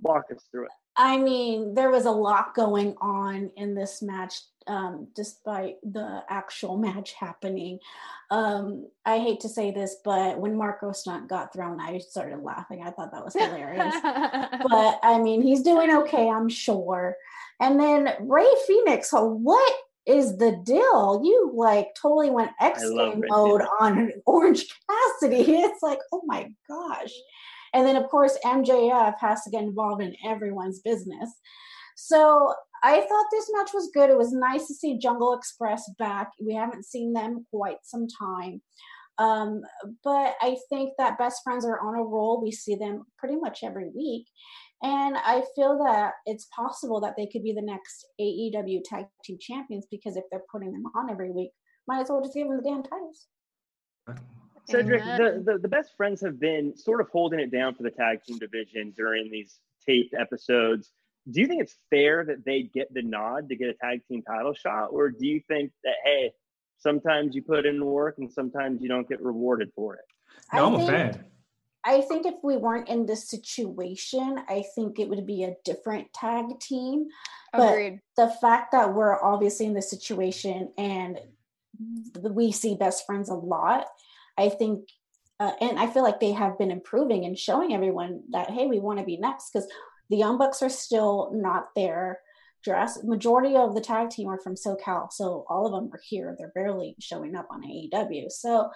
Walk 0.00 0.26
us 0.34 0.44
through 0.50 0.64
it. 0.64 0.72
I 0.96 1.18
mean, 1.18 1.74
there 1.74 1.90
was 1.90 2.04
a 2.04 2.10
lot 2.10 2.54
going 2.54 2.96
on 3.00 3.50
in 3.56 3.74
this 3.74 4.02
match, 4.02 4.34
um, 4.66 5.08
despite 5.14 5.76
the 5.82 6.22
actual 6.28 6.76
match 6.86 7.12
happening. 7.12 7.78
Um, 8.30 8.88
I 9.06 9.18
hate 9.18 9.40
to 9.40 9.48
say 9.48 9.70
this, 9.70 9.96
but 10.04 10.38
when 10.38 10.56
Marko 10.56 10.92
Stunt 10.92 11.28
got 11.28 11.52
thrown, 11.52 11.80
I 11.80 11.98
started 11.98 12.42
laughing. 12.42 12.82
I 12.84 12.90
thought 12.90 13.12
that 13.12 13.24
was 13.24 13.34
hilarious. 13.34 13.94
but 14.02 15.00
I 15.02 15.18
mean, 15.22 15.42
he's 15.42 15.62
doing 15.62 15.90
okay, 15.90 16.28
I'm 16.28 16.48
sure. 16.48 17.16
And 17.60 17.78
then 17.78 18.08
Rey 18.20 18.46
Fenix, 18.66 19.10
what 19.12 19.74
is 20.06 20.36
the 20.38 20.60
deal? 20.64 21.20
You 21.24 21.52
like 21.54 21.88
totally 22.00 22.30
went 22.30 22.50
X 22.60 22.82
game 22.88 23.24
mode 23.28 23.62
on 23.80 24.12
Orange 24.26 24.66
Cassidy. 24.88 25.44
It's 25.60 25.82
like, 25.82 26.00
oh 26.12 26.22
my 26.26 26.48
gosh. 26.68 27.12
And 27.72 27.86
then, 27.86 27.96
of 27.96 28.08
course, 28.08 28.36
MJF 28.44 29.14
has 29.20 29.42
to 29.42 29.50
get 29.50 29.62
involved 29.62 30.02
in 30.02 30.16
everyone's 30.26 30.80
business. 30.80 31.30
So 31.96 32.52
I 32.82 33.00
thought 33.00 33.26
this 33.30 33.50
match 33.54 33.70
was 33.74 33.90
good. 33.92 34.10
It 34.10 34.18
was 34.18 34.32
nice 34.32 34.66
to 34.66 34.74
see 34.74 34.98
Jungle 34.98 35.34
Express 35.34 35.88
back. 35.98 36.32
We 36.40 36.54
haven't 36.54 36.86
seen 36.86 37.12
them 37.12 37.46
quite 37.52 37.78
some 37.84 38.08
time. 38.08 38.62
Um, 39.18 39.62
but 40.02 40.34
I 40.40 40.56
think 40.70 40.94
that 40.96 41.18
best 41.18 41.42
friends 41.44 41.66
are 41.66 41.78
on 41.78 41.98
a 41.98 42.02
roll. 42.02 42.40
We 42.42 42.52
see 42.52 42.74
them 42.74 43.04
pretty 43.18 43.36
much 43.36 43.62
every 43.62 43.90
week. 43.90 44.26
And 44.82 45.16
I 45.16 45.42
feel 45.54 45.78
that 45.84 46.14
it's 46.24 46.46
possible 46.46 47.00
that 47.00 47.14
they 47.16 47.26
could 47.26 47.42
be 47.42 47.52
the 47.52 47.62
next 47.62 48.06
AEW 48.20 48.80
tag 48.84 49.06
team 49.24 49.36
champions 49.38 49.86
because 49.90 50.16
if 50.16 50.24
they're 50.30 50.42
putting 50.50 50.72
them 50.72 50.84
on 50.94 51.10
every 51.10 51.30
week, 51.30 51.50
might 51.86 52.00
as 52.00 52.08
well 52.08 52.22
just 52.22 52.34
give 52.34 52.48
them 52.48 52.56
the 52.56 52.62
damn 52.62 52.82
titles. 52.82 53.26
Cedric, 54.64 55.02
the, 55.02 55.42
the, 55.44 55.58
the 55.58 55.68
best 55.68 55.96
friends 55.96 56.20
have 56.22 56.38
been 56.38 56.76
sort 56.76 57.00
of 57.00 57.08
holding 57.10 57.40
it 57.40 57.50
down 57.50 57.74
for 57.74 57.82
the 57.82 57.90
tag 57.90 58.22
team 58.24 58.38
division 58.38 58.94
during 58.96 59.30
these 59.30 59.58
taped 59.86 60.14
episodes. 60.14 60.92
Do 61.30 61.40
you 61.40 61.46
think 61.46 61.60
it's 61.60 61.74
fair 61.90 62.24
that 62.24 62.44
they 62.44 62.62
get 62.62 62.92
the 62.94 63.02
nod 63.02 63.48
to 63.48 63.56
get 63.56 63.68
a 63.68 63.74
tag 63.74 64.02
team 64.06 64.22
title 64.22 64.54
shot? 64.54 64.88
Or 64.92 65.10
do 65.10 65.26
you 65.26 65.40
think 65.48 65.72
that, 65.84 65.94
hey, 66.04 66.32
sometimes 66.78 67.34
you 67.34 67.42
put 67.42 67.66
in 67.66 67.84
work 67.84 68.16
and 68.18 68.32
sometimes 68.32 68.80
you 68.80 68.88
don't 68.88 69.08
get 69.08 69.20
rewarded 69.20 69.70
for 69.74 69.96
it? 69.96 70.04
No, 70.54 70.66
I'm 70.66 70.80
a 70.80 70.86
fan. 70.86 71.24
I 71.84 72.02
think 72.02 72.26
if 72.26 72.34
we 72.42 72.56
weren't 72.56 72.88
in 72.88 73.06
this 73.06 73.28
situation, 73.28 74.38
I 74.48 74.64
think 74.74 74.98
it 74.98 75.08
would 75.08 75.26
be 75.26 75.44
a 75.44 75.56
different 75.64 76.12
tag 76.12 76.60
team. 76.60 77.06
Agreed. 77.54 78.00
But 78.16 78.26
the 78.26 78.34
fact 78.36 78.72
that 78.72 78.94
we're 78.94 79.22
obviously 79.22 79.66
in 79.66 79.74
this 79.74 79.90
situation 79.90 80.72
and 80.76 81.18
we 82.20 82.52
see 82.52 82.74
best 82.74 83.06
friends 83.06 83.30
a 83.30 83.34
lot, 83.34 83.86
I 84.36 84.50
think, 84.50 84.88
uh, 85.38 85.52
and 85.60 85.78
I 85.78 85.86
feel 85.86 86.02
like 86.02 86.20
they 86.20 86.32
have 86.32 86.58
been 86.58 86.70
improving 86.70 87.24
and 87.24 87.38
showing 87.38 87.72
everyone 87.72 88.24
that 88.32 88.50
hey, 88.50 88.66
we 88.66 88.78
want 88.78 88.98
to 88.98 89.04
be 89.04 89.16
next 89.16 89.50
because 89.50 89.68
the 90.10 90.18
Young 90.18 90.36
Bucks 90.36 90.62
are 90.62 90.68
still 90.68 91.30
not 91.32 91.68
there. 91.74 92.20
Dress 92.62 93.02
majority 93.02 93.56
of 93.56 93.74
the 93.74 93.80
tag 93.80 94.10
team 94.10 94.28
are 94.28 94.38
from 94.38 94.54
SoCal, 94.54 95.10
so 95.10 95.46
all 95.48 95.64
of 95.64 95.72
them 95.72 95.90
are 95.94 96.00
here. 96.04 96.36
They're 96.38 96.52
barely 96.54 96.94
showing 97.00 97.34
up 97.34 97.46
on 97.50 97.62
AEW. 97.62 98.30
So 98.30 98.70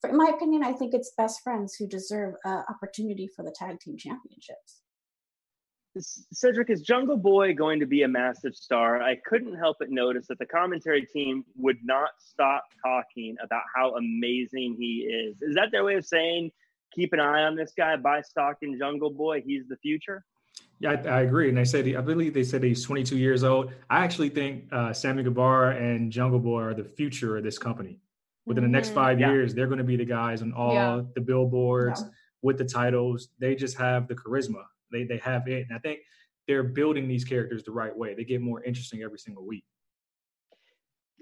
for, 0.00 0.10
in 0.10 0.16
my 0.16 0.30
opinion, 0.34 0.62
I 0.62 0.72
think 0.72 0.94
it's 0.94 1.12
best 1.16 1.42
friends 1.42 1.74
who 1.74 1.86
deserve 1.86 2.34
uh, 2.44 2.62
opportunity 2.68 3.28
for 3.34 3.42
the 3.42 3.54
tag 3.56 3.80
team 3.80 3.96
championships. 3.96 4.82
Cedric, 5.98 6.68
is 6.68 6.82
Jungle 6.82 7.16
Boy 7.16 7.54
going 7.54 7.80
to 7.80 7.86
be 7.86 8.02
a 8.02 8.08
massive 8.08 8.54
star? 8.54 9.00
I 9.00 9.16
couldn't 9.24 9.56
help 9.56 9.78
but 9.78 9.88
notice 9.88 10.26
that 10.28 10.38
the 10.38 10.44
commentary 10.44 11.06
team 11.06 11.42
would 11.56 11.78
not 11.82 12.10
stop 12.18 12.64
talking 12.84 13.34
about 13.42 13.62
how 13.74 13.94
amazing 13.96 14.76
he 14.78 15.08
is. 15.08 15.40
Is 15.40 15.54
that 15.54 15.70
their 15.72 15.84
way 15.84 15.94
of 15.94 16.04
saying, 16.04 16.50
keep 16.94 17.14
an 17.14 17.20
eye 17.20 17.44
on 17.44 17.56
this 17.56 17.72
guy, 17.74 17.96
buy 17.96 18.20
stock 18.20 18.58
in 18.60 18.78
Jungle 18.78 19.10
Boy? 19.10 19.40
He's 19.40 19.66
the 19.68 19.76
future? 19.76 20.22
Yeah, 20.80 20.90
I, 20.90 21.08
I 21.08 21.20
agree. 21.22 21.48
And 21.48 21.56
they 21.56 21.64
said, 21.64 21.88
I 21.88 22.02
believe 22.02 22.34
they 22.34 22.44
said 22.44 22.62
he's 22.62 22.84
22 22.84 23.16
years 23.16 23.42
old. 23.42 23.72
I 23.88 24.04
actually 24.04 24.28
think 24.28 24.64
uh, 24.72 24.92
Sammy 24.92 25.22
Guevara 25.22 25.76
and 25.76 26.12
Jungle 26.12 26.40
Boy 26.40 26.60
are 26.60 26.74
the 26.74 26.84
future 26.84 27.38
of 27.38 27.44
this 27.44 27.56
company 27.56 28.00
within 28.46 28.62
the 28.62 28.70
next 28.70 28.88
mm-hmm. 28.88 28.96
five 28.96 29.20
yeah. 29.20 29.32
years, 29.32 29.54
they're 29.54 29.66
going 29.66 29.78
to 29.78 29.84
be 29.84 29.96
the 29.96 30.04
guys 30.04 30.40
on 30.40 30.52
all 30.52 30.74
yeah. 30.74 31.02
the 31.14 31.20
billboards 31.20 32.00
yeah. 32.00 32.08
with 32.42 32.58
the 32.58 32.64
titles. 32.64 33.28
They 33.38 33.54
just 33.54 33.76
have 33.76 34.08
the 34.08 34.14
charisma. 34.14 34.64
They 34.92 35.04
they 35.04 35.18
have 35.18 35.46
it, 35.48 35.66
and 35.68 35.76
I 35.76 35.80
think 35.80 36.00
they're 36.46 36.62
building 36.62 37.08
these 37.08 37.24
characters 37.24 37.64
the 37.64 37.72
right 37.72 37.96
way. 37.96 38.14
They 38.14 38.24
get 38.24 38.40
more 38.40 38.62
interesting 38.62 39.02
every 39.02 39.18
single 39.18 39.44
week. 39.44 39.64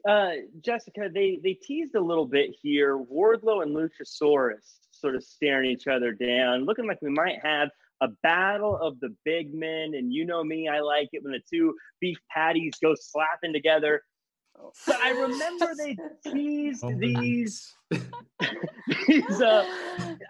Uh, 0.07 0.33
Jessica, 0.61 1.09
they 1.13 1.39
they 1.43 1.55
teased 1.55 1.95
a 1.95 2.01
little 2.01 2.27
bit 2.27 2.55
here. 2.61 2.99
Wardlow 2.99 3.63
and 3.63 3.75
Luchasaurus. 3.75 4.79
sort 4.91 5.17
of 5.17 5.25
staring 5.25 5.71
each 5.71 5.87
other 5.87 6.13
down, 6.13 6.67
looking 6.67 6.87
like 6.87 7.01
we 7.01 7.11
might 7.11 7.39
have 7.43 7.71
a 8.03 8.09
battle 8.23 8.77
of 8.77 9.01
the 9.01 9.15
big 9.25 9.55
men. 9.55 9.95
And 9.95 10.13
you 10.13 10.27
know 10.27 10.45
me, 10.45 10.69
I 10.69 10.81
like 10.81 11.09
it 11.13 11.23
when 11.23 11.33
the 11.33 11.41
two 11.51 11.75
beef 12.01 12.19
patties 12.31 12.75
go 12.83 12.95
slapping 12.95 13.55
together. 13.55 14.03
But 14.87 14.97
I 14.97 15.11
remember 15.11 15.75
they 15.77 15.97
teased 16.33 16.85
Oh, 16.85 16.93
these. 16.97 17.75
these 17.91 19.41
uh, 19.41 19.65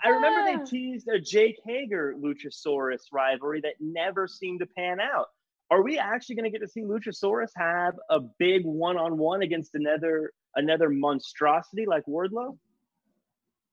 I 0.03 0.09
remember 0.09 0.45
they 0.45 0.65
teased 0.65 1.09
a 1.09 1.19
Jake 1.19 1.59
Hager 1.65 2.15
Luchasaurus 2.19 3.05
rivalry 3.13 3.61
that 3.63 3.75
never 3.81 4.27
seemed 4.29 4.61
to 4.61 4.67
pan 4.67 5.01
out. 5.01 5.27
Are 5.71 5.83
we 5.83 5.99
actually 5.99 6.37
going 6.37 6.45
to 6.45 6.51
get 6.51 6.65
to 6.65 6.69
see 6.69 6.83
Luchasaurus 6.83 7.51
have 7.57 7.95
a 8.11 8.21
big 8.39 8.65
one-on-one 8.65 9.43
against 9.43 9.75
another 9.75 10.33
another 10.57 10.91
monstrosity 10.91 11.87
like 11.87 12.05
Wardlow? 12.07 12.57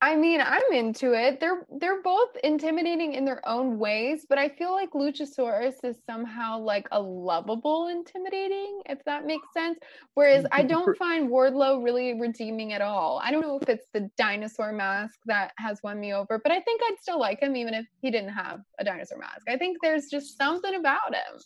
I 0.04 0.16
mean, 0.16 0.42
I'm 0.42 0.64
into 0.74 1.14
it. 1.14 1.40
They're 1.40 1.64
they're 1.80 2.02
both 2.02 2.30
intimidating 2.44 3.14
in 3.14 3.24
their 3.24 3.48
own 3.48 3.78
ways, 3.78 4.26
but 4.28 4.40
I 4.40 4.50
feel 4.50 4.72
like 4.72 4.92
Luchasaurus 4.94 5.76
is 5.84 5.98
somehow 6.08 6.58
like 6.60 6.88
a 6.92 7.00
lovable 7.00 7.88
intimidating, 7.88 8.82
if 8.88 9.04
that 9.06 9.28
makes 9.28 9.48
sense. 9.54 9.78
Whereas 10.16 10.44
I 10.52 10.64
don't 10.64 10.98
find 10.98 11.30
Wardlow 11.30 11.84
really 11.84 12.20
redeeming 12.20 12.74
at 12.74 12.82
all. 12.82 13.22
I 13.24 13.30
don't 13.30 13.42
know 13.42 13.60
if 13.62 13.70
it's 13.70 13.90
the 13.94 14.10
dinosaur 14.18 14.74
mask 14.74 15.20
that 15.28 15.52
has 15.60 15.80
won 15.84 16.00
me 16.00 16.14
over, 16.14 16.40
but 16.42 16.52
I 16.52 16.62
think 16.62 16.82
I'd 16.84 16.98
still 17.00 17.20
like 17.20 17.40
him 17.40 17.56
even 17.56 17.76
if 17.76 17.86
he 18.02 18.10
didn't 18.10 18.30
have 18.34 18.62
a 18.80 18.84
dinosaur 18.84 19.20
mask. 19.20 19.48
I 19.50 19.58
think 19.58 19.78
there's 19.84 20.08
just 20.08 20.36
something 20.36 20.74
about 20.76 21.14
him. 21.14 21.40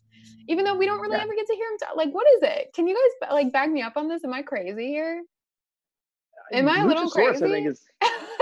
Even 0.47 0.63
though 0.63 0.75
we 0.77 0.85
don't 0.85 1.01
really 1.01 1.17
Yeah. 1.17 1.23
ever 1.23 1.35
get 1.35 1.47
to 1.47 1.55
hear 1.55 1.69
him 1.71 1.77
talk. 1.79 1.95
Like, 1.97 2.13
what 2.13 2.27
is 2.37 2.43
it? 2.43 2.71
Can 2.73 2.87
you 2.87 2.95
guys 3.21 3.31
like 3.33 3.51
back 3.51 3.69
me 3.69 3.81
up 3.81 3.97
on 3.97 4.07
this? 4.07 4.23
Am 4.23 4.33
I 4.33 4.43
crazy 4.43 4.87
here? 4.87 5.23
Am 6.53 6.67
I 6.69 6.79
a 6.81 6.85
little 6.85 7.05
Luchasaurus, 7.09 7.39
crazy? 7.39 7.45
I 7.45 7.49
think 7.49 7.67
is 7.67 7.81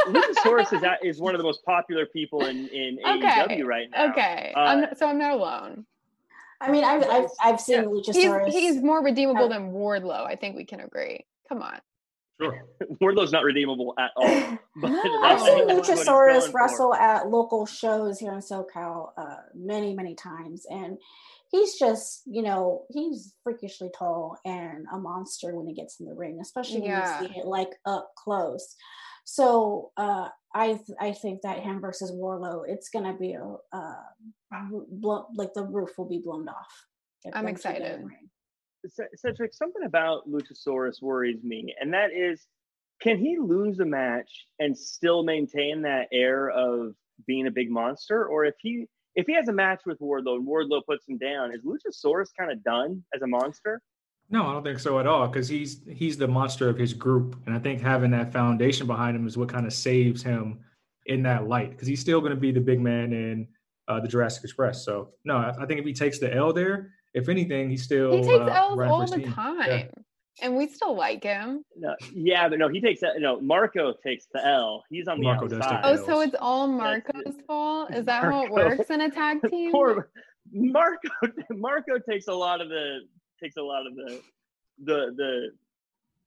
Luchasaurus 0.08 0.74
is, 0.74 0.84
at- 0.84 1.04
is 1.04 1.20
one 1.22 1.34
of 1.36 1.40
the 1.40 1.44
most 1.46 1.64
popular 1.66 2.06
people 2.06 2.46
in 2.46 2.68
in 2.70 3.00
Okay, 3.06 3.28
AEW 3.28 3.66
right 3.66 3.88
now. 3.92 4.12
Okay, 4.12 4.54
Uh, 4.56 4.60
I'm 4.60 4.96
so 4.96 5.08
I'm 5.08 5.18
not 5.18 5.32
alone. 5.32 5.86
I 6.62 6.72
mean, 6.72 6.84
I've 6.84 7.04
I've, 7.10 7.30
I've 7.42 7.60
seen 7.62 7.80
He's 7.80 8.08
Luchasaurus. 8.16 8.52
he's 8.52 8.82
more 8.82 9.04
redeemable 9.04 9.46
Uh, 9.46 9.50
than 9.50 9.72
Wardlow. 9.72 10.26
I 10.26 10.36
think 10.36 10.56
we 10.56 10.66
can 10.66 10.80
agree. 10.80 11.26
Come 11.50 11.62
on. 11.62 11.80
Sure. 12.42 12.66
Wardlow's 13.02 13.32
not 13.32 13.44
redeemable 13.44 13.94
at 14.00 14.12
all. 14.16 14.26
But 14.82 14.90
No. 14.90 15.22
I've 15.24 15.40
seen 15.40 15.66
what 15.68 15.86
he's 15.86 15.88
going 15.88 16.00
Luchasaurus 16.08 16.52
for. 16.52 16.96
at 17.00 17.30
local 17.30 17.66
shows 17.66 18.20
here 18.20 18.32
in 18.34 18.40
SoCal 18.40 19.12
uh, 19.18 19.36
many, 19.54 19.94
many 19.94 20.16
times, 20.16 20.66
and 20.70 20.98
he's 21.54 21.78
just, 21.78 22.24
you 22.26 22.42
know, 22.42 22.84
he's 22.90 23.36
freakishly 23.44 23.90
tall 23.96 24.38
and 24.44 24.88
a 24.92 24.98
monster 24.98 25.56
when 25.56 25.68
he 25.68 25.74
gets 25.74 26.00
in 26.00 26.08
the 26.08 26.14
ring, 26.16 26.40
especially 26.42 26.82
when 26.82 26.90
you 26.90 27.28
see 27.28 27.40
it 27.40 27.46
like 27.46 27.70
up 27.86 28.10
close. 28.18 28.76
So 29.24 29.92
uh, 29.96 30.30
I 30.54 30.68
th- 30.74 30.98
I 31.00 31.14
think 31.14 31.44
that 31.44 31.60
him 31.60 31.80
versus 31.80 32.12
Wardlow, 32.12 32.64
it's 32.68 32.90
gonna 32.90 33.16
be 33.16 33.34
a 33.34 33.56
uh, 33.72 33.96
blo- 34.90 35.28
like 35.36 35.54
the 35.54 35.64
roof 35.64 35.92
will 35.98 36.10
be 36.10 36.22
blown 36.22 36.50
off. 36.50 36.86
I'm 37.34 37.46
them 37.46 37.56
two 37.56 37.62
get 37.62 37.76
in 37.78 37.82
excited. 37.82 38.02
the 38.02 38.06
ring. 38.06 38.30
C- 38.90 39.16
Cedric, 39.16 39.54
something 39.54 39.84
about 39.86 40.28
Luchasaurus 40.30 41.02
worries 41.02 41.42
me, 41.44 41.74
and 41.80 41.94
that 41.94 42.12
is, 42.12 42.46
can 43.00 43.18
he 43.18 43.38
lose 43.38 43.80
a 43.80 43.86
match 43.86 44.30
and 44.60 44.78
still 44.78 45.24
maintain 45.24 45.84
that 45.84 46.08
air 46.12 46.50
of 46.50 46.96
being 47.26 47.48
a 47.48 47.52
big 47.52 47.70
monster, 47.72 48.26
or 48.26 48.44
if 48.44 48.56
he 48.60 48.88
if 49.16 49.28
he 49.28 49.34
has 49.34 49.48
a 49.48 49.54
match 49.54 49.82
with 49.86 50.00
Wardlow 50.00 50.36
and 50.36 50.48
Wardlow 50.48 50.82
puts 50.86 51.08
him 51.08 51.18
down, 51.18 51.54
is 51.54 51.62
Luchasaurus 51.62 52.30
kind 52.38 52.52
of 52.52 52.64
done 52.64 53.04
as 53.14 53.22
a 53.22 53.28
monster? 53.28 53.82
No, 54.30 54.48
I 54.48 54.54
don't 54.54 54.64
think 54.64 54.80
so 54.80 55.00
at 55.00 55.06
all. 55.08 55.28
Because 55.28 55.48
he's 55.48 55.82
he's 55.88 56.18
the 56.18 56.28
monster 56.28 56.70
of 56.70 56.78
his 56.78 56.94
group, 56.94 57.38
and 57.46 57.56
I 57.56 57.60
think 57.60 57.82
having 57.82 58.12
that 58.12 58.32
foundation 58.32 58.88
behind 58.88 59.16
him 59.16 59.28
is 59.28 59.38
what 59.38 59.50
kind 59.50 59.66
of 59.66 59.74
saves 59.74 60.24
him 60.24 60.60
in 61.06 61.22
that 61.24 61.48
light. 61.48 61.72
Because 61.72 61.88
he's 61.88 62.00
still 62.00 62.20
going 62.22 62.32
to 62.34 62.40
be 62.40 62.52
the 62.52 62.62
big 62.62 62.80
man 62.80 63.14
in 63.14 63.48
uh, 63.88 64.00
the 64.00 64.08
Jurassic 64.08 64.44
Express. 64.44 64.84
So 64.86 65.10
no, 65.26 65.38
I, 65.38 65.54
I 65.60 65.66
think 65.66 65.80
if 65.80 65.86
he 65.86 65.94
takes 65.94 66.20
the 66.20 66.34
L 66.34 66.54
there, 66.54 66.94
if 67.14 67.30
anything, 67.30 67.70
he's 67.70 67.84
still 67.84 68.12
He 68.18 68.24
takes 68.24 68.40
uh, 68.40 68.46
L's 68.46 68.76
for 68.76 68.86
all 68.86 69.06
the 69.06 69.18
team. 69.18 69.32
time, 69.32 69.70
Yeah. 69.70 69.86
And 70.42 70.58
we 70.58 70.68
still 70.68 70.96
like 70.96 71.24
him. 71.24 71.64
No, 71.78 71.96
yeah, 72.14 72.50
but 72.50 72.58
no, 72.58 72.68
he 72.68 72.82
takes 72.82 73.02
that. 73.02 73.14
No, 73.20 73.40
Marko 73.40 73.94
takes 74.04 74.26
the 74.34 74.46
L. 74.46 74.84
He's 74.90 75.08
on 75.08 75.20
the 75.20 75.26
Marko 75.26 75.48
does 75.48 75.60
outside. 75.60 75.82
Oh, 75.84 75.92
L's. 75.92 76.06
so 76.06 76.22
it's 76.22 76.36
all 76.40 76.68
Marko's 76.68 77.36
fault? 77.46 77.94
Is 77.94 78.06
that 78.06 78.24
how 78.24 78.44
it 78.46 78.52
works 78.52 78.90
in 78.90 79.02
a 79.02 79.12
tag 79.12 79.40
team? 79.50 79.72
Poor 79.72 80.10
Marko. 80.52 81.10
Marko 81.52 82.00
takes 82.00 82.28
a 82.28 82.34
lot 82.34 82.62
of 82.62 82.70
the 82.70 83.02
takes 83.42 83.58
a 83.58 83.62
lot 83.62 83.86
of 83.86 83.96
the 83.96 84.22
the 84.84 85.14
the 85.16 85.52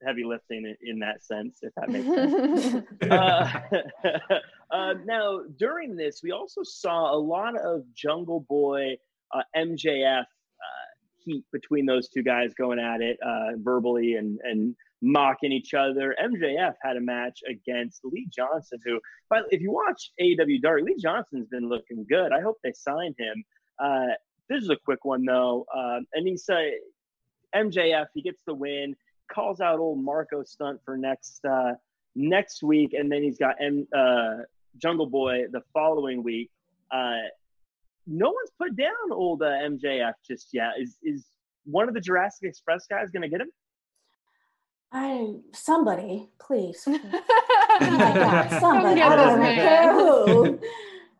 heavy 0.04 0.24
lifting 0.24 0.64
in, 0.64 0.76
in 0.82 0.98
that 1.00 1.24
sense, 1.24 1.58
if 1.62 1.72
that 1.74 1.88
makes 1.88 2.06
sense. 2.06 2.86
uh, 3.10 3.60
uh, 4.70 4.94
now, 5.04 5.40
during 5.58 5.96
this, 5.96 6.20
we 6.22 6.32
also 6.32 6.62
saw 6.62 7.14
a 7.14 7.18
lot 7.18 7.56
of 7.56 7.82
Jungle 7.94 8.40
Boy 8.40 8.96
uh, 9.34 9.42
MJF 9.56 10.24
heat 11.26 11.44
between 11.52 11.84
those 11.84 12.08
two 12.08 12.22
guys 12.22 12.54
going 12.54 12.78
at 12.78 13.02
it 13.02 13.18
uh, 13.24 13.56
verbally 13.58 14.14
and 14.14 14.38
and 14.42 14.74
mocking 15.02 15.52
each 15.52 15.74
other. 15.74 16.16
MJF 16.22 16.74
had 16.82 16.96
a 16.96 17.00
match 17.00 17.40
against 17.48 18.00
Lee 18.04 18.28
Johnson, 18.34 18.78
who, 18.84 18.98
but 19.28 19.44
if 19.50 19.60
you 19.60 19.70
watch 19.70 20.12
AEW 20.20 20.62
Dark, 20.62 20.82
Lee 20.82 20.96
Johnson's 20.98 21.48
been 21.48 21.68
looking 21.68 22.06
good. 22.08 22.32
I 22.32 22.40
hope 22.40 22.56
they 22.64 22.72
signed 22.72 23.14
him. 23.18 23.44
Uh, 23.78 24.14
this 24.48 24.62
is 24.62 24.70
a 24.70 24.76
quick 24.76 25.04
one 25.04 25.24
though, 25.24 25.66
um, 25.76 26.06
and 26.14 26.26
he 26.26 26.36
said 26.36 26.72
MJF 27.54 28.06
he 28.14 28.22
gets 28.22 28.40
the 28.46 28.54
win, 28.54 28.96
calls 29.30 29.60
out 29.60 29.78
old 29.78 30.02
Marko 30.02 30.44
stunt 30.44 30.80
for 30.84 30.96
next 30.96 31.44
uh, 31.44 31.72
next 32.14 32.62
week, 32.62 32.94
and 32.94 33.10
then 33.10 33.22
he's 33.22 33.38
got 33.38 33.56
M, 33.60 33.86
uh, 33.94 34.38
Jungle 34.78 35.06
Boy 35.06 35.44
the 35.50 35.62
following 35.72 36.22
week. 36.22 36.50
Uh, 36.90 37.28
no 38.06 38.26
one's 38.26 38.50
put 38.58 38.76
down 38.76 38.92
old 39.12 39.42
uh, 39.42 39.46
MJF 39.46 40.14
just 40.26 40.48
yet. 40.52 40.72
Is 40.78 40.98
is 41.02 41.26
one 41.64 41.88
of 41.88 41.94
the 41.94 42.00
Jurassic 42.00 42.48
Express 42.48 42.86
guys 42.86 43.10
going 43.10 43.22
to 43.22 43.28
get 43.28 43.40
him? 43.40 43.50
I 44.92 45.34
somebody, 45.52 46.30
please. 46.40 46.82
oh 46.86 46.98
my 47.80 48.12
God, 48.14 48.60
somebody. 48.60 49.02
I 49.02 49.16
don't 49.16 49.40
man. 49.40 49.56
care 49.56 49.92
who. 49.92 50.60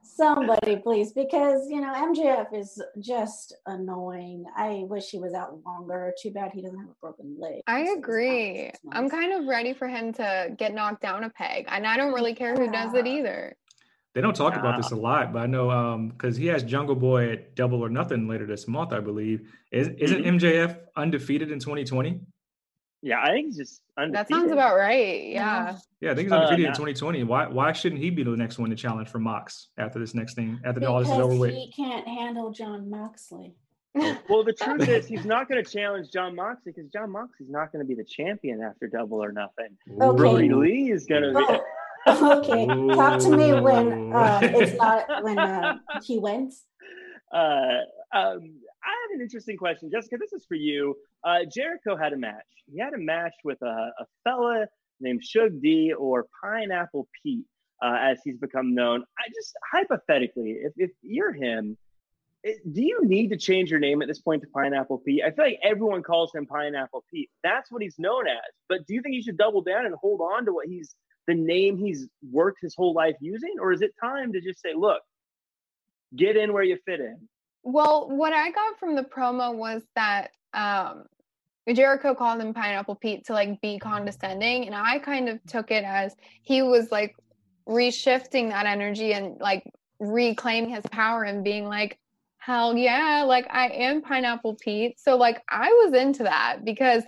Somebody, 0.02 0.76
please, 0.76 1.12
because 1.12 1.68
you 1.68 1.80
know 1.80 1.92
MJF 1.92 2.46
is 2.54 2.80
just 3.00 3.54
annoying. 3.66 4.46
I 4.56 4.84
wish 4.88 5.10
he 5.10 5.18
was 5.18 5.34
out 5.34 5.58
longer. 5.66 6.14
Too 6.22 6.30
bad 6.30 6.52
he 6.54 6.62
doesn't 6.62 6.78
have 6.78 6.88
a 6.88 6.94
broken 7.02 7.36
leg. 7.38 7.60
I 7.66 7.78
so 7.78 7.80
he's 7.80 7.88
out 7.90 7.94
for 7.96 7.98
agree. 7.98 8.70
I'm 8.92 9.10
kind 9.10 9.34
of 9.34 9.46
ready 9.46 9.74
for 9.74 9.88
him 9.88 10.14
to 10.14 10.54
get 10.56 10.72
knocked 10.72 11.02
down 11.02 11.24
a 11.24 11.30
peg, 11.30 11.66
and 11.68 11.86
I 11.86 11.98
don't 11.98 12.14
really 12.14 12.34
care 12.34 12.54
who 12.54 12.70
does 12.70 12.94
it 12.94 13.06
either. 13.06 13.54
They 14.16 14.22
don't 14.22 14.34
talk 14.34 14.56
about 14.56 14.78
this 14.78 14.92
a 14.92 14.96
lot, 14.96 15.34
but 15.34 15.40
I 15.40 15.46
know 15.46 15.70
um 15.70 16.08
because 16.08 16.38
he 16.38 16.46
has 16.46 16.62
Jungle 16.62 16.94
Boy 16.96 17.32
at 17.32 17.54
Double 17.54 17.84
or 17.84 17.90
Nothing 17.90 18.26
later 18.26 18.46
this 18.46 18.66
month, 18.66 18.94
I 18.94 19.00
believe. 19.00 19.52
Is, 19.70 19.88
isn't. 19.88 20.24
MJF 20.24 20.78
undefeated 20.96 21.50
in 21.50 21.58
2020? 21.58 22.18
Yeah, 23.02 23.20
I 23.22 23.28
think 23.32 23.48
he's 23.48 23.58
just 23.58 23.82
That 23.98 24.26
sounds 24.26 24.50
about 24.52 24.74
right. 24.74 25.22
Yeah. 25.26 25.76
Yeah, 26.00 26.12
I 26.12 26.14
think 26.14 26.28
he's 26.28 26.32
Uh, 26.32 26.36
undefeated 26.36 26.64
in 26.64 26.72
2020. 26.72 27.24
Why 27.24 27.46
why 27.48 27.72
shouldn't 27.72 28.00
he 28.00 28.08
be 28.08 28.22
the 28.22 28.30
next 28.30 28.58
one 28.58 28.70
to 28.70 28.76
challenge 28.76 29.08
for 29.10 29.18
Mox 29.18 29.68
after 29.76 29.98
this 29.98 30.14
next 30.14 30.32
thing? 30.32 30.60
After 30.64 30.86
all 30.86 31.00
this 31.00 31.08
is 31.08 31.12
over 31.14 31.34
Because 31.34 31.38
with. 31.40 31.50
he 31.54 31.70
can't 31.76 32.08
handle 32.08 32.50
Jon 32.52 32.88
Moxley. 32.88 33.54
Well, 34.30 34.44
the 34.44 34.54
truth 34.54 34.88
is, 34.88 35.06
he's 35.06 35.24
not 35.26 35.46
going 35.48 35.62
to 35.62 35.70
challenge 35.70 36.10
Jon 36.10 36.34
Moxley 36.34 36.72
because 36.74 36.90
Jon 36.90 37.10
Moxley's 37.10 37.50
not 37.50 37.70
going 37.70 37.82
to 37.84 37.88
be 37.88 37.94
the 37.94 38.04
champion 38.04 38.62
after 38.62 38.86
Double 38.88 39.22
or 39.22 39.32
Nothing. 39.32 39.76
Okay. 40.00 40.16
Brodie 40.16 40.52
Lee 40.52 40.90
is 40.90 41.04
going 41.06 41.22
to 41.22 41.32
be. 41.32 41.58
Okay, 42.06 42.66
talk 42.94 43.20
to 43.20 43.36
me 43.36 43.52
when 43.60 44.12
uh, 44.12 44.40
it's 44.42 44.76
not 44.78 45.24
when 45.24 45.38
uh, 45.38 45.78
he 46.04 46.18
wins. 46.18 46.64
Uh, 47.32 47.82
um, 48.14 48.40
I 48.84 48.94
have 49.02 49.10
an 49.14 49.20
interesting 49.20 49.56
question, 49.56 49.90
Jessica. 49.90 50.16
This 50.18 50.32
is 50.32 50.44
for 50.46 50.54
you. 50.54 50.94
Uh, 51.24 51.40
Jericho 51.52 51.96
had 51.96 52.12
a 52.12 52.16
match. 52.16 52.44
He 52.72 52.78
had 52.78 52.94
a 52.94 52.98
match 52.98 53.34
with 53.44 53.60
a, 53.62 53.90
a 53.98 54.06
fella 54.22 54.66
named 55.00 55.24
Shug 55.24 55.60
D 55.60 55.92
or 55.92 56.26
Pineapple 56.42 57.08
Pete, 57.22 57.44
uh, 57.82 57.96
as 58.00 58.20
he's 58.24 58.38
become 58.38 58.74
known. 58.74 59.02
I 59.18 59.28
just 59.34 59.54
hypothetically, 59.72 60.58
if, 60.62 60.72
if 60.76 60.90
you're 61.02 61.32
him, 61.32 61.76
it, 62.44 62.58
do 62.72 62.82
you 62.82 63.00
need 63.02 63.30
to 63.30 63.36
change 63.36 63.70
your 63.70 63.80
name 63.80 64.02
at 64.02 64.08
this 64.08 64.20
point 64.20 64.42
to 64.42 64.48
Pineapple 64.48 64.98
Pete? 64.98 65.22
I 65.26 65.32
feel 65.32 65.44
like 65.44 65.58
everyone 65.64 66.04
calls 66.04 66.32
him 66.32 66.46
Pineapple 66.46 67.04
Pete. 67.12 67.30
That's 67.42 67.72
what 67.72 67.82
he's 67.82 67.98
known 67.98 68.28
as. 68.28 68.54
But 68.68 68.86
do 68.86 68.94
you 68.94 69.02
think 69.02 69.14
he 69.14 69.22
should 69.22 69.36
double 69.36 69.62
down 69.62 69.84
and 69.84 69.94
hold 69.96 70.20
on 70.20 70.44
to 70.44 70.52
what 70.52 70.68
he's 70.68 70.94
the 71.26 71.34
name 71.34 71.76
he's 71.76 72.06
worked 72.30 72.60
his 72.60 72.74
whole 72.74 72.94
life 72.94 73.16
using, 73.20 73.54
or 73.60 73.72
is 73.72 73.82
it 73.82 73.92
time 74.00 74.32
to 74.32 74.40
just 74.40 74.60
say, 74.60 74.74
look, 74.74 75.02
get 76.14 76.36
in 76.36 76.52
where 76.52 76.62
you 76.62 76.78
fit 76.84 77.00
in? 77.00 77.28
Well, 77.62 78.08
what 78.08 78.32
I 78.32 78.50
got 78.50 78.78
from 78.78 78.94
the 78.94 79.02
promo 79.02 79.54
was 79.54 79.82
that 79.94 80.30
um 80.54 81.04
Jericho 81.72 82.14
called 82.14 82.40
him 82.40 82.54
Pineapple 82.54 82.94
Pete 82.94 83.26
to 83.26 83.32
like 83.32 83.60
be 83.60 83.78
condescending, 83.78 84.66
and 84.66 84.74
I 84.74 84.98
kind 84.98 85.28
of 85.28 85.40
took 85.46 85.70
it 85.70 85.84
as 85.84 86.14
he 86.42 86.62
was 86.62 86.92
like 86.92 87.16
reshifting 87.68 88.50
that 88.50 88.66
energy 88.66 89.12
and 89.12 89.40
like 89.40 89.64
reclaiming 89.98 90.70
his 90.70 90.84
power 90.92 91.24
and 91.24 91.42
being 91.42 91.66
like, 91.66 91.98
hell 92.38 92.76
yeah, 92.76 93.24
like 93.26 93.46
I 93.50 93.68
am 93.68 94.02
Pineapple 94.02 94.56
Pete. 94.60 95.00
So 95.00 95.16
like 95.16 95.42
I 95.48 95.68
was 95.68 95.94
into 95.94 96.22
that 96.22 96.64
because 96.64 97.02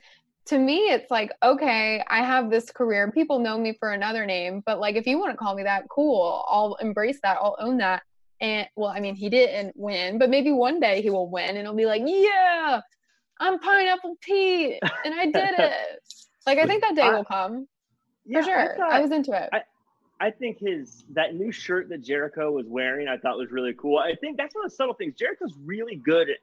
to 0.48 0.58
me, 0.58 0.90
it's 0.90 1.11
like, 1.11 1.30
okay, 1.42 2.02
I 2.08 2.22
have 2.22 2.50
this 2.50 2.70
career. 2.70 3.11
People 3.11 3.38
know 3.38 3.58
me 3.58 3.74
for 3.78 3.92
another 3.92 4.24
name, 4.24 4.62
but 4.64 4.80
like, 4.80 4.96
if 4.96 5.06
you 5.06 5.18
want 5.18 5.30
to 5.32 5.37
call 5.37 5.54
me 5.54 5.62
that, 5.64 5.88
cool. 5.90 6.44
I'll 6.48 6.74
embrace 6.76 7.18
that. 7.22 7.37
I'll 7.40 7.56
own 7.58 7.78
that. 7.78 8.02
And 8.40 8.66
well, 8.74 8.88
I 8.88 9.00
mean, 9.00 9.14
he 9.14 9.28
didn't 9.28 9.76
win, 9.76 10.18
but 10.18 10.30
maybe 10.30 10.50
one 10.50 10.80
day 10.80 11.02
he 11.02 11.11
will 11.11 11.28
win 11.28 11.50
and 11.50 11.58
it'll 11.58 11.74
be 11.74 11.84
like, 11.84 12.02
yeah, 12.04 12.80
I'm 13.38 13.58
Pineapple 13.58 14.16
Pete 14.22 14.78
and 15.04 15.14
I 15.14 15.26
did 15.26 15.58
it. 15.58 16.00
like, 16.46 16.58
I 16.58 16.66
think 16.66 16.82
that 16.82 16.96
day 16.96 17.02
I, 17.02 17.14
will 17.14 17.24
come. 17.24 17.66
Yeah, 18.24 18.40
for 18.40 18.46
sure. 18.46 18.74
I, 18.74 18.76
thought, 18.76 18.92
I 18.92 19.00
was 19.00 19.11
into 19.11 19.32
it. 19.32 19.50
I, 19.52 19.62
I 20.20 20.30
think 20.30 20.58
his 20.58 21.04
that 21.11 21.34
new 21.34 21.52
shirt 21.52 21.90
that 21.90 22.02
Jericho 22.02 22.50
was 22.52 22.66
wearing, 22.66 23.06
I 23.06 23.18
thought 23.18 23.37
was 23.37 23.50
really 23.50 23.74
cool. 23.74 23.98
I 23.98 24.14
think 24.14 24.38
that's 24.38 24.54
one 24.54 24.64
of 24.64 24.70
the 24.70 24.76
subtle 24.76 24.94
things. 24.94 25.14
Jericho's 25.14 25.54
really 25.62 25.96
good 25.96 26.30
at 26.30 26.38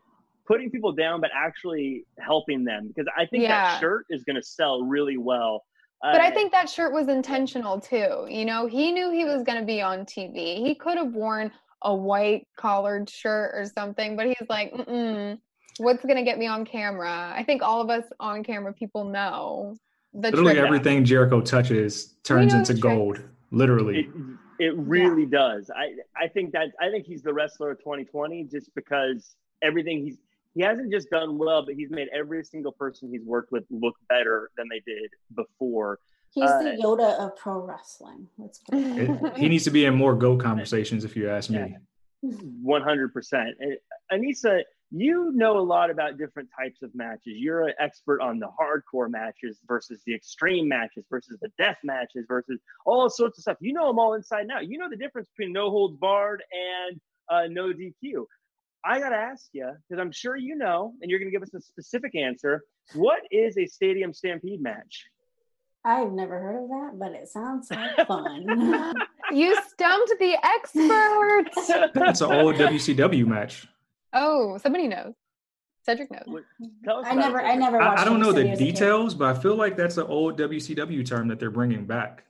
putting 0.47 0.69
people 0.69 0.91
down, 0.91 1.21
but 1.21 1.31
actually 1.33 2.05
helping 2.19 2.63
them 2.63 2.87
because 2.87 3.11
I 3.17 3.25
think 3.25 3.43
yeah. 3.43 3.49
that 3.49 3.79
shirt 3.79 4.05
is 4.09 4.23
going 4.23 4.35
to 4.35 4.43
sell 4.43 4.83
really 4.83 5.17
well. 5.17 5.63
But 6.01 6.21
uh, 6.21 6.23
I 6.23 6.31
think 6.31 6.51
that 6.51 6.69
shirt 6.69 6.93
was 6.93 7.07
intentional 7.07 7.79
too. 7.79 8.27
You 8.29 8.45
know, 8.45 8.67
he 8.67 8.91
knew 8.91 9.11
he 9.11 9.25
was 9.25 9.43
going 9.43 9.59
to 9.59 9.65
be 9.65 9.81
on 9.81 9.99
TV. 10.05 10.57
He 10.57 10.75
could 10.75 10.97
have 10.97 11.13
worn 11.13 11.51
a 11.81 11.95
white 11.95 12.47
collared 12.57 13.09
shirt 13.09 13.51
or 13.53 13.65
something, 13.75 14.15
but 14.15 14.27
he's 14.27 14.47
like, 14.49 14.73
mm 14.73 15.37
what's 15.77 16.03
going 16.03 16.17
to 16.17 16.23
get 16.23 16.37
me 16.37 16.47
on 16.47 16.65
camera? 16.65 17.33
I 17.35 17.43
think 17.43 17.61
all 17.61 17.81
of 17.81 17.89
us 17.89 18.05
on 18.19 18.43
camera 18.43 18.73
people 18.73 19.05
know. 19.05 19.75
The 20.13 20.31
Literally 20.31 20.57
everything 20.57 21.03
Jericho 21.03 21.41
touches 21.41 22.15
turns 22.23 22.53
into 22.53 22.73
gold. 22.73 23.21
Literally. 23.51 23.99
It, 23.99 24.67
it 24.67 24.77
really 24.77 25.23
yeah. 25.23 25.37
does. 25.37 25.69
I, 25.75 25.95
I 26.21 26.27
think 26.29 26.53
that 26.53 26.67
I 26.79 26.89
think 26.89 27.05
he's 27.05 27.21
the 27.21 27.33
wrestler 27.33 27.71
of 27.71 27.79
2020 27.79 28.45
just 28.45 28.73
because 28.75 29.35
everything 29.61 30.05
he's 30.05 30.17
he 30.55 30.61
hasn't 30.61 30.91
just 30.91 31.09
done 31.09 31.37
well, 31.37 31.65
but 31.65 31.75
he's 31.75 31.91
made 31.91 32.07
every 32.13 32.43
single 32.43 32.71
person 32.71 33.09
he's 33.11 33.25
worked 33.25 33.51
with 33.51 33.65
look 33.69 33.95
better 34.07 34.49
than 34.57 34.67
they 34.69 34.81
did 34.89 35.11
before. 35.35 35.99
He's 36.31 36.49
uh, 36.49 36.63
the 36.63 36.81
Yoda 36.81 37.19
of 37.19 37.35
pro 37.35 37.59
wrestling. 37.59 38.27
Let's 38.37 38.61
it, 38.71 39.37
he 39.37 39.49
needs 39.49 39.65
to 39.65 39.71
be 39.71 39.85
in 39.85 39.95
more 39.95 40.15
go 40.15 40.37
conversations, 40.49 41.03
if 41.03 41.15
you 41.15 41.29
ask 41.29 41.49
me. 41.49 41.75
One 42.21 42.81
hundred 42.81 43.13
percent. 43.13 43.49
Anissa, 44.11 44.61
you 44.91 45.31
know 45.33 45.57
a 45.57 45.61
lot 45.61 45.89
about 45.89 46.17
different 46.17 46.49
types 46.57 46.81
of 46.81 46.89
matches. 46.95 47.33
You're 47.35 47.67
an 47.67 47.73
expert 47.79 48.21
on 48.21 48.39
the 48.39 48.47
hardcore 48.47 49.09
matches 49.09 49.59
versus 49.67 50.01
the 50.05 50.15
extreme 50.15 50.69
matches 50.69 51.05
versus 51.09 51.37
the 51.41 51.49
death 51.57 51.77
matches 51.83 52.25
versus 52.27 52.59
all 52.85 53.09
sorts 53.09 53.37
of 53.37 53.41
stuff. 53.41 53.57
You 53.59 53.73
know 53.73 53.87
them 53.87 53.99
all 53.99 54.13
inside 54.13 54.47
now. 54.47 54.61
You 54.61 54.77
know 54.77 54.89
the 54.89 54.95
difference 54.95 55.27
between 55.35 55.53
no 55.53 55.69
holds 55.69 55.97
barred 55.97 56.43
and 56.51 56.99
uh, 57.29 57.47
no 57.49 57.73
DQ. 57.73 58.25
I 58.85 58.99
got 58.99 59.09
to 59.09 59.15
ask 59.15 59.47
you, 59.51 59.71
because 59.89 59.99
I'm 59.99 60.11
sure 60.11 60.35
you 60.35 60.55
know, 60.55 60.93
and 61.01 61.09
you're 61.09 61.19
going 61.19 61.31
to 61.31 61.31
give 61.31 61.41
us 61.41 61.53
a 61.53 61.61
specific 61.61 62.15
answer. 62.15 62.63
What 62.93 63.21
is 63.31 63.57
a 63.57 63.65
stadium 63.65 64.13
stampede 64.13 64.61
match? 64.61 65.05
I've 65.83 66.11
never 66.11 66.39
heard 66.39 66.63
of 66.63 66.69
that, 66.69 66.99
but 66.99 67.11
it 67.11 67.27
sounds 67.27 67.69
like 67.71 67.95
fun. 68.07 68.93
you 69.31 69.55
stumped 69.67 70.13
the 70.19 70.37
expert. 70.43 71.91
That's 71.93 72.21
an 72.21 72.31
old 72.31 72.55
WCW 72.55 73.25
match. 73.25 73.67
Oh, 74.13 74.57
somebody 74.57 74.87
knows. 74.87 75.13
Cedric 75.83 76.09
knows. 76.09 76.41
I 77.05 77.13
never, 77.13 77.39
I 77.39 77.55
never. 77.55 77.79
I, 77.79 78.01
I, 78.01 78.05
don't 78.05 78.19
know 78.19 78.31
the 78.31 78.55
details, 78.55 79.13
but 79.13 79.35
I 79.35 79.39
feel 79.39 79.55
like 79.55 79.77
that's 79.77 79.97
an 79.97 80.07
old 80.07 80.35
WCW 80.39 81.05
term 81.05 81.27
that 81.27 81.39
they're 81.39 81.51
bringing 81.51 81.85
back. 81.85 82.23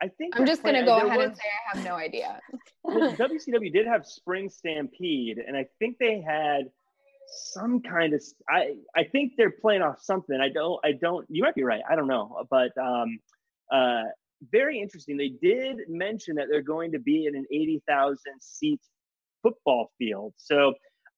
I 0.00 0.08
think 0.08 0.38
I'm 0.38 0.46
just 0.46 0.62
going 0.62 0.76
to 0.76 0.84
go 0.84 0.96
ahead 0.96 1.16
was, 1.16 1.26
and 1.26 1.36
say 1.36 1.42
I 1.42 1.76
have 1.76 1.84
no 1.84 1.94
idea. 1.94 2.40
WCW 2.86 3.72
did 3.72 3.86
have 3.86 4.06
Spring 4.06 4.48
Stampede, 4.48 5.38
and 5.38 5.56
I 5.56 5.66
think 5.78 5.96
they 5.98 6.20
had 6.20 6.70
some 7.52 7.80
kind 7.80 8.14
of. 8.14 8.22
I 8.48 8.76
I 8.96 9.04
think 9.04 9.32
they're 9.36 9.54
playing 9.60 9.82
off 9.82 10.00
something. 10.00 10.38
I 10.40 10.50
don't. 10.50 10.78
I 10.84 10.92
don't. 10.92 11.26
You 11.28 11.42
might 11.42 11.54
be 11.54 11.64
right. 11.64 11.82
I 11.90 11.96
don't 11.96 12.06
know, 12.06 12.44
but 12.48 12.70
um, 12.80 13.18
uh, 13.72 14.04
very 14.52 14.80
interesting. 14.80 15.16
They 15.16 15.30
did 15.42 15.78
mention 15.88 16.36
that 16.36 16.46
they're 16.48 16.62
going 16.62 16.92
to 16.92 17.00
be 17.00 17.26
in 17.26 17.34
an 17.34 17.46
eighty 17.50 17.82
thousand 17.88 18.40
seat 18.40 18.80
football 19.42 19.90
field. 19.98 20.34
So 20.36 20.74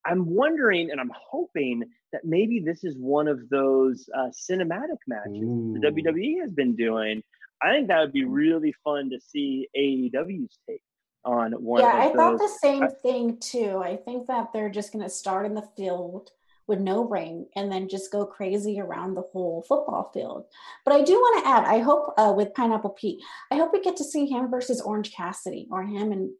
I'm 0.06 0.26
wondering, 0.26 0.90
and 0.90 1.00
I'm 1.00 1.12
hoping 1.14 1.84
that 2.12 2.22
maybe 2.24 2.60
this 2.60 2.82
is 2.84 2.96
one 2.96 3.28
of 3.28 3.48
those 3.50 4.08
uh, 4.16 4.30
cinematic 4.30 4.98
matches 5.06 5.42
Ooh. 5.42 5.76
the 5.78 5.86
WWE 5.86 6.40
has 6.40 6.50
been 6.50 6.74
doing 6.74 7.22
I 7.62 7.70
think 7.70 7.88
that 7.88 8.00
would 8.00 8.12
be 8.12 8.24
really 8.24 8.74
fun 8.84 9.10
to 9.10 9.20
see 9.20 9.68
AEW's 9.76 10.58
take 10.68 10.82
on 11.24 11.52
one. 11.52 11.82
Yeah, 11.82 11.88
I 11.88 12.08
those. 12.08 12.16
thought 12.16 12.38
the 12.38 12.48
same 12.48 12.88
thing 13.02 13.38
too. 13.38 13.80
I 13.84 13.96
think 13.96 14.26
that 14.28 14.52
they're 14.52 14.70
just 14.70 14.92
going 14.92 15.04
to 15.04 15.10
start 15.10 15.46
in 15.46 15.54
the 15.54 15.68
field 15.76 16.30
with 16.66 16.80
no 16.80 17.04
ring 17.04 17.46
and 17.56 17.70
then 17.70 17.88
just 17.88 18.12
go 18.12 18.24
crazy 18.24 18.80
around 18.80 19.14
the 19.14 19.24
whole 19.32 19.62
football 19.68 20.10
field. 20.14 20.44
But 20.84 20.94
I 20.94 21.02
do 21.02 21.14
want 21.14 21.44
to 21.44 21.50
add, 21.50 21.64
I 21.64 21.80
hope 21.80 22.14
uh, 22.16 22.32
with 22.34 22.54
Pineapple 22.54 22.90
Pete, 22.90 23.20
I 23.50 23.56
hope 23.56 23.72
we 23.72 23.82
get 23.82 23.96
to 23.96 24.04
see 24.04 24.26
him 24.26 24.50
versus 24.50 24.80
Orange 24.80 25.12
Cassidy 25.12 25.66
or 25.70 25.82
him 25.82 26.12
and 26.12 26.30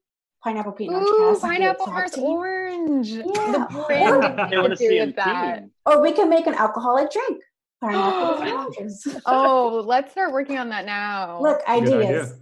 Pineapple 0.45 0.73
Pete. 0.73 0.91
And 0.91 1.03
Ooh, 1.03 1.39
pineapple 1.41 1.87
versus 1.87 2.19
orange. 2.19 3.11
Yeah. 3.11 3.25
The 3.25 3.67
brand 3.87 4.51
they 4.51 4.57
want 4.57 4.71
to 4.71 4.77
see 4.77 5.05
that. 5.05 5.65
Or 5.85 6.01
we 6.01 6.13
can 6.13 6.31
make 6.31 6.47
an 6.47 6.55
alcoholic 6.55 7.11
drink 7.11 7.43
oh, 9.27 9.83
let's 9.87 10.13
start 10.13 10.33
working 10.33 10.59
on 10.59 10.69
that 10.69 10.85
now. 10.85 11.41
Look, 11.41 11.61
ideas. 11.67 12.35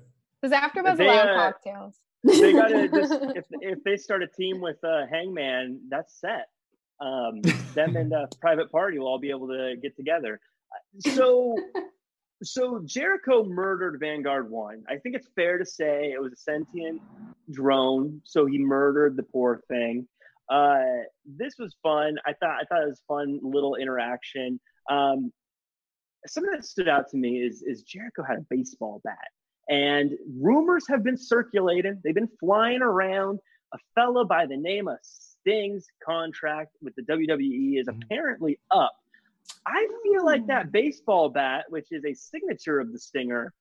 Does 0.42 0.53
AfterBuzz 0.53 1.01
allow 1.01 1.18
uh, 1.18 1.53
cocktails? 1.53 1.94
They 2.24 2.53
gotta 2.53 2.88
just 2.94 3.12
if 3.12 3.44
if 3.61 3.85
they 3.85 3.96
start 3.96 4.22
a 4.22 4.27
team 4.27 4.61
with 4.61 4.83
uh, 4.85 5.07
Hangman, 5.11 5.81
that's 5.88 6.20
set. 6.20 6.48
Um, 7.01 7.40
them 7.74 7.96
and 7.96 8.11
the 8.11 8.29
Private 8.40 8.72
Party 8.72 8.98
will 8.98 9.07
all 9.07 9.20
be 9.20 9.31
able 9.31 9.48
to 9.48 9.77
get 9.81 9.96
together. 9.96 10.40
So, 10.98 11.57
so 12.42 12.83
Jericho 12.85 13.44
murdered 13.44 14.01
Vanguard 14.01 14.51
One. 14.51 14.83
I 14.88 14.96
think 14.96 15.14
it's 15.14 15.29
fair 15.37 15.59
to 15.59 15.64
say 15.64 16.12
it 16.12 16.20
was 16.20 16.33
a 16.33 16.37
sentient 16.37 17.01
drone, 17.53 18.20
so 18.24 18.46
he 18.46 18.59
murdered 18.59 19.16
the 19.16 19.22
poor 19.22 19.61
thing. 19.68 20.09
Uh, 20.51 20.81
this 21.24 21.55
was 21.59 21.77
fun. 21.83 22.16
I 22.27 22.33
thought 22.33 22.59
I 22.61 22.64
thought 22.64 22.83
it 22.83 22.88
was 22.88 23.03
fun 23.07 23.38
little 23.42 23.77
interaction. 23.77 24.59
Um, 24.88 25.33
something 26.27 26.53
that 26.53 26.64
stood 26.64 26.88
out 26.88 27.09
to 27.11 27.16
me 27.16 27.38
is 27.38 27.62
is 27.62 27.83
Jericho 27.83 28.22
had 28.22 28.38
a 28.38 28.46
baseball 28.51 29.01
bat, 29.05 29.29
and 29.68 30.12
rumors 30.40 30.87
have 30.88 31.03
been 31.03 31.16
circulating. 31.16 32.01
They've 32.03 32.14
been 32.14 32.31
flying 32.40 32.83
around. 32.83 33.40
A 33.74 33.79
fella 33.94 34.24
by 34.24 34.46
the 34.46 34.57
name 34.57 34.88
of 34.88 34.96
Sting's 35.03 35.87
contract 36.03 36.70
with 36.81 36.94
the 36.94 37.03
WWE 37.03 37.79
is 37.79 37.87
mm-hmm. 37.87 38.01
apparently 38.01 38.59
up. 38.70 38.96
I 39.66 39.87
feel 40.03 40.24
like 40.24 40.46
that 40.46 40.66
hmm. 40.66 40.70
baseball 40.70 41.29
bat, 41.29 41.66
which 41.68 41.88
is 41.90 42.05
a 42.05 42.14
signature 42.14 42.81
of 42.81 42.92
the 42.92 42.98
Stinger, 42.98 43.53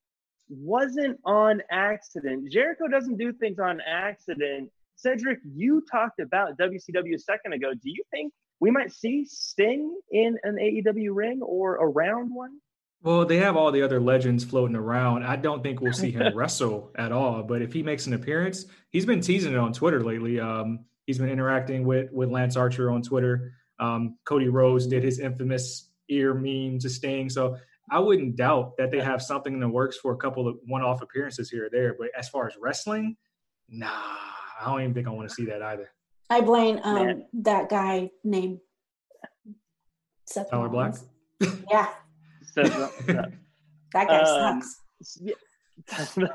wasn't 0.50 1.20
on 1.26 1.62
accident. 1.72 2.50
Jericho 2.52 2.88
doesn't 2.88 3.18
do 3.18 3.34
things 3.34 3.60
on 3.60 3.82
accident. 3.82 4.72
Cedric, 4.96 5.40
you 5.44 5.84
talked 5.92 6.20
about 6.20 6.58
WCW 6.58 7.16
a 7.16 7.20
second 7.20 7.54
ago. 7.54 7.74
Do 7.74 7.90
you 7.90 8.04
think 8.12 8.34
we 8.60 8.72
might 8.72 8.92
see 8.92 9.26
Sting 9.26 10.00
in 10.12 10.38
an 10.44 10.56
AEW 10.56 11.10
ring 11.14 11.42
or 11.42 11.74
around 11.74 12.34
one? 12.34 12.60
Well, 13.04 13.26
they 13.26 13.38
have 13.38 13.56
all 13.56 13.72
the 13.72 13.84
other 13.84 14.00
legends 14.00 14.44
floating 14.44 14.76
around. 14.76 15.24
I 15.24 15.36
don't 15.36 15.62
think 15.62 15.82
we'll 15.82 15.94
see 15.94 16.12
him 16.12 16.36
wrestle 16.36 16.92
at 16.96 17.12
all. 17.12 17.44
But 17.44 17.62
if 17.62 17.72
he 17.72 17.84
makes 17.84 18.08
an 18.08 18.14
appearance, 18.14 18.66
he's 18.90 19.06
been 19.06 19.22
teasing 19.22 19.54
it 19.54 19.60
on 19.60 19.72
Twitter 19.72 20.04
lately. 20.04 20.40
Um, 20.40 20.86
he's 21.06 21.20
been 21.20 21.30
interacting 21.30 21.86
with 21.86 22.12
with 22.12 22.30
Lance 22.30 22.56
Archer 22.56 22.90
on 22.90 23.04
Twitter. 23.04 23.54
Um, 23.80 24.18
Cody 24.26 24.50
Rhodes 24.50 24.88
did 24.88 25.04
his 25.04 25.20
infamous 25.20 25.92
ear 26.10 26.34
meme 26.34 26.80
to 26.80 26.90
Sting. 26.90 27.30
So 27.30 27.58
I 27.92 28.00
wouldn't 28.00 28.36
doubt 28.36 28.76
that 28.78 28.92
they 28.92 29.00
have 29.00 29.22
something 29.22 29.54
in 29.54 29.60
the 29.60 29.70
works 29.70 29.98
for 29.98 30.14
a 30.14 30.18
couple 30.18 30.48
of 30.48 30.58
one-off 30.66 31.02
appearances 31.02 31.50
here 31.50 31.66
or 31.66 31.70
there. 31.70 31.96
But 31.98 32.10
as 32.18 32.28
far 32.28 32.48
as 32.48 32.56
wrestling, 32.60 33.16
nah, 33.70 33.88
I 33.90 34.66
don't 34.66 34.82
even 34.82 34.94
think 34.94 35.08
I 35.08 35.12
want 35.12 35.30
to 35.30 35.36
see 35.36 35.46
that 35.46 35.62
either. 35.62 35.90
I 36.30 36.42
blame 36.42 36.80
um, 36.84 37.24
that 37.34 37.70
guy 37.70 38.10
named 38.24 38.60
Seth 40.26 40.50
Tyler 40.50 40.70
Black. 40.70 40.96
Yeah. 41.70 41.88
Seth, 42.44 43.06
that 43.08 43.32
guy 43.94 44.18
um, 44.20 44.62
sucks. 44.62 45.20
Yeah. 45.22 45.34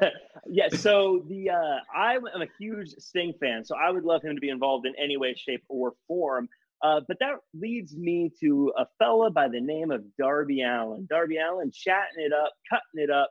yeah, 0.46 0.68
so 0.68 1.24
the 1.28 1.50
uh, 1.50 1.96
I'm 1.96 2.24
a 2.24 2.46
huge 2.60 2.90
Sting 2.98 3.34
fan, 3.40 3.64
so 3.64 3.74
I 3.76 3.90
would 3.90 4.04
love 4.04 4.22
him 4.22 4.36
to 4.36 4.40
be 4.40 4.48
involved 4.48 4.86
in 4.86 4.94
any 5.02 5.16
way, 5.16 5.34
shape, 5.34 5.64
or 5.68 5.94
form. 6.06 6.48
Uh, 6.82 7.00
but 7.06 7.18
that 7.20 7.36
leads 7.52 7.94
me 7.96 8.30
to 8.40 8.72
a 8.78 8.86
fella 8.98 9.30
by 9.30 9.48
the 9.48 9.60
name 9.60 9.90
of 9.90 10.04
Darby 10.16 10.62
Allin. 10.62 11.06
Darby 11.08 11.38
Allin 11.38 11.70
chatting 11.72 12.24
it 12.24 12.32
up, 12.32 12.52
cutting 12.70 13.04
it 13.04 13.10
up 13.10 13.30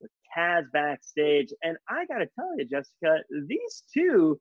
with 0.00 0.10
Taz 0.36 0.64
backstage. 0.72 1.48
And 1.62 1.76
I 1.88 2.06
got 2.06 2.18
to 2.18 2.28
tell 2.34 2.56
you, 2.56 2.64
Jessica, 2.64 3.18
these 3.46 3.82
two 3.92 4.40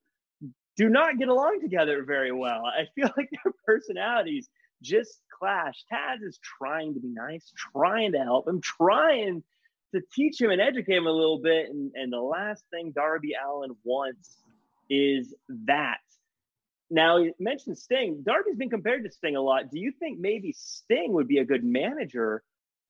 do 0.79 0.87
not 0.87 1.17
get 1.17 1.27
along 1.27 1.59
together 1.61 2.03
very 2.05 2.31
well. 2.31 2.63
I 2.65 2.87
feel 2.95 3.09
like 3.17 3.29
their 3.43 3.53
personalities 3.65 4.49
just 4.81 5.21
clash. 5.37 5.83
Taz 5.91 6.25
is 6.25 6.39
trying 6.41 6.93
to 6.93 7.01
be 7.01 7.09
nice, 7.09 7.51
trying 7.73 8.13
to 8.13 8.19
help 8.19 8.47
him, 8.47 8.61
trying 8.61 9.43
to 9.93 10.01
teach 10.15 10.39
him 10.39 10.51
and 10.51 10.61
educate 10.61 10.95
him 10.95 11.05
a 11.05 11.11
little 11.11 11.41
bit. 11.41 11.69
And, 11.69 11.91
and 11.95 12.13
the 12.13 12.21
last 12.21 12.63
thing 12.71 12.93
Darby 12.95 13.33
Allin 13.45 13.75
wants 13.83 14.37
is 14.89 15.35
that. 15.65 15.97
Now, 16.89 17.17
you 17.17 17.33
mentioned 17.39 17.77
Sting. 17.77 18.23
Darby's 18.25 18.55
been 18.55 18.69
compared 18.69 19.03
to 19.03 19.11
Sting 19.11 19.35
a 19.35 19.41
lot. 19.41 19.69
Do 19.69 19.79
you 19.79 19.91
think 19.99 20.17
maybe 20.17 20.53
Sting 20.57 21.11
would 21.11 21.27
be 21.27 21.39
a 21.39 21.45
good 21.45 21.63
manager 21.63 22.41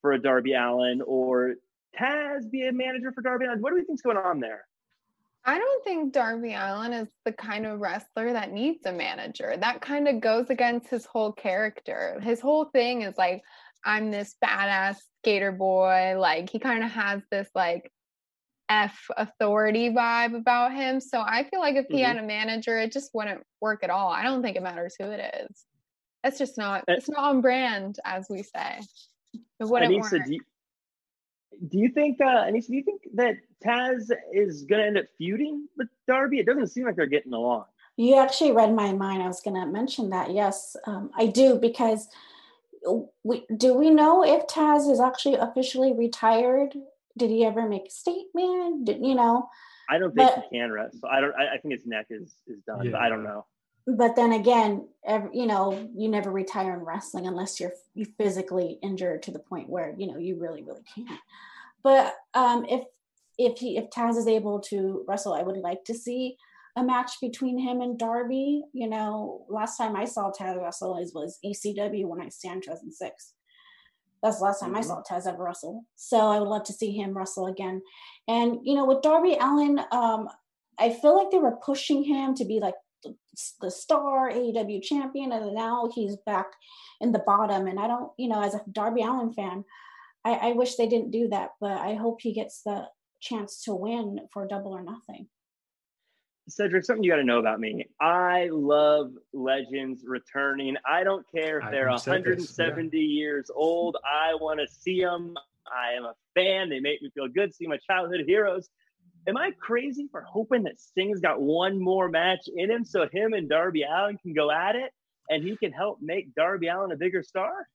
for 0.02 0.14
a 0.14 0.22
Darby 0.22 0.54
Allin 0.54 1.02
or 1.02 1.56
Taz 2.00 2.50
be 2.50 2.68
a 2.68 2.72
manager 2.72 3.12
for 3.12 3.22
Darby 3.22 3.46
Allin? 3.46 3.62
What 3.62 3.72
do 3.72 3.78
we 3.78 3.84
think's 3.84 4.04
going 4.04 4.18
on 4.18 4.40
there? 4.40 4.69
I 5.46 5.58
don't 5.58 5.84
think 5.84 6.14
Darby 6.14 6.54
Allin 6.54 6.94
is 6.94 7.08
the 7.26 7.32
kind 7.32 7.66
of 7.66 7.80
wrestler 7.80 8.34
that 8.34 8.52
needs 8.52 8.86
a 8.86 8.92
manager. 8.92 9.56
That 9.58 9.82
kind 9.82 10.08
of 10.08 10.22
goes 10.22 10.50
against 10.50 10.90
his 10.90 11.06
whole 11.06 11.32
character. 11.32 12.20
His 12.22 12.40
whole 12.40 12.66
thing 12.66 13.04
is 13.04 13.18
like, 13.18 13.42
I'm 13.86 14.12
this 14.12 14.36
badass 14.44 14.98
skater 15.22 15.52
boy. 15.52 16.16
Like, 16.20 16.50
he 16.50 16.60
kind 16.60 16.84
of 16.84 16.92
has 16.92 17.22
this 17.32 17.48
like 17.56 17.92
F 18.68 19.08
authority 19.18 19.90
vibe 19.90 20.36
about 20.36 20.74
him. 20.74 21.00
So 21.00 21.22
I 21.22 21.48
feel 21.50 21.60
like 21.60 21.76
if 21.76 21.88
he 21.90 22.00
mm-hmm. 22.00 22.06
had 22.06 22.18
a 22.18 22.28
manager, 22.28 22.78
it 22.78 22.92
just 22.92 23.12
wouldn't 23.14 23.42
work 23.62 23.84
at 23.84 23.90
all. 23.90 24.10
I 24.10 24.24
don't 24.24 24.44
think 24.44 24.58
it 24.58 24.64
matters 24.64 24.96
who 25.00 25.06
it 25.06 25.34
is. 25.42 25.66
That's 26.24 26.38
just 26.38 26.58
not, 26.58 26.84
it's 26.88 27.10
not 27.10 27.24
on 27.24 27.42
brand, 27.42 27.98
as 28.04 28.28
we 28.30 28.44
say. 28.44 28.82
It 29.34 29.42
wouldn't 29.62 29.96
work. 29.96 30.14
Do 31.68 31.78
you, 31.78 31.90
think, 31.90 32.22
uh, 32.22 32.46
Anissa, 32.46 32.68
do 32.68 32.76
you 32.76 32.84
think 32.84 33.02
that 33.16 33.36
Taz 33.64 34.12
is 34.34 34.64
going 34.64 34.82
to 34.82 34.88
end 34.88 34.98
up 34.98 35.06
feuding 35.18 35.68
with 35.78 35.88
Darby? 36.08 36.40
It 36.40 36.46
doesn't 36.46 36.68
seem 36.68 36.86
like 36.86 36.96
they're 36.96 37.06
getting 37.06 37.34
along. 37.34 37.66
You 37.98 38.18
actually 38.18 38.54
read 38.54 38.74
my 38.74 38.94
mind. 38.94 39.22
I 39.22 39.28
was 39.28 39.42
going 39.42 39.60
to 39.60 39.66
mention 39.66 40.12
that. 40.12 40.32
Yes, 40.32 40.78
um, 40.86 41.12
I 41.18 41.26
do 41.26 41.56
because 41.56 42.08
we, 43.24 43.46
do 43.58 43.74
we 43.74 43.90
know 43.90 44.24
if 44.24 44.48
Taz 44.48 44.90
is 44.90 45.02
actually 45.02 45.36
officially 45.36 45.94
retired? 45.94 46.74
Did 47.18 47.30
he 47.30 47.44
ever 47.44 47.68
make 47.68 47.88
a 47.88 47.92
statement? 47.92 48.86
Did 48.86 49.06
you 49.06 49.16
know? 49.16 49.50
I 49.90 49.98
don't 49.98 50.16
think 50.16 50.30
but, 50.30 50.46
he 50.50 50.60
can 50.60 50.72
wrestle. 50.72 51.10
I 51.12 51.20
don't. 51.20 51.34
I, 51.36 51.56
I, 51.56 51.58
think 51.58 51.74
his 51.74 51.86
neck 51.86 52.06
is 52.10 52.36
is 52.48 52.62
done. 52.62 52.86
Yeah. 52.86 52.92
But 52.92 53.02
I 53.02 53.10
don't 53.10 53.24
know. 53.24 53.46
But 53.98 54.16
then 54.16 54.34
again, 54.34 54.88
every, 55.06 55.30
you 55.34 55.48
know, 55.48 55.90
you 55.96 56.10
never 56.10 56.32
retire 56.32 56.74
in 56.74 56.82
wrestling 56.82 57.28
unless 57.28 57.60
you're 57.60 57.74
you 57.96 58.06
physically 58.18 58.78
injured 58.84 59.24
to 59.24 59.32
the 59.32 59.40
point 59.40 59.70
where 59.70 59.96
you 59.98 60.08
know 60.08 60.18
you 60.18 60.38
really 60.38 60.64
really 60.64 60.84
can't. 60.96 61.20
But 61.84 62.14
um, 62.34 62.66
if 62.66 62.84
if 63.38 63.58
he 63.58 63.78
if 63.78 63.90
Taz 63.90 64.18
is 64.18 64.28
able 64.28 64.60
to 64.62 65.04
wrestle, 65.08 65.34
I 65.34 65.42
would 65.42 65.58
like 65.58 65.86
to 65.86 65.94
see 65.94 66.38
a 66.76 66.84
match 66.84 67.14
between 67.22 67.58
him 67.58 67.82
and 67.82 67.98
Darby. 67.98 68.64
You 68.74 68.90
know, 68.90 69.46
last 69.50 69.78
time 69.78 69.96
I 69.96 70.06
saw 70.06 70.32
Taz 70.32 70.62
wrestle 70.62 70.98
is 70.98 71.14
was 71.14 71.40
ECW 71.44 72.06
One 72.06 72.20
Night 72.20 72.34
Stand 72.34 72.64
2006. 72.64 73.34
That's 74.22 74.40
the 74.40 74.44
last 74.44 74.60
time 74.60 74.76
I 74.76 74.82
saw 74.82 74.98
mm-hmm. 74.98 75.14
Taz 75.14 75.26
ever 75.26 75.44
wrestle. 75.44 75.86
So 75.96 76.18
I 76.18 76.40
would 76.40 76.50
love 76.50 76.66
to 76.66 76.74
see 76.74 76.92
him 76.92 77.18
wrestle 77.18 77.48
again. 77.48 77.82
And 78.28 78.60
you 78.64 78.76
know, 78.76 78.86
with 78.86 79.02
Darby 79.02 79.38
Allin, 79.40 79.80
um, 79.92 80.28
I 80.78 80.92
feel 80.92 81.16
like 81.16 81.32
they 81.32 81.40
were 81.40 81.58
pushing 81.64 82.04
him 82.04 82.36
to 82.36 82.46
be 82.46 82.60
like 82.60 82.76
the, 83.04 83.16
the 83.62 83.72
star 83.72 84.32
AEW 84.32 84.82
champion, 84.82 85.32
and 85.32 85.54
now 85.54 85.90
he's 85.94 86.16
back 86.26 86.48
in 87.02 87.12
the 87.12 87.20
bottom. 87.20 87.68
And 87.68 87.80
I 87.80 87.88
don't, 87.88 88.12
you 88.18 88.28
know, 88.28 88.42
as 88.42 88.56
a 88.56 88.62
Darby 88.72 89.02
Allin 89.04 89.34
fan, 89.34 89.64
I, 90.26 90.34
I 90.34 90.52
wish 90.54 90.76
they 90.76 90.88
didn't 90.88 91.12
do 91.12 91.30
that, 91.30 91.52
but 91.60 91.78
I 91.78 91.96
hope 91.96 92.22
he 92.22 92.34
gets 92.34 92.62
the 92.64 92.88
chance 93.22 93.64
to 93.64 93.74
win 93.74 94.20
for 94.32 94.48
double 94.48 94.72
or 94.72 94.82
nothing. 94.82 95.28
Cedric, 96.48 96.84
something 96.84 97.04
you 97.04 97.12
got 97.12 97.18
to 97.18 97.24
know 97.24 97.40
about 97.40 97.60
me. 97.60 97.86
I 98.02 98.50
love 98.52 99.12
legends 99.34 100.04
returning. 100.06 100.76
I 100.86 101.04
don't 101.04 101.26
care 101.32 101.60
if 101.60 101.70
they're 101.70 101.90
170 101.90 102.98
yeah. 102.98 103.04
years 103.04 103.52
old. 103.54 103.98
I 104.04 104.34
want 104.34 104.60
to 104.60 104.68
see 104.68 105.00
them. 105.02 105.36
I 105.68 105.94
am 105.94 106.06
a 106.06 106.16
fan. 106.34 106.70
They 106.70 106.80
make 106.80 107.02
me 107.02 107.12
feel 107.14 107.28
good. 107.28 107.54
See 107.54 107.68
my 107.68 107.78
childhood 107.78 108.22
heroes. 108.26 108.70
Am 109.28 109.38
I 109.38 109.52
crazy 109.60 110.08
for 110.12 110.22
hoping 110.22 110.64
that 110.64 110.80
Sting's 110.80 111.20
got 111.20 111.42
one 111.42 111.80
more 111.82 112.10
match 112.10 112.48
in 112.54 112.72
him 112.72 112.84
so 112.86 113.08
him 113.12 113.34
and 113.34 113.50
Darby 113.50 113.84
Allin 113.84 114.18
can 114.18 114.34
go 114.34 114.50
at 114.50 114.76
it 114.76 114.92
and 115.30 115.44
he 115.44 115.56
can 115.58 115.72
help 115.72 116.00
make 116.02 116.34
Darby 116.36 116.68
Allin 116.68 116.92
a 116.92 116.96
bigger 116.96 117.22
star? 117.22 117.68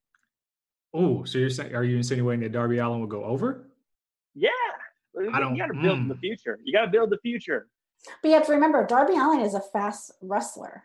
Oh, 0.93 1.25
so 1.25 1.39
you're 1.39 1.51
saying, 1.51 1.75
are 1.75 1.85
you 1.85 1.97
insinuating 1.97 2.43
that 2.43 2.53
Darby 2.53 2.79
Allin 2.79 3.01
will 3.01 3.07
go 3.07 3.25
over? 3.25 3.69
Yeah. 4.35 4.51
I 5.33 5.39
don't, 5.39 5.55
you 5.55 5.63
got 5.63 5.73
to 5.73 5.81
build 5.81 6.01
mm. 6.01 6.09
the 6.09 6.17
future. 6.17 6.59
You 6.65 6.73
got 6.73 6.87
to 6.87 6.91
build 6.91 7.11
the 7.11 7.19
future. 7.19 7.69
But 8.23 8.29
you 8.29 8.35
have 8.35 8.47
to 8.47 8.53
remember, 8.53 8.85
Darby 8.87 9.15
Allen 9.15 9.41
is 9.41 9.55
a 9.55 9.61
fast 9.61 10.13
wrestler. 10.21 10.85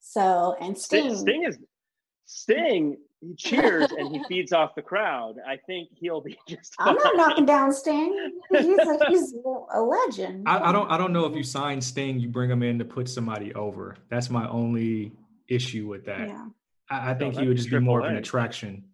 So, 0.00 0.56
and 0.60 0.78
Sting. 0.78 1.16
Sting 1.16 1.44
is, 1.44 1.58
Sting, 2.24 2.96
he 3.20 3.34
cheers 3.34 3.90
and 3.90 4.14
he 4.14 4.22
feeds 4.28 4.52
off 4.52 4.74
the 4.74 4.82
crowd. 4.82 5.36
I 5.46 5.56
think 5.66 5.88
he'll 5.94 6.20
be 6.20 6.38
just. 6.48 6.74
I'm 6.78 6.96
not 6.96 7.16
knocking 7.16 7.46
down 7.46 7.72
Sting. 7.72 8.32
He's 8.50 8.78
a, 8.78 8.98
he's 9.08 9.34
a 9.74 9.80
legend. 9.80 10.48
I, 10.48 10.68
I 10.68 10.72
don't. 10.72 10.90
I 10.90 10.98
don't 10.98 11.12
know 11.12 11.26
if 11.26 11.34
you 11.34 11.42
sign 11.42 11.80
Sting, 11.80 12.20
you 12.20 12.28
bring 12.28 12.50
him 12.50 12.62
in 12.62 12.78
to 12.78 12.84
put 12.84 13.08
somebody 13.08 13.54
over. 13.54 13.96
That's 14.10 14.30
my 14.30 14.48
only 14.48 15.12
issue 15.48 15.88
with 15.88 16.04
that. 16.06 16.28
Yeah. 16.28 16.46
I, 16.90 17.10
I 17.10 17.14
think 17.14 17.34
no, 17.34 17.40
he 17.40 17.48
would 17.48 17.56
just 17.56 17.70
be 17.70 17.78
more 17.80 18.00
of 18.00 18.06
an 18.06 18.16
attraction. 18.16 18.84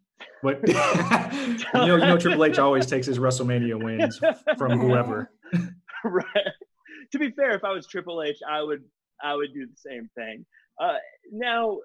But 0.43 0.61
you 0.69 0.75
know, 0.75 1.85
you 1.85 1.99
know, 1.99 2.19
Triple 2.19 2.45
H 2.45 2.59
always 2.59 2.87
takes 2.87 3.07
his 3.07 3.19
WrestleMania 3.19 3.83
wins 3.83 4.21
from 4.57 4.79
whoever. 4.79 5.31
right. 6.05 6.27
To 7.13 7.19
be 7.19 7.31
fair, 7.31 7.55
if 7.55 7.65
I 7.65 7.73
was 7.73 7.87
Triple 7.87 8.23
H, 8.23 8.39
I 8.49 8.63
would 8.63 8.85
I 9.23 9.35
would 9.35 9.53
do 9.53 9.67
the 9.67 9.77
same 9.77 10.09
thing. 10.15 10.47
Uh, 10.81 10.97
now, 11.31 11.79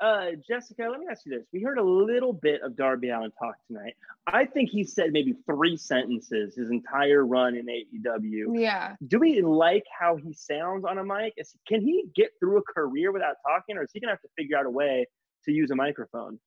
uh, 0.00 0.26
Jessica, 0.48 0.88
let 0.90 0.98
me 0.98 1.06
ask 1.10 1.26
you 1.26 1.36
this. 1.36 1.46
We 1.52 1.62
heard 1.62 1.78
a 1.78 1.82
little 1.82 2.32
bit 2.32 2.62
of 2.62 2.76
Darby 2.76 3.10
Allin 3.10 3.30
talk 3.38 3.56
tonight. 3.66 3.94
I 4.26 4.46
think 4.46 4.70
he 4.70 4.84
said 4.84 5.12
maybe 5.12 5.34
three 5.46 5.76
sentences 5.76 6.54
his 6.56 6.70
entire 6.70 7.24
run 7.24 7.54
in 7.54 7.66
AEW. 7.66 8.58
Yeah. 8.58 8.96
Do 9.06 9.18
we 9.18 9.42
like 9.42 9.84
how 9.98 10.16
he 10.16 10.32
sounds 10.32 10.84
on 10.84 10.98
a 10.98 11.04
mic? 11.04 11.34
Is, 11.36 11.54
can 11.68 11.82
he 11.82 12.06
get 12.14 12.30
through 12.38 12.58
a 12.58 12.62
career 12.62 13.12
without 13.12 13.36
talking, 13.46 13.76
or 13.76 13.82
is 13.82 13.90
he 13.92 14.00
going 14.00 14.08
to 14.08 14.12
have 14.12 14.22
to 14.22 14.28
figure 14.38 14.56
out 14.56 14.66
a 14.66 14.70
way 14.70 15.06
to 15.44 15.52
use 15.52 15.70
a 15.70 15.76
microphone? 15.76 16.38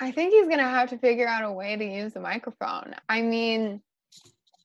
I 0.00 0.12
think 0.12 0.32
he's 0.32 0.46
going 0.46 0.58
to 0.58 0.64
have 0.64 0.90
to 0.90 0.98
figure 0.98 1.26
out 1.26 1.42
a 1.42 1.50
way 1.50 1.74
to 1.74 1.84
use 1.84 2.12
the 2.12 2.20
microphone. 2.20 2.94
I 3.08 3.22
mean, 3.22 3.82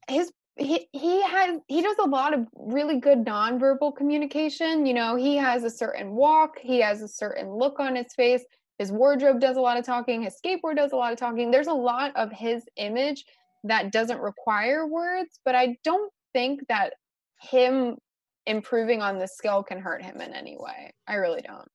his 0.08 0.32
he 0.58 0.88
he 0.92 1.22
has 1.24 1.60
he 1.68 1.82
does 1.82 1.98
a 2.00 2.08
lot 2.08 2.34
of 2.34 2.48
really 2.54 3.00
good 3.00 3.26
nonverbal 3.26 3.96
communication. 3.96 4.86
You 4.86 4.94
know, 4.94 5.16
he 5.16 5.36
has 5.38 5.64
a 5.64 5.70
certain 5.70 6.12
walk, 6.12 6.60
he 6.60 6.80
has 6.82 7.02
a 7.02 7.08
certain 7.08 7.50
look 7.50 7.80
on 7.80 7.96
his 7.96 8.14
face. 8.14 8.44
His 8.80 8.92
wardrobe 8.92 9.40
does 9.40 9.58
a 9.58 9.62
lot 9.62 9.78
of 9.78 9.86
talking, 9.86 10.24
his 10.24 10.36
skateboard 10.44 10.76
does 10.76 10.92
a 10.92 10.96
lot 10.96 11.12
of 11.14 11.20
talking. 11.20 11.52
There's 11.52 11.68
a 11.68 11.74
lot 11.74 12.12
of 12.16 12.32
his 12.32 12.64
image 12.76 13.26
that 13.64 13.92
doesn't 13.92 14.20
require 14.20 14.88
words, 14.88 15.40
but 15.46 15.56
I 15.56 15.78
don't 15.84 16.12
think 16.34 16.62
that 16.68 16.94
him 17.40 17.98
improving 18.46 19.02
on 19.02 19.20
the 19.20 19.28
skill 19.28 19.64
can 19.64 19.80
hurt 19.80 20.04
him 20.04 20.22
in 20.22 20.34
any 20.34 20.58
way. 20.58 20.92
I 21.08 21.16
really 21.16 21.42
don't. 21.42 21.68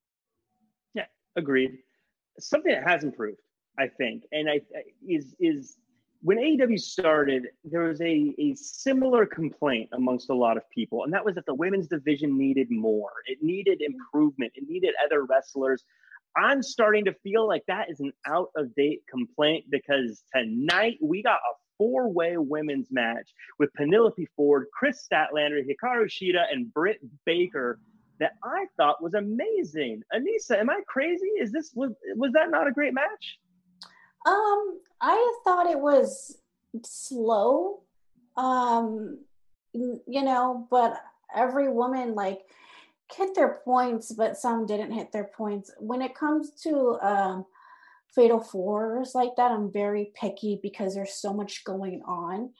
Yeah, 0.95 1.07
agreed. 1.37 1.79
Something 2.39 2.73
that 2.73 2.87
has 2.87 3.05
improved, 3.05 3.41
I 3.79 3.89
think, 3.89 4.25
and 4.33 4.49
I 4.49 4.61
is 5.07 5.35
is 5.41 5.77
when 6.21 6.39
AEW 6.39 6.81
started, 6.81 7.47
there 7.65 7.83
was 7.83 8.01
a, 8.01 8.35
a 8.39 8.55
similar 8.57 9.25
complaint 9.25 9.89
amongst 9.93 10.31
a 10.31 10.35
lot 10.35 10.57
of 10.57 10.69
people, 10.71 11.05
and 11.05 11.13
that 11.13 11.25
was 11.25 11.37
that 11.37 11.47
the 11.47 11.55
women's 11.55 11.87
division 11.87 12.37
needed 12.37 12.69
more. 12.71 13.13
It 13.27 13.39
needed 13.41 13.81
improvement. 13.81 14.53
It 14.57 14.65
needed 14.69 14.95
other 15.05 15.25
wrestlers. 15.25 15.85
I'm 16.37 16.63
starting 16.63 17.05
to 17.05 17.15
feel 17.23 17.47
like 17.47 17.63
that 17.69 17.91
is 17.91 18.01
an 18.01 18.13
out 18.27 18.51
of 18.57 18.75
date 18.75 19.03
complaint 19.09 19.67
because 19.71 20.25
tonight 20.35 20.99
we 21.01 21.23
got 21.23 21.39
a 21.39 21.55
four 21.79 22.13
way 22.13 22.37
women's 22.37 22.89
match 22.91 23.31
with 23.59 23.73
Penelope 23.75 24.29
Ford, 24.37 24.67
Kris 24.77 25.07
Statlander, 25.11 25.63
Hikaru 25.63 26.07
Shida, 26.07 26.45
and 26.51 26.73
Britt 26.75 26.99
Baker 27.25 27.79
that 28.19 28.33
I 28.43 28.67
thought 28.77 29.03
was 29.03 29.15
amazing. 29.15 30.03
Anissa, 30.13 30.59
am 30.59 30.71
I 30.71 30.81
crazy? 30.89 31.27
Is 31.41 31.53
this 31.53 31.73
was 31.75 31.93
was 32.17 32.33
that 32.33 32.51
not 32.51 32.67
a 32.67 32.73
great 32.73 32.93
match? 32.93 33.39
Um, 34.29 34.81
I 35.01 35.41
thought 35.45 35.71
it 35.71 35.81
was 35.81 36.39
slow. 36.85 37.83
Um, 38.37 39.21
you 39.73 40.23
know, 40.23 40.67
but 40.71 41.01
every 41.35 41.69
woman 41.69 42.15
like 42.15 42.41
hit 43.15 43.35
their 43.35 43.61
points, 43.65 44.13
but 44.13 44.37
some 44.37 44.67
didn't 44.67 44.93
hit 44.93 45.13
their 45.13 45.31
points. 45.37 45.71
When 45.79 46.03
it 46.03 46.15
comes 46.15 46.51
to 46.63 46.99
um 47.01 47.47
fatal 48.15 48.41
fours 48.41 49.15
like 49.15 49.37
that, 49.37 49.51
I'm 49.51 49.73
very 49.73 50.13
picky 50.15 50.59
because 50.63 50.95
there's 50.95 51.15
so 51.15 51.33
much 51.33 51.65
going 51.65 52.03
on 52.07 52.51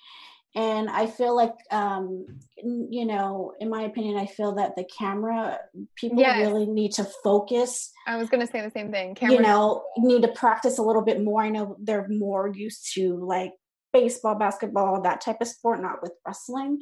and 0.55 0.89
i 0.89 1.07
feel 1.07 1.37
like 1.37 1.55
um 1.71 2.27
you 2.63 3.05
know 3.05 3.53
in 3.61 3.69
my 3.69 3.83
opinion 3.83 4.17
i 4.17 4.27
feel 4.27 4.55
that 4.55 4.75
the 4.77 4.85
camera 4.99 5.59
people 5.95 6.19
yes. 6.19 6.39
really 6.39 6.67
need 6.67 6.93
to 6.93 7.05
focus 7.23 7.93
i 8.07 8.17
was 8.17 8.29
going 8.29 8.45
to 8.45 8.51
say 8.51 8.61
the 8.61 8.71
same 8.71 8.91
thing 8.91 9.15
camera 9.15 9.37
you 9.37 9.43
know 9.43 9.83
need 9.99 10.23
to 10.23 10.29
practice 10.29 10.79
a 10.79 10.83
little 10.83 11.03
bit 11.03 11.23
more 11.23 11.43
i 11.43 11.49
know 11.49 11.77
they're 11.81 12.09
more 12.09 12.49
used 12.49 12.93
to 12.95 13.17
like 13.25 13.53
baseball 13.93 14.35
basketball 14.35 15.03
that 15.03 15.21
type 15.21 15.41
of 15.41 15.49
sport 15.49 15.83
not 15.83 16.03
with 16.03 16.13
wrestling 16.27 16.79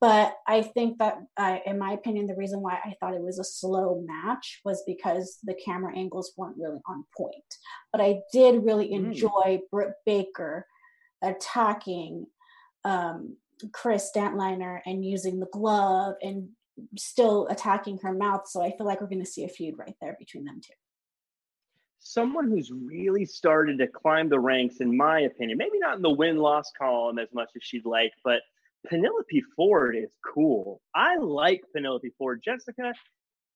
but 0.00 0.34
i 0.46 0.60
think 0.60 0.98
that 0.98 1.18
uh, 1.36 1.58
in 1.64 1.78
my 1.78 1.92
opinion 1.92 2.26
the 2.26 2.34
reason 2.34 2.60
why 2.60 2.78
i 2.84 2.92
thought 2.98 3.14
it 3.14 3.22
was 3.22 3.38
a 3.38 3.44
slow 3.44 4.04
match 4.04 4.60
was 4.64 4.82
because 4.86 5.38
the 5.44 5.54
camera 5.64 5.96
angles 5.96 6.32
weren't 6.36 6.56
really 6.58 6.80
on 6.88 7.04
point 7.16 7.34
but 7.92 8.00
i 8.00 8.18
did 8.32 8.64
really 8.64 8.88
mm. 8.88 8.96
enjoy 8.96 9.30
mm. 9.46 9.60
britt 9.70 9.92
baker 10.04 10.66
attacking 11.22 12.26
um, 12.86 13.36
Kris 13.72 14.10
Statlander 14.14 14.80
and 14.86 15.04
using 15.04 15.40
the 15.40 15.50
glove 15.52 16.14
and 16.22 16.48
still 16.98 17.46
attacking 17.48 17.98
her 17.98 18.12
mouth. 18.12 18.44
So 18.46 18.62
I 18.62 18.70
feel 18.76 18.86
like 18.86 19.00
we're 19.00 19.08
going 19.08 19.24
to 19.24 19.34
see 19.36 19.44
a 19.44 19.48
feud 19.48 19.76
right 19.78 19.96
there 20.00 20.16
between 20.18 20.44
them 20.44 20.60
two. 20.66 20.74
someone 22.06 22.48
who's 22.48 22.70
really 22.70 23.24
started 23.24 23.78
to 23.78 23.86
climb 23.86 24.28
the 24.28 24.38
ranks, 24.38 24.76
in 24.80 24.96
my 24.96 25.20
opinion, 25.20 25.58
maybe 25.58 25.78
not 25.78 25.96
in 25.96 26.02
the 26.02 26.10
win 26.10 26.36
loss 26.36 26.70
column 26.78 27.18
as 27.18 27.28
much 27.34 27.50
as 27.56 27.62
she'd 27.62 27.84
like, 27.84 28.12
but 28.24 28.40
Penelope 28.88 29.42
Ford 29.56 29.96
is 29.96 30.10
cool. 30.24 30.80
I 30.94 31.16
like 31.16 31.62
Penelope 31.74 32.12
Ford. 32.16 32.40
Jessica, 32.44 32.92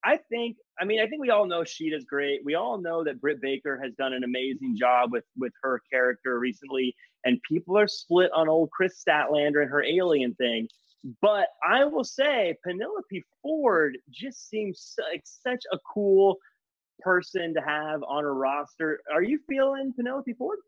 I 0.05 0.19
think, 0.31 0.57
I 0.81 0.85
mean, 0.85 1.01
I 1.01 1.07
think 1.07 1.21
we 1.21 1.31
all 1.31 1.47
know 1.47 1.63
Shida's 1.63 2.05
great. 2.05 2.41
We 2.45 2.55
all 2.57 2.79
know 2.79 3.05
that 3.05 3.21
Britt 3.21 3.41
Baker 3.41 3.81
has 3.83 3.93
done 3.95 4.13
an 4.13 4.25
amazing 4.25 4.77
job 4.77 5.13
with 5.13 5.25
with 5.39 5.53
her 5.63 5.83
character 5.93 6.39
recently, 6.39 6.97
and 7.25 7.41
people 7.49 7.77
are 7.79 7.89
split 7.89 8.31
on 8.35 8.49
old 8.49 8.71
Kris 8.71 9.03
Statlander 9.03 9.63
and 9.63 9.71
her 9.71 9.83
alien 9.85 10.35
thing. 10.35 10.69
But 11.23 11.49
I 11.67 11.85
will 11.85 12.05
say, 12.05 12.57
Penelope 12.65 13.25
Ford 13.43 13.97
just 14.11 14.49
seems 14.49 14.95
like 15.11 15.23
such 15.25 15.65
a 15.73 15.79
cool 15.93 16.37
person 17.01 17.55
to 17.55 17.61
have 17.61 18.03
on 18.03 18.25
a 18.25 18.33
roster. 18.33 19.01
Are 19.13 19.23
you 19.23 19.41
feeling 19.49 19.93
Penelope 19.97 20.35
Ford? 20.35 20.59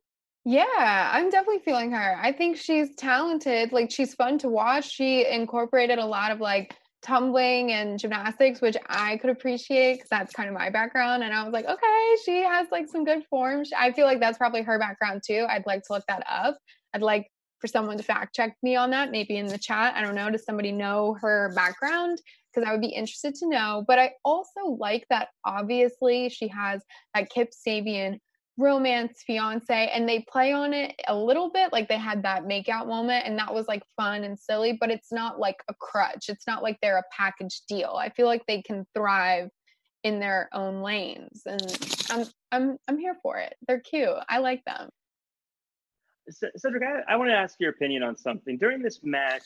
Yeah, 0.45 1.11
I'm 1.13 1.31
definitely 1.31 1.61
feeling 1.61 1.93
her. 1.93 2.19
I 2.21 2.33
think 2.33 2.57
she's 2.57 2.95
talented. 2.97 3.73
Like 3.73 3.91
she's 3.91 4.15
fun 4.15 4.39
to 4.39 4.49
watch. 4.49 4.91
She 4.91 5.27
incorporated 5.27 5.99
a 5.99 6.07
lot 6.07 6.33
of 6.33 6.41
like 6.41 6.75
tumbling 7.03 7.73
and 7.73 7.99
gymnastics, 7.99 8.61
which 8.61 8.77
I 8.87 9.17
could 9.19 9.31
appreciate 9.31 9.95
because 9.95 10.09
that's 10.09 10.33
kind 10.33 10.49
of 10.49 10.55
my 10.55 10.71
background. 10.71 11.25
And 11.25 11.35
I 11.35 11.43
was 11.45 11.53
like, 11.53 11.67
okay, 11.67 12.17
she 12.25 12.43
has 12.43 12.69
like 12.71 12.89
some 12.89 13.05
good 13.05 13.25
form. 13.29 13.65
I 13.77 13.93
feel 13.93 14.07
like 14.07 14.21
that's 14.21 14.39
probably 14.39 14.63
her 14.63 14.79
background 14.79 15.23
too. 15.27 15.47
I'd 15.49 15.67
like 15.67 15.83
to 15.85 15.93
look 15.93 16.05
that 16.09 16.25
up. 16.29 16.59
I'd 16.95 17.03
like 17.03 17.29
for 17.59 17.67
someone 17.67 17.97
to 17.97 18.03
fact 18.03 18.35
check 18.35 18.57
me 18.63 18.77
on 18.77 18.91
that, 18.91 19.11
maybe 19.11 19.37
in 19.37 19.47
the 19.47 19.59
chat. 19.59 19.95
I 19.97 20.03
don't 20.03 20.15
know. 20.15 20.31
Does 20.31 20.45
somebody 20.45 20.73
know 20.73 21.17
her 21.21 21.53
background? 21.55 22.21
Because 22.53 22.69
I 22.69 22.73
would 22.73 22.81
be 22.81 22.89
interested 22.89 23.35
to 23.37 23.49
know. 23.49 23.85
But 23.87 23.99
I 23.99 24.13
also 24.25 24.77
like 24.79 25.07
that 25.11 25.29
obviously 25.45 26.29
she 26.29 26.49
has 26.49 26.83
that 27.15 27.31
Kip 27.31 27.51
Sabian 27.51 28.19
romance 28.63 29.23
fiance 29.27 29.91
and 29.93 30.09
they 30.09 30.21
play 30.21 30.53
on 30.53 30.73
it 30.73 30.95
a 31.09 31.17
little 31.17 31.51
bit 31.51 31.73
like 31.73 31.89
they 31.89 31.99
had 31.99 32.23
that 32.23 32.45
makeout 32.45 32.87
moment 32.87 33.27
and 33.27 33.39
that 33.39 33.53
was 33.53 33.67
like 33.67 33.83
fun 33.97 34.25
and 34.25 34.39
silly 34.39 34.77
but 34.81 34.91
it's 34.91 35.13
not 35.13 35.39
like 35.39 35.63
a 35.69 35.75
crutch. 35.75 36.29
It's 36.29 36.47
not 36.47 36.63
like 36.63 36.79
they're 36.81 36.99
a 36.99 37.05
package 37.17 37.63
deal. 37.69 37.97
I 37.99 38.11
feel 38.11 38.27
like 38.27 38.47
they 38.47 38.63
can 38.63 38.87
thrive 38.95 39.51
in 40.05 40.21
their 40.21 40.49
own 40.53 40.83
lanes 40.83 41.43
and 41.47 42.05
i'm 42.11 42.27
i'm 42.51 42.79
i'm 42.89 42.99
here 42.99 43.17
for 43.23 43.39
it. 43.39 43.55
They're 43.67 43.81
cute. 43.81 44.09
I 44.29 44.39
like 44.39 44.65
them. 44.65 44.89
Cedric 46.31 46.83
i, 46.83 47.13
I 47.13 47.17
want 47.17 47.31
to 47.31 47.37
ask 47.37 47.57
your 47.59 47.71
opinion 47.71 48.03
on 48.03 48.17
something. 48.17 48.57
During 48.57 48.83
this 48.83 49.01
match 49.03 49.45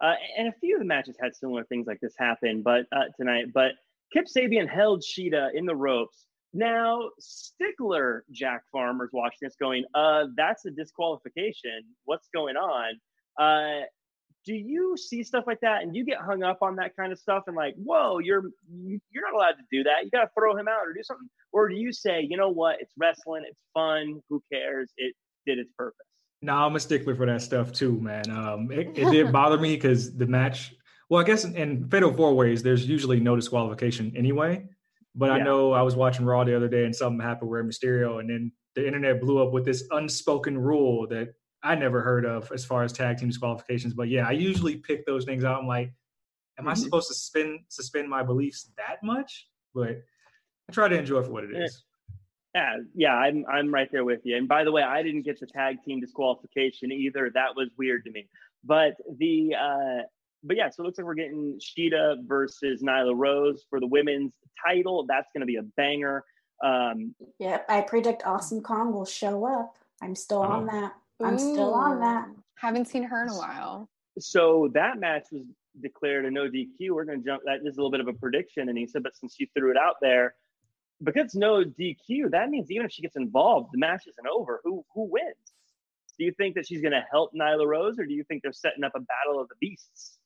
uh, 0.00 0.14
and 0.36 0.48
a 0.48 0.52
few 0.60 0.76
of 0.76 0.80
the 0.80 0.86
matches 0.86 1.16
had 1.20 1.36
similar 1.36 1.64
things 1.64 1.86
like 1.86 2.00
this 2.00 2.14
happen 2.18 2.62
but 2.62 2.86
uh, 2.92 3.04
tonight 3.16 3.46
but 3.52 3.72
kip 4.12 4.26
sabian 4.26 4.68
held 4.68 5.02
shida 5.02 5.54
in 5.54 5.66
the 5.66 5.74
ropes 5.74 6.26
now, 6.54 7.10
Stickler 7.18 8.24
Jack 8.30 8.62
Farmer's 8.72 9.10
watching 9.12 9.38
this 9.42 9.56
going, 9.60 9.84
uh, 9.94 10.26
that's 10.36 10.64
a 10.64 10.70
disqualification. 10.70 11.82
What's 12.04 12.28
going 12.32 12.56
on? 12.56 12.94
Uh, 13.38 13.86
do 14.46 14.54
you 14.54 14.96
see 14.96 15.24
stuff 15.24 15.44
like 15.46 15.60
that 15.60 15.82
and 15.82 15.96
you 15.96 16.04
get 16.04 16.18
hung 16.18 16.42
up 16.42 16.58
on 16.62 16.76
that 16.76 16.94
kind 16.96 17.12
of 17.12 17.18
stuff 17.18 17.44
and 17.46 17.56
like, 17.56 17.74
whoa, 17.76 18.18
you're 18.18 18.44
you're 18.70 19.24
not 19.24 19.34
allowed 19.34 19.52
to 19.52 19.64
do 19.72 19.82
that. 19.84 20.04
You 20.04 20.10
got 20.10 20.24
to 20.24 20.30
throw 20.38 20.56
him 20.56 20.68
out 20.68 20.86
or 20.86 20.92
do 20.92 21.02
something. 21.02 21.28
Or 21.52 21.68
do 21.68 21.74
you 21.74 21.92
say, 21.92 22.26
you 22.28 22.36
know 22.36 22.50
what? 22.50 22.76
It's 22.80 22.92
wrestling. 22.96 23.44
It's 23.48 23.58
fun. 23.72 24.20
Who 24.28 24.42
cares? 24.52 24.92
It 24.96 25.14
did 25.46 25.58
its 25.58 25.72
purpose. 25.76 26.06
No, 26.42 26.54
I'm 26.54 26.76
a 26.76 26.80
stickler 26.80 27.16
for 27.16 27.26
that 27.26 27.42
stuff 27.42 27.72
too, 27.72 27.98
man. 28.00 28.30
Um, 28.30 28.70
it, 28.70 28.96
it 28.96 29.10
did 29.10 29.32
bother 29.32 29.58
me 29.58 29.74
because 29.74 30.14
the 30.14 30.26
match. 30.26 30.74
Well, 31.08 31.20
I 31.20 31.24
guess 31.24 31.44
in, 31.44 31.56
in 31.56 31.88
fatal 31.88 32.12
four 32.12 32.34
ways, 32.34 32.62
there's 32.62 32.86
usually 32.86 33.20
no 33.20 33.34
disqualification 33.34 34.12
anyway. 34.16 34.66
But 35.14 35.26
yeah. 35.26 35.32
I 35.34 35.38
know 35.42 35.72
I 35.72 35.82
was 35.82 35.94
watching 35.96 36.24
Raw 36.24 36.44
the 36.44 36.56
other 36.56 36.68
day 36.68 36.84
and 36.84 36.94
something 36.94 37.20
happened 37.20 37.50
where 37.50 37.62
Mysterio 37.62 38.20
and 38.20 38.28
then 38.28 38.52
the 38.74 38.86
internet 38.86 39.20
blew 39.20 39.42
up 39.42 39.52
with 39.52 39.64
this 39.64 39.84
unspoken 39.92 40.58
rule 40.58 41.06
that 41.08 41.34
I 41.62 41.74
never 41.74 42.02
heard 42.02 42.26
of 42.26 42.50
as 42.52 42.64
far 42.64 42.82
as 42.82 42.92
tag 42.92 43.18
team 43.18 43.28
disqualifications. 43.28 43.94
But 43.94 44.08
yeah, 44.08 44.26
I 44.26 44.32
usually 44.32 44.76
pick 44.76 45.06
those 45.06 45.24
things 45.24 45.44
out. 45.44 45.60
I'm 45.60 45.66
like, 45.66 45.92
am 46.58 46.64
mm-hmm. 46.64 46.68
I 46.68 46.74
supposed 46.74 47.08
to 47.08 47.14
suspend 47.14 47.60
suspend 47.68 48.08
my 48.08 48.22
beliefs 48.22 48.70
that 48.76 48.96
much? 49.02 49.48
But 49.74 50.02
I 50.68 50.72
try 50.72 50.88
to 50.88 50.98
enjoy 50.98 51.20
it 51.20 51.26
for 51.26 51.32
what 51.32 51.44
it 51.44 51.56
is. 51.56 51.84
Yeah, 52.54 52.76
yeah, 52.94 53.14
I'm 53.14 53.44
I'm 53.50 53.72
right 53.72 53.88
there 53.90 54.04
with 54.04 54.20
you. 54.24 54.36
And 54.36 54.46
by 54.46 54.62
the 54.62 54.70
way, 54.70 54.82
I 54.82 55.02
didn't 55.02 55.22
get 55.22 55.40
the 55.40 55.46
tag 55.46 55.82
team 55.84 56.00
disqualification 56.00 56.92
either. 56.92 57.30
That 57.34 57.56
was 57.56 57.68
weird 57.78 58.04
to 58.04 58.10
me. 58.10 58.28
But 58.62 58.94
the 59.18 59.54
uh 59.54 60.02
but 60.44 60.56
yeah, 60.56 60.68
so 60.68 60.82
it 60.82 60.86
looks 60.86 60.98
like 60.98 61.06
we're 61.06 61.14
getting 61.14 61.58
Shida 61.58 62.26
versus 62.26 62.82
Nyla 62.82 63.14
Rose 63.16 63.64
for 63.68 63.80
the 63.80 63.86
women's 63.86 64.34
title. 64.64 65.06
That's 65.08 65.28
going 65.32 65.40
to 65.40 65.46
be 65.46 65.56
a 65.56 65.62
banger. 65.62 66.24
Um, 66.62 67.14
yep, 67.38 67.66
I 67.68 67.80
predict 67.80 68.26
Awesome 68.26 68.60
Kong 68.60 68.92
will 68.92 69.06
show 69.06 69.44
up. 69.46 69.76
I'm 70.02 70.14
still 70.14 70.42
on 70.42 70.66
that. 70.66 70.92
I'm 71.22 71.34
Ooh. 71.34 71.38
still 71.38 71.74
on 71.74 72.00
that. 72.00 72.28
Haven't 72.56 72.86
seen 72.86 73.02
her 73.04 73.22
in 73.22 73.30
a 73.30 73.36
while. 73.36 73.88
So 74.18 74.70
that 74.74 74.98
match 74.98 75.24
was 75.32 75.42
declared 75.80 76.24
a 76.24 76.30
no 76.30 76.48
DQ. 76.48 76.90
We're 76.90 77.04
going 77.04 77.20
to 77.20 77.24
jump. 77.24 77.42
That 77.44 77.60
is 77.64 77.76
a 77.76 77.80
little 77.80 77.90
bit 77.90 78.00
of 78.00 78.08
a 78.08 78.12
prediction, 78.12 78.68
Anissa, 78.68 79.02
but 79.02 79.16
since 79.16 79.36
you 79.38 79.46
threw 79.56 79.70
it 79.70 79.76
out 79.76 79.96
there, 80.00 80.34
because 81.02 81.34
no 81.34 81.64
DQ, 81.64 82.30
that 82.30 82.50
means 82.50 82.70
even 82.70 82.86
if 82.86 82.92
she 82.92 83.02
gets 83.02 83.16
involved, 83.16 83.70
the 83.72 83.78
match 83.78 84.04
isn't 84.06 84.26
over. 84.26 84.60
Who 84.64 84.84
who 84.94 85.04
wins? 85.10 85.54
Do 86.18 86.24
you 86.24 86.32
think 86.32 86.54
that 86.54 86.66
she's 86.66 86.80
going 86.80 86.92
to 86.92 87.04
help 87.10 87.32
Nyla 87.34 87.66
Rose, 87.66 87.98
or 87.98 88.06
do 88.06 88.14
you 88.14 88.22
think 88.24 88.42
they're 88.42 88.52
setting 88.52 88.84
up 88.84 88.92
a 88.94 89.00
battle 89.00 89.40
of 89.40 89.48
the 89.48 89.56
beasts? 89.60 90.18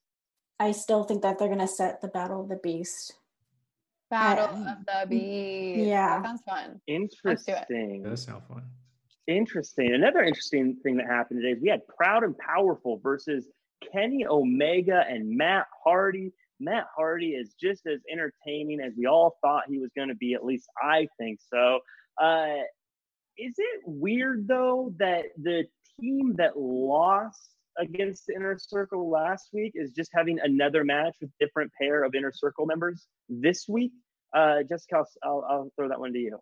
I 0.60 0.72
still 0.72 1.04
think 1.04 1.22
that 1.22 1.38
they're 1.38 1.48
gonna 1.48 1.68
set 1.68 2.00
the 2.00 2.08
Battle 2.08 2.40
of 2.42 2.48
the 2.48 2.56
Beast. 2.56 3.14
Battle 4.10 4.66
of 4.66 4.78
the 4.86 5.06
Beast. 5.08 5.86
Yeah, 5.86 6.20
that 6.20 6.26
sounds 6.26 6.42
fun. 6.42 6.80
Interesting. 6.86 8.02
That 8.02 8.18
sounds 8.18 8.42
fun. 8.48 8.62
Interesting. 9.26 9.92
Another 9.92 10.22
interesting 10.22 10.76
thing 10.82 10.96
that 10.96 11.06
happened 11.06 11.42
today 11.42 11.52
is 11.52 11.62
we 11.62 11.68
had 11.68 11.86
Proud 11.86 12.24
and 12.24 12.36
Powerful 12.38 12.98
versus 13.02 13.46
Kenny 13.92 14.26
Omega 14.26 15.04
and 15.08 15.36
Matt 15.36 15.66
Hardy. 15.84 16.32
Matt 16.58 16.86
Hardy 16.96 17.32
is 17.32 17.54
just 17.60 17.86
as 17.86 18.00
entertaining 18.10 18.80
as 18.80 18.94
we 18.96 19.06
all 19.06 19.36
thought 19.42 19.64
he 19.68 19.78
was 19.78 19.90
going 19.94 20.08
to 20.08 20.14
be. 20.14 20.34
At 20.34 20.44
least 20.44 20.66
I 20.82 21.06
think 21.18 21.40
so. 21.52 21.80
Uh, 22.20 22.62
is 23.36 23.54
it 23.58 23.82
weird 23.84 24.48
though 24.48 24.92
that 24.98 25.26
the 25.40 25.64
team 26.00 26.34
that 26.38 26.58
lost 26.58 27.54
against 27.78 28.26
the 28.26 28.34
inner 28.34 28.58
circle 28.58 29.08
last 29.08 29.48
week 29.52 29.72
is 29.74 29.92
just 29.92 30.10
having 30.12 30.38
another 30.40 30.84
match 30.84 31.16
with 31.20 31.30
different 31.40 31.70
pair 31.80 32.04
of 32.04 32.14
inner 32.14 32.32
circle 32.32 32.66
members 32.66 33.06
this 33.28 33.66
week. 33.68 33.92
Uh, 34.34 34.62
Jessica, 34.68 35.04
I'll, 35.22 35.44
I'll 35.48 35.72
throw 35.76 35.88
that 35.88 36.00
one 36.00 36.12
to 36.12 36.18
you. 36.18 36.38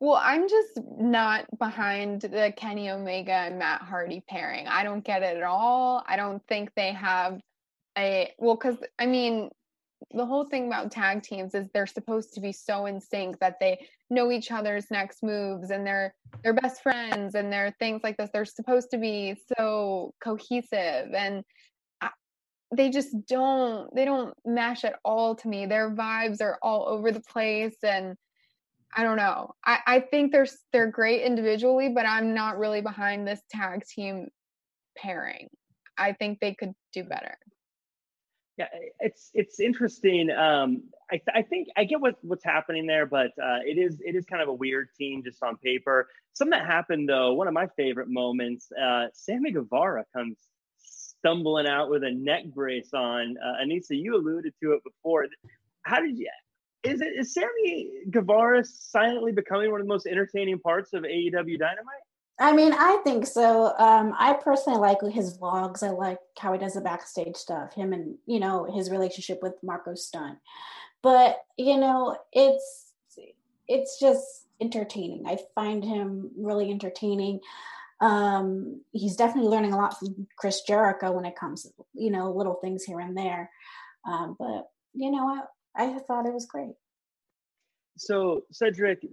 Well, 0.00 0.20
I'm 0.20 0.48
just 0.48 0.80
not 0.98 1.46
behind 1.58 2.22
the 2.22 2.52
Kenny 2.56 2.90
Omega 2.90 3.32
and 3.32 3.58
Matt 3.58 3.82
Hardy 3.82 4.22
pairing. 4.28 4.66
I 4.68 4.84
don't 4.84 5.04
get 5.04 5.22
it 5.22 5.36
at 5.36 5.42
all. 5.44 6.04
I 6.06 6.16
don't 6.16 6.42
think 6.46 6.70
they 6.76 6.92
have 6.92 7.40
a 7.96 8.32
well, 8.38 8.56
because 8.56 8.76
I 8.98 9.06
mean, 9.06 9.50
the 10.12 10.26
whole 10.26 10.44
thing 10.44 10.66
about 10.66 10.90
tag 10.90 11.22
teams 11.22 11.54
is 11.54 11.68
they're 11.72 11.86
supposed 11.86 12.34
to 12.34 12.40
be 12.40 12.52
so 12.52 12.86
in 12.86 13.00
sync 13.00 13.38
that 13.40 13.58
they 13.60 13.86
know 14.10 14.30
each 14.30 14.50
other's 14.50 14.90
next 14.90 15.22
moves 15.22 15.70
and 15.70 15.86
they're 15.86 16.14
they're 16.42 16.52
best 16.52 16.82
friends 16.82 17.34
and 17.34 17.52
they're 17.52 17.74
things 17.78 18.02
like 18.02 18.16
this. 18.16 18.30
They're 18.32 18.44
supposed 18.44 18.90
to 18.90 18.98
be 18.98 19.36
so 19.56 20.12
cohesive 20.22 21.14
and 21.14 21.44
I, 22.00 22.10
they 22.74 22.90
just 22.90 23.26
don't 23.26 23.94
they 23.94 24.04
don't 24.04 24.34
mesh 24.44 24.84
at 24.84 24.98
all 25.04 25.34
to 25.36 25.48
me. 25.48 25.66
Their 25.66 25.90
vibes 25.90 26.40
are 26.40 26.58
all 26.62 26.86
over 26.88 27.10
the 27.12 27.20
place 27.20 27.76
and 27.82 28.16
i 28.96 29.02
don't 29.02 29.16
know. 29.16 29.54
I 29.64 29.78
i 29.86 30.00
think 30.00 30.32
they're 30.32 30.46
they're 30.72 30.90
great 30.90 31.22
individually 31.22 31.88
but 31.88 32.06
i'm 32.06 32.34
not 32.34 32.58
really 32.58 32.80
behind 32.80 33.26
this 33.26 33.40
tag 33.50 33.84
team 33.84 34.28
pairing. 34.96 35.48
I 35.96 36.12
think 36.12 36.40
they 36.40 36.54
could 36.54 36.72
do 36.92 37.04
better 37.04 37.36
yeah, 38.56 38.68
it's 39.00 39.30
it's 39.34 39.58
interesting. 39.58 40.30
Um, 40.30 40.84
I, 41.10 41.20
I 41.34 41.42
think 41.42 41.68
I 41.76 41.84
get 41.84 42.00
what, 42.00 42.16
what's 42.22 42.44
happening 42.44 42.86
there, 42.86 43.04
but 43.04 43.32
uh, 43.42 43.58
it 43.64 43.78
is 43.78 44.00
it 44.04 44.14
is 44.14 44.24
kind 44.26 44.42
of 44.42 44.48
a 44.48 44.52
weird 44.52 44.88
team 44.96 45.22
just 45.24 45.42
on 45.42 45.56
paper. 45.56 46.08
Something 46.34 46.58
that 46.58 46.66
happened 46.66 47.08
though, 47.08 47.34
one 47.34 47.48
of 47.48 47.54
my 47.54 47.66
favorite 47.76 48.08
moments. 48.08 48.68
Uh, 48.72 49.06
Sammy 49.12 49.50
Guevara 49.50 50.04
comes 50.14 50.36
stumbling 50.78 51.66
out 51.66 51.90
with 51.90 52.04
a 52.04 52.10
neck 52.10 52.44
brace 52.54 52.94
on. 52.94 53.36
Uh, 53.44 53.64
Anissa, 53.64 53.90
you 53.90 54.14
alluded 54.14 54.52
to 54.62 54.72
it 54.72 54.84
before. 54.84 55.26
How 55.82 56.00
did 56.00 56.16
you? 56.16 56.30
Is 56.84 57.00
it 57.00 57.12
is 57.18 57.34
Sammy 57.34 57.90
Guevara 58.10 58.64
silently 58.64 59.32
becoming 59.32 59.72
one 59.72 59.80
of 59.80 59.86
the 59.86 59.92
most 59.92 60.06
entertaining 60.06 60.60
parts 60.60 60.92
of 60.92 61.02
AEW 61.02 61.58
Dynamite? 61.58 62.04
I 62.38 62.52
mean, 62.52 62.72
I 62.72 62.98
think 63.04 63.26
so. 63.26 63.76
Um, 63.78 64.12
I 64.18 64.34
personally 64.34 64.80
like 64.80 64.98
his 65.12 65.38
vlogs. 65.38 65.82
I 65.82 65.90
like 65.90 66.18
how 66.38 66.52
he 66.52 66.58
does 66.58 66.74
the 66.74 66.80
backstage 66.80 67.36
stuff, 67.36 67.74
him 67.74 67.92
and, 67.92 68.16
you 68.26 68.40
know, 68.40 68.64
his 68.74 68.90
relationship 68.90 69.40
with 69.40 69.54
Marko 69.62 69.94
Stunt. 69.94 70.38
But, 71.02 71.36
you 71.56 71.76
know, 71.76 72.16
it's 72.32 72.92
it's 73.68 74.00
just 74.00 74.46
entertaining. 74.60 75.26
I 75.26 75.38
find 75.54 75.84
him 75.84 76.30
really 76.36 76.70
entertaining. 76.70 77.40
Um, 78.00 78.82
he's 78.92 79.16
definitely 79.16 79.50
learning 79.50 79.72
a 79.72 79.76
lot 79.76 79.98
from 79.98 80.26
Chris 80.36 80.62
Jericho 80.62 81.12
when 81.12 81.24
it 81.24 81.36
comes, 81.36 81.70
you 81.94 82.10
know, 82.10 82.32
little 82.32 82.54
things 82.54 82.84
here 82.84 83.00
and 83.00 83.16
there. 83.16 83.50
Um, 84.06 84.36
but 84.38 84.68
you 84.92 85.10
know, 85.10 85.28
I, 85.76 85.84
I 85.84 85.98
thought 86.00 86.26
it 86.26 86.34
was 86.34 86.46
great. 86.46 86.74
So 87.96 88.42
Cedric, 88.50 89.06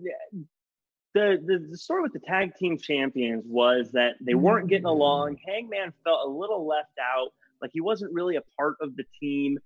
the, 1.14 1.38
the 1.46 1.68
the 1.72 1.78
story 1.78 2.02
with 2.02 2.14
the 2.14 2.20
tag 2.20 2.56
team 2.56 2.78
champions 2.78 3.44
was 3.48 3.92
that 3.92 4.14
they 4.22 4.34
mm-hmm. 4.34 4.42
weren't 4.42 4.70
getting 4.70 4.86
along. 4.86 5.38
Hangman 5.46 5.94
felt 6.04 6.26
a 6.26 6.30
little 6.30 6.66
left 6.66 6.98
out, 7.00 7.30
like 7.62 7.72
he 7.74 7.82
wasn't 7.82 8.14
really 8.14 8.38
a 8.38 8.44
part 8.58 8.76
of 8.82 8.96
the 8.96 9.04
team. 9.20 9.58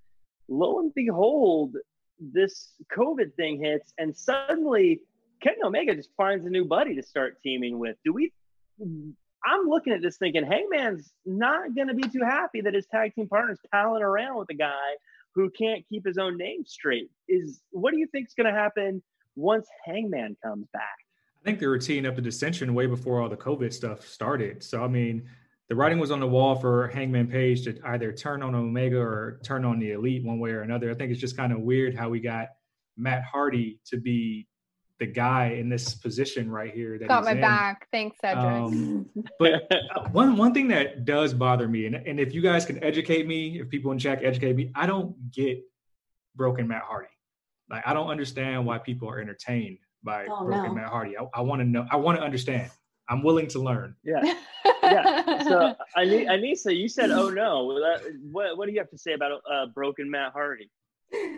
Lo 0.48 0.80
and 0.80 0.94
behold, 0.94 1.76
this 2.20 2.74
COVID 2.96 3.34
thing 3.36 3.62
hits, 3.64 3.94
and 3.98 4.16
suddenly 4.16 5.02
Kenny 5.42 5.58
Omega 5.64 5.96
just 5.96 6.10
finds 6.18 6.46
a 6.46 6.50
new 6.50 6.66
buddy 6.66 6.96
to 6.96 7.04
start 7.04 7.38
teaming 7.42 7.78
with. 7.78 7.98
Do 8.04 8.14
we? 8.14 8.32
I'm 9.46 9.68
looking 9.68 9.94
at 9.94 10.02
this 10.02 10.18
thinking 10.18 10.44
Hangman's 10.44 11.12
not 11.26 11.76
going 11.76 11.88
to 11.88 11.94
be 11.94 12.04
too 12.04 12.24
happy 12.24 12.62
that 12.62 12.74
his 12.74 12.88
tag 12.88 13.14
team 13.14 13.28
partner's 13.28 13.60
palling 13.72 14.02
around 14.02 14.38
with 14.38 14.50
a 14.50 14.56
guy 14.56 14.96
who 15.36 15.52
can't 15.52 15.88
keep 15.88 16.06
his 16.06 16.18
own 16.18 16.38
name 16.38 16.66
straight. 16.66 17.12
Is 17.28 17.62
what 17.70 17.92
do 17.92 18.00
you 18.00 18.08
think 18.08 18.28
is 18.28 18.34
going 18.34 18.52
to 18.52 18.60
happen 18.60 19.04
once 19.36 19.68
Hangman 19.86 20.36
comes 20.44 20.68
back? 20.74 21.05
I 21.46 21.48
think 21.48 21.60
they 21.60 21.68
were 21.68 21.78
teeing 21.78 22.08
up 22.08 22.16
the 22.16 22.24
dissension 22.24 22.74
way 22.74 22.88
before 22.88 23.22
all 23.22 23.30
the 23.30 23.38
COVID 23.38 23.72
stuff 23.72 24.08
started. 24.08 24.64
So 24.64 24.84
I 24.84 24.88
mean, 24.88 25.30
the 25.70 25.76
writing 25.76 26.00
was 26.00 26.10
on 26.10 26.20
the 26.20 26.28
wall 26.28 26.56
for 26.56 26.88
Hangman 26.88 27.28
Page 27.28 27.66
to 27.66 27.80
either 27.86 28.12
turn 28.12 28.42
on 28.42 28.56
Omega 28.56 28.98
or 28.98 29.40
turn 29.44 29.64
on 29.64 29.78
the 29.78 29.92
Elite 29.92 30.24
one 30.24 30.40
way 30.40 30.50
or 30.52 30.62
another. 30.62 30.90
I 30.90 30.96
think 30.96 31.12
it's 31.12 31.22
just 31.22 31.38
kind 31.38 31.54
of 31.54 31.60
weird 31.60 31.96
how 31.96 32.10
we 32.10 32.20
got 32.20 32.48
Matt 32.98 33.26
Hardy 33.26 33.80
to 33.86 33.98
be 33.98 34.48
the 34.98 35.06
guy 35.06 35.58
in 35.60 35.70
this 35.70 35.94
position 35.94 36.50
right 36.50 36.74
here. 36.74 36.98
That 36.98 37.10
Got 37.10 37.26
my 37.26 37.34
in. 37.34 37.42
back. 37.42 37.90
Thanks, 37.92 38.18
Cedric. 38.22 38.44
Um, 38.44 39.06
but 39.40 39.72
uh, 39.72 40.10
one 40.12 40.38
one 40.38 40.52
thing 40.52 40.70
that 40.70 41.06
does 41.06 41.32
bother 41.32 41.68
me, 41.68 41.86
and, 41.86 41.96
and 41.96 42.20
if 42.20 42.34
you 42.34 42.42
guys 42.42 42.66
can 42.66 42.84
educate 42.84 43.28
me, 43.28 43.60
if 43.60 43.70
people 43.70 43.92
in 43.92 44.00
chat 44.00 44.24
educate 44.24 44.56
me, 44.56 44.72
I 44.74 44.88
don't 44.88 45.32
get 45.32 45.64
broken 46.36 46.68
Matt 46.68 46.84
Hardy. 46.88 47.10
Like 47.70 47.84
I 47.86 47.94
don't 47.94 48.08
understand 48.08 48.66
why 48.66 48.80
people 48.80 49.08
are 49.12 49.20
entertained 49.20 49.78
by 50.06 50.26
Oh, 50.30 50.46
broken 50.46 50.68
no. 50.70 50.74
Matt 50.76 50.88
Hardy. 50.90 51.18
I, 51.18 51.26
I 51.34 51.42
want 51.42 51.60
to 51.62 51.66
know. 51.66 51.86
I 51.92 51.98
want 51.98 52.18
to 52.20 52.24
understand. 52.24 52.72
I'm 53.10 53.22
willing 53.24 53.48
to 53.50 53.60
learn. 53.60 53.96
Yeah, 54.04 54.22
yeah. 54.84 55.44
So 55.44 55.76
Ani- 55.98 56.26
Anissa, 56.26 56.76
you 56.76 56.88
said, 56.88 57.12
"Oh 57.12 57.30
no." 57.30 57.66
What 58.32 58.58
what 58.58 58.66
do 58.68 58.72
you 58.72 58.80
have 58.80 58.90
to 58.92 58.98
say 58.98 59.14
about 59.14 59.42
uh, 59.52 59.66
broken 59.68 60.10
Matt 60.10 60.32
Hardy, 60.32 60.70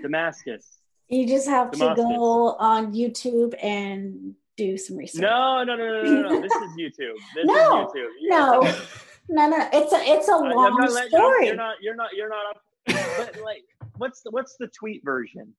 Damascus? 0.01 0.79
You 1.09 1.27
just 1.27 1.47
have 1.47 1.71
to 1.71 1.93
go 1.95 2.55
on 2.59 2.93
YouTube 2.93 3.53
and 3.63 4.35
do 4.57 4.77
some 4.77 4.97
research. 4.97 5.21
No, 5.21 5.63
no, 5.63 5.75
no, 5.75 6.03
no, 6.03 6.03
no, 6.03 6.29
no. 6.29 6.41
This 6.41 6.51
is 6.51 6.71
YouTube. 6.77 7.15
This 7.35 7.45
No, 7.45 7.87
is 7.87 7.93
YouTube. 7.93 8.09
You 8.21 8.29
no, 8.29 8.61
guys- 8.61 8.81
no, 9.29 9.49
no. 9.49 9.69
It's 9.73 9.93
a 9.93 9.99
it's 10.03 10.27
a 10.27 10.31
I- 10.33 10.35
I'm 10.37 10.55
long 10.55 10.77
not 10.79 10.91
letting- 10.91 11.09
story. 11.09 11.47
You're 11.47 11.55
not. 11.55 11.75
You're 11.81 11.95
not. 11.95 12.09
You're 12.15 12.29
not 12.29 12.45
up. 12.55 12.61
But 12.87 13.41
like, 13.43 13.63
what's 13.97 14.21
the 14.21 14.31
what's 14.31 14.55
the 14.57 14.67
tweet 14.67 15.03
version? 15.03 15.53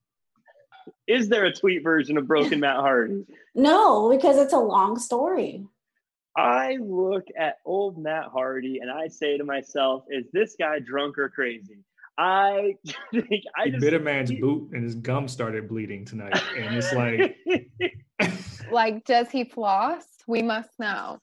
Is 1.06 1.28
there 1.28 1.44
a 1.44 1.52
tweet 1.52 1.82
version 1.82 2.16
of 2.18 2.26
Broken 2.26 2.60
Matt 2.60 2.76
Hardy? 2.76 3.24
No, 3.54 4.10
because 4.10 4.38
it's 4.38 4.52
a 4.52 4.58
long 4.58 4.98
story. 4.98 5.64
I 6.36 6.76
look 6.80 7.26
at 7.36 7.58
old 7.64 7.98
Matt 7.98 8.26
Hardy 8.26 8.78
and 8.80 8.90
I 8.90 9.08
say 9.08 9.38
to 9.38 9.44
myself, 9.44 10.04
"Is 10.08 10.26
this 10.32 10.54
guy 10.58 10.78
drunk 10.78 11.18
or 11.18 11.28
crazy?" 11.28 11.78
I 12.16 12.76
think 13.12 13.44
I 13.56 13.64
He 13.64 13.70
just 13.70 13.80
bit 13.80 13.94
a 13.94 13.98
man's 13.98 14.30
boot 14.32 14.70
and 14.72 14.84
his 14.84 14.94
gum 14.94 15.28
started 15.28 15.68
bleeding 15.68 16.04
tonight, 16.04 16.40
and 16.56 16.76
it's 16.76 16.92
like 16.92 17.38
like, 18.70 19.04
does 19.04 19.30
he 19.30 19.44
floss? 19.44 20.04
We 20.26 20.42
must 20.42 20.70
know. 20.78 21.18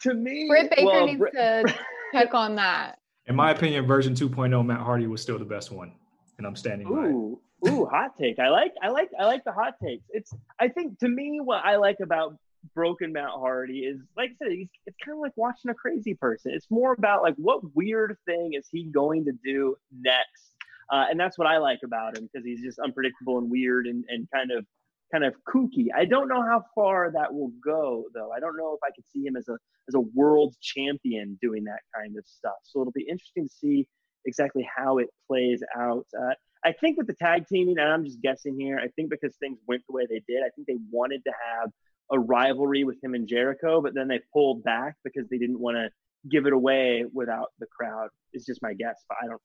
to 0.00 0.14
me, 0.14 0.46
Britt 0.48 0.70
Baker 0.70 0.84
well, 0.84 1.06
needs 1.06 1.18
Britt- 1.18 1.34
to 1.34 1.74
check 2.12 2.34
on 2.34 2.56
that. 2.56 2.98
in 3.26 3.36
my 3.36 3.52
opinion, 3.52 3.86
version 3.86 4.14
2.0, 4.14 4.64
Matt 4.66 4.80
Hardy 4.80 5.06
was 5.06 5.22
still 5.22 5.38
the 5.38 5.44
best 5.44 5.70
one, 5.70 5.92
and 6.38 6.46
I'm 6.46 6.56
standing 6.56 6.88
by 6.88 7.04
it. 7.06 7.10
Ooh, 7.12 7.40
ooh, 7.68 7.86
hot 7.86 8.12
take. 8.18 8.38
I 8.38 8.48
like, 8.48 8.72
I 8.82 8.88
like, 8.88 9.10
I 9.18 9.26
like 9.26 9.44
the 9.44 9.52
hot 9.52 9.74
takes. 9.82 10.04
It's, 10.10 10.34
I 10.58 10.68
think, 10.68 10.98
to 11.00 11.08
me, 11.08 11.40
what 11.42 11.64
I 11.64 11.76
like 11.76 11.98
about 12.02 12.36
Broken 12.74 13.12
Matt 13.12 13.30
Hardy 13.30 13.80
is, 13.80 14.00
like 14.16 14.30
I 14.30 14.44
said, 14.44 14.52
he's, 14.52 14.68
it's 14.86 14.96
kind 15.04 15.16
of 15.16 15.20
like 15.20 15.32
watching 15.36 15.70
a 15.70 15.74
crazy 15.74 16.14
person. 16.14 16.52
It's 16.54 16.70
more 16.70 16.92
about 16.92 17.22
like 17.22 17.34
what 17.36 17.60
weird 17.74 18.16
thing 18.26 18.52
is 18.54 18.68
he 18.70 18.84
going 18.84 19.24
to 19.26 19.32
do 19.44 19.76
next, 19.92 20.52
uh, 20.92 21.06
and 21.10 21.18
that's 21.18 21.38
what 21.38 21.46
I 21.46 21.58
like 21.58 21.80
about 21.84 22.16
him 22.16 22.28
because 22.30 22.44
he's 22.44 22.60
just 22.60 22.78
unpredictable 22.78 23.38
and 23.38 23.50
weird 23.50 23.86
and, 23.86 24.04
and 24.08 24.28
kind 24.34 24.50
of, 24.50 24.66
kind 25.12 25.24
of 25.24 25.34
kooky. 25.48 25.86
I 25.96 26.04
don't 26.04 26.28
know 26.28 26.42
how 26.42 26.64
far 26.74 27.10
that 27.12 27.34
will 27.34 27.52
go, 27.64 28.04
though. 28.14 28.30
I 28.30 28.40
don't 28.40 28.56
know 28.56 28.74
if 28.74 28.80
I 28.84 28.90
could 28.94 29.04
see 29.12 29.26
him 29.26 29.36
as 29.36 29.48
a 29.48 29.56
as 29.88 29.94
a 29.94 30.00
world 30.00 30.54
champion 30.60 31.36
doing 31.42 31.64
that 31.64 31.80
kind 31.96 32.16
of 32.16 32.24
stuff. 32.26 32.54
So 32.62 32.80
it'll 32.80 32.92
be 32.92 33.08
interesting 33.08 33.48
to 33.48 33.52
see 33.52 33.88
exactly 34.24 34.68
how 34.76 34.98
it 34.98 35.08
plays 35.26 35.62
out. 35.76 36.06
Uh, 36.16 36.34
I 36.64 36.72
think 36.72 36.98
with 36.98 37.06
the 37.06 37.14
tag 37.14 37.46
teaming, 37.48 37.78
and 37.78 37.88
I'm 37.92 38.04
just 38.04 38.20
guessing 38.20 38.58
here, 38.58 38.78
I 38.78 38.88
think 38.88 39.10
because 39.10 39.34
things 39.36 39.58
went 39.66 39.82
the 39.88 39.94
way 39.94 40.06
they 40.08 40.22
did, 40.28 40.42
I 40.44 40.50
think 40.54 40.66
they 40.66 40.76
wanted 40.90 41.22
to 41.24 41.32
have 41.32 41.70
a 42.12 42.18
rivalry 42.18 42.84
with 42.84 43.02
him 43.02 43.14
and 43.14 43.26
Jericho, 43.28 43.80
but 43.80 43.94
then 43.94 44.08
they 44.08 44.20
pulled 44.32 44.62
back 44.62 44.96
because 45.04 45.28
they 45.30 45.38
didn't 45.38 45.58
want 45.60 45.76
to 45.76 45.88
give 46.28 46.46
it 46.46 46.52
away 46.52 47.04
without 47.14 47.48
the 47.60 47.66
crowd. 47.66 48.08
It's 48.32 48.44
just 48.44 48.60
my 48.62 48.74
guess, 48.74 49.02
but 49.08 49.16
I 49.22 49.26
don't, 49.26 49.40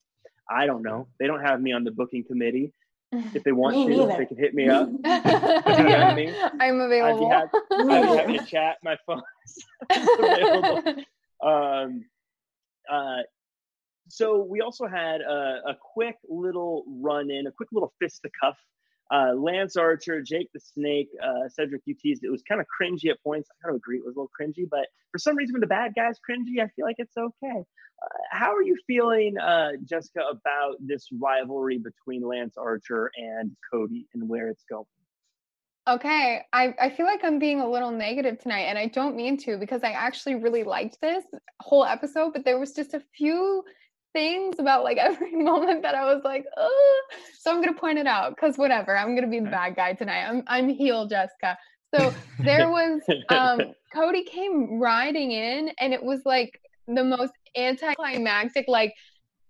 I 0.50 0.66
don't 0.66 0.82
know. 0.82 1.08
They 1.18 1.26
don't 1.26 1.40
have 1.40 1.60
me 1.60 1.72
on 1.72 1.84
the 1.84 1.90
booking 1.90 2.24
committee. 2.24 2.72
If 3.12 3.44
they 3.44 3.52
want 3.52 3.76
Me 3.86 3.86
to, 3.86 3.96
neither. 4.06 4.16
they 4.18 4.26
can 4.26 4.36
hit 4.36 4.52
me 4.54 4.68
up. 4.68 4.88
I'm 5.04 6.16
me? 6.16 6.34
available. 6.80 7.30
happy- 7.30 7.48
Me 7.70 7.82
I'm 7.82 7.86
neither. 8.04 8.16
happy 8.18 8.38
to 8.38 8.44
chat. 8.44 8.76
My 8.82 8.96
phone 9.06 9.22
is 9.90 10.08
available. 10.18 10.82
Um, 11.42 12.04
uh, 12.90 13.22
so 14.08 14.42
we 14.42 14.60
also 14.60 14.86
had 14.86 15.20
a, 15.20 15.60
a 15.68 15.76
quick 15.94 16.16
little 16.28 16.84
run 17.00 17.30
in, 17.30 17.46
a 17.46 17.52
quick 17.52 17.68
little 17.72 17.92
fisticuff. 18.00 18.56
Uh, 19.12 19.32
Lance 19.34 19.76
Archer, 19.76 20.20
Jake 20.20 20.48
the 20.52 20.58
Snake, 20.58 21.08
uh, 21.22 21.48
Cedric, 21.48 21.82
you 21.84 21.94
teased 21.94 22.24
it 22.24 22.30
was 22.30 22.42
kind 22.42 22.60
of 22.60 22.66
cringy 22.66 23.08
at 23.08 23.22
points. 23.22 23.48
I 23.50 23.66
gotta 23.66 23.76
agree, 23.76 23.98
it 23.98 24.04
was 24.04 24.16
a 24.16 24.18
little 24.18 24.32
cringy, 24.38 24.68
but 24.68 24.86
for 25.12 25.18
some 25.18 25.36
reason, 25.36 25.52
when 25.52 25.60
the 25.60 25.68
bad 25.68 25.94
guy's 25.94 26.18
cringy, 26.28 26.60
I 26.60 26.68
feel 26.74 26.84
like 26.84 26.96
it's 26.98 27.16
okay. 27.16 27.62
Uh, 28.02 28.18
how 28.30 28.52
are 28.52 28.62
you 28.62 28.76
feeling, 28.86 29.38
uh, 29.38 29.70
Jessica, 29.84 30.20
about 30.28 30.74
this 30.80 31.08
rivalry 31.18 31.78
between 31.78 32.22
Lance 32.22 32.56
Archer 32.56 33.10
and 33.16 33.56
Cody 33.72 34.06
and 34.12 34.28
where 34.28 34.48
it's 34.48 34.64
going? 34.68 34.86
Okay, 35.88 36.40
I, 36.52 36.74
I 36.80 36.90
feel 36.90 37.06
like 37.06 37.22
I'm 37.22 37.38
being 37.38 37.60
a 37.60 37.70
little 37.70 37.92
negative 37.92 38.40
tonight, 38.40 38.62
and 38.62 38.76
I 38.76 38.86
don't 38.86 39.14
mean 39.14 39.36
to 39.38 39.56
because 39.56 39.84
I 39.84 39.92
actually 39.92 40.34
really 40.34 40.64
liked 40.64 41.00
this 41.00 41.24
whole 41.60 41.84
episode, 41.84 42.32
but 42.32 42.44
there 42.44 42.58
was 42.58 42.72
just 42.72 42.92
a 42.92 43.02
few 43.16 43.62
things 44.12 44.58
about 44.58 44.84
like 44.84 44.96
every 45.00 45.34
moment 45.34 45.82
that 45.82 45.94
I 45.94 46.12
was 46.12 46.22
like, 46.24 46.44
Ugh. 46.56 47.18
so 47.38 47.50
I'm 47.50 47.60
gonna 47.60 47.74
point 47.74 47.98
it 47.98 48.06
out 48.06 48.34
because 48.34 48.56
whatever, 48.56 48.96
I'm 48.96 49.14
gonna 49.14 49.28
be 49.28 49.40
the 49.40 49.50
bad 49.50 49.76
guy 49.76 49.94
tonight. 49.94 50.24
I'm 50.26 50.42
I'm 50.46 50.68
heel 50.68 51.06
Jessica. 51.06 51.58
So 51.94 52.12
there 52.44 52.70
was 52.70 53.00
um 53.28 53.72
Cody 53.94 54.24
came 54.24 54.78
riding 54.78 55.32
in, 55.32 55.70
and 55.80 55.92
it 55.92 56.02
was 56.02 56.20
like 56.24 56.60
the 56.88 57.04
most 57.04 57.32
anticlimactic, 57.56 58.66
like 58.68 58.94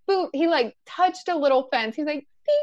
boom, 0.06 0.28
he 0.32 0.46
like 0.46 0.74
touched 0.86 1.28
a 1.28 1.36
little 1.36 1.68
fence. 1.72 1.96
He's 1.96 2.06
like, 2.06 2.26
beep. 2.46 2.54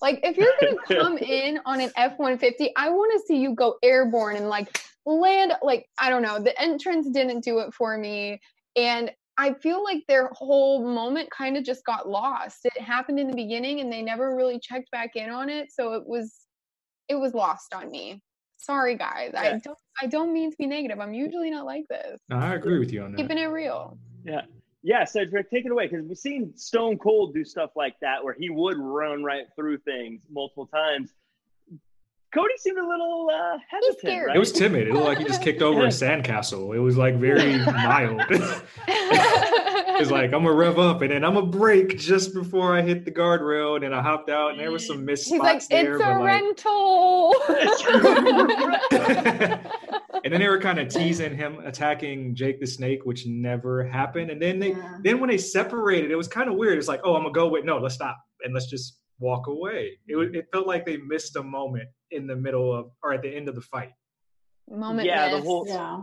Like 0.00 0.20
if 0.22 0.36
you're 0.36 0.52
gonna 0.60 1.00
come 1.00 1.18
in 1.18 1.60
on 1.64 1.80
an 1.80 1.90
F 1.96 2.14
one 2.16 2.38
fifty, 2.38 2.70
I 2.76 2.90
want 2.90 3.12
to 3.20 3.26
see 3.26 3.40
you 3.40 3.54
go 3.54 3.76
airborne 3.82 4.36
and 4.36 4.48
like 4.48 4.80
land. 5.06 5.52
Like 5.62 5.88
I 5.98 6.10
don't 6.10 6.22
know, 6.22 6.40
the 6.40 6.60
entrance 6.60 7.08
didn't 7.10 7.44
do 7.44 7.60
it 7.60 7.72
for 7.72 7.96
me, 7.96 8.40
and 8.76 9.10
I 9.42 9.54
feel 9.54 9.82
like 9.82 10.04
their 10.06 10.28
whole 10.28 10.86
moment 10.86 11.28
kind 11.36 11.56
of 11.56 11.64
just 11.64 11.84
got 11.84 12.08
lost. 12.08 12.64
It 12.64 12.80
happened 12.80 13.18
in 13.18 13.28
the 13.28 13.34
beginning, 13.34 13.80
and 13.80 13.92
they 13.92 14.00
never 14.00 14.36
really 14.36 14.60
checked 14.60 14.88
back 14.92 15.16
in 15.16 15.30
on 15.30 15.48
it, 15.48 15.72
so 15.72 15.94
it 15.94 16.06
was 16.06 16.46
it 17.08 17.16
was 17.16 17.34
lost 17.34 17.74
on 17.74 17.90
me. 17.90 18.22
Sorry, 18.58 18.96
guys. 18.96 19.32
I 19.36 19.58
don't 19.58 19.78
I 20.00 20.06
don't 20.06 20.32
mean 20.32 20.52
to 20.52 20.56
be 20.56 20.66
negative. 20.66 21.00
I'm 21.00 21.12
usually 21.12 21.50
not 21.50 21.66
like 21.66 21.88
this. 21.90 22.20
No, 22.28 22.36
I 22.36 22.54
agree 22.54 22.78
with 22.78 22.92
you 22.92 23.02
on 23.02 23.10
that. 23.10 23.18
Keeping 23.18 23.38
it 23.38 23.46
real. 23.46 23.98
Yeah. 24.24 24.42
Yeah, 24.84 25.04
Cedric, 25.04 25.50
take 25.50 25.64
it 25.64 25.72
away 25.72 25.88
because 25.88 26.06
we've 26.06 26.18
seen 26.18 26.56
Stone 26.56 26.98
Cold 26.98 27.34
do 27.34 27.44
stuff 27.44 27.70
like 27.74 27.94
that 28.00 28.22
where 28.22 28.34
he 28.34 28.48
would 28.48 28.78
run 28.78 29.24
right 29.24 29.46
through 29.56 29.78
things 29.78 30.22
multiple 30.30 30.66
times. 30.66 31.14
Cody 32.34 32.54
seemed 32.56 32.78
a 32.78 32.86
little 32.86 33.28
uh, 33.30 33.58
hesitant. 33.68 33.98
scared. 33.98 34.26
Right? 34.28 34.36
It 34.36 34.38
was 34.38 34.52
timid. 34.52 34.88
It 34.88 34.94
looked 34.94 35.04
like 35.06 35.18
he 35.18 35.24
just 35.24 35.42
kicked 35.42 35.60
over 35.60 35.84
a 35.84 35.88
sandcastle. 35.88 36.74
It 36.74 36.78
was 36.78 36.96
like 36.96 37.16
very 37.16 37.58
mild. 37.66 38.22
it's 39.98 40.10
like 40.10 40.32
I'm 40.32 40.42
gonna 40.44 40.52
rev 40.52 40.78
up 40.78 41.02
and 41.02 41.10
then 41.12 41.24
I'm 41.24 41.34
gonna 41.34 41.46
break 41.46 41.98
just 41.98 42.32
before 42.32 42.74
I 42.74 42.80
hit 42.82 43.04
the 43.04 43.10
guardrail, 43.12 43.74
and 43.76 43.84
then 43.84 43.92
I 43.92 44.00
hopped 44.02 44.30
out, 44.30 44.52
and 44.52 44.60
there 44.60 44.70
was 44.70 44.86
some 44.86 45.04
missed 45.04 45.28
He's 45.28 45.38
like, 45.40 45.60
spots 45.60 45.68
there. 45.68 45.94
it's 45.96 46.02
a 46.02 46.06
but 46.06 46.20
like, 46.20 46.24
rental. 46.24 47.34
and 50.24 50.32
then 50.32 50.40
they 50.40 50.48
were 50.48 50.58
kind 50.60 50.78
of 50.78 50.88
teasing 50.88 51.36
him 51.36 51.58
attacking 51.64 52.34
Jake 52.34 52.60
the 52.60 52.66
Snake, 52.66 53.00
which 53.04 53.26
never 53.26 53.84
happened. 53.84 54.30
And 54.30 54.40
then 54.40 54.58
they 54.58 54.70
Yeah. 54.70 54.98
then 55.04 55.20
when 55.20 55.28
they 55.28 55.38
separated, 55.38 56.10
it 56.10 56.16
was 56.16 56.28
kind 56.28 56.48
of 56.48 56.56
weird. 56.56 56.78
It's 56.78 56.88
like, 56.88 57.00
oh, 57.04 57.14
I'm 57.14 57.22
gonna 57.22 57.34
go 57.34 57.48
with 57.48 57.64
no, 57.64 57.78
let's 57.78 57.94
stop 57.94 58.16
and 58.44 58.54
let's 58.54 58.66
just 58.70 58.98
walk 59.18 59.46
away. 59.46 59.98
It 60.06 60.34
it 60.34 60.46
felt 60.52 60.66
like 60.66 60.84
they 60.86 60.96
missed 60.96 61.36
a 61.36 61.42
moment 61.42 61.88
in 62.10 62.26
the 62.26 62.36
middle 62.36 62.72
of 62.72 62.90
or 63.02 63.12
at 63.14 63.22
the 63.22 63.34
end 63.34 63.48
of 63.48 63.54
the 63.54 63.60
fight. 63.60 63.92
Moment 64.70 65.06
yeah, 65.06 65.28
the 65.28 65.40
whole 65.40 65.66
Yeah. 65.66 66.02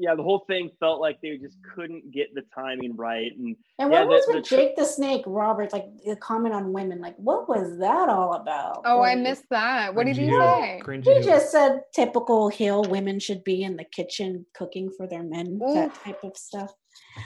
Yeah, 0.00 0.14
the 0.14 0.22
whole 0.22 0.44
thing 0.46 0.70
felt 0.80 0.98
like 0.98 1.20
they 1.20 1.36
just 1.36 1.58
couldn't 1.74 2.10
get 2.10 2.34
the 2.34 2.42
timing 2.54 2.96
right, 2.96 3.30
and 3.36 3.54
And 3.78 3.92
Yeah, 3.92 4.00
what 4.00 4.08
was 4.08 4.26
the- 4.26 4.32
with 4.34 4.44
the 4.44 4.48
tr- 4.48 4.54
Jake 4.56 4.76
the 4.76 4.84
Snake 4.84 5.22
Roberts, 5.26 5.74
like 5.74 5.86
the 6.04 6.16
comment 6.16 6.54
on 6.54 6.72
women? 6.72 7.00
Like, 7.00 7.16
what 7.16 7.48
was 7.48 7.78
that 7.78 8.08
all 8.08 8.32
about? 8.34 8.80
Oh, 8.86 9.02
I 9.02 9.14
missed 9.14 9.44
that. 9.50 9.94
What 9.94 10.06
did 10.06 10.16
Cringy 10.16 10.20
he 10.20 10.30
say? 10.30 10.80
Cringy 10.82 11.04
He 11.04 11.22
just 11.22 11.50
said 11.52 11.82
typical 11.94 12.48
hill 12.48 12.82
women 12.84 13.18
should 13.20 13.44
be 13.44 13.62
in 13.62 13.76
the 13.76 13.84
kitchen 13.84 14.46
cooking 14.54 14.90
for 14.90 15.06
their 15.06 15.22
men, 15.22 15.58
that 15.58 15.94
type 15.94 16.24
of 16.24 16.36
stuff. 16.36 16.72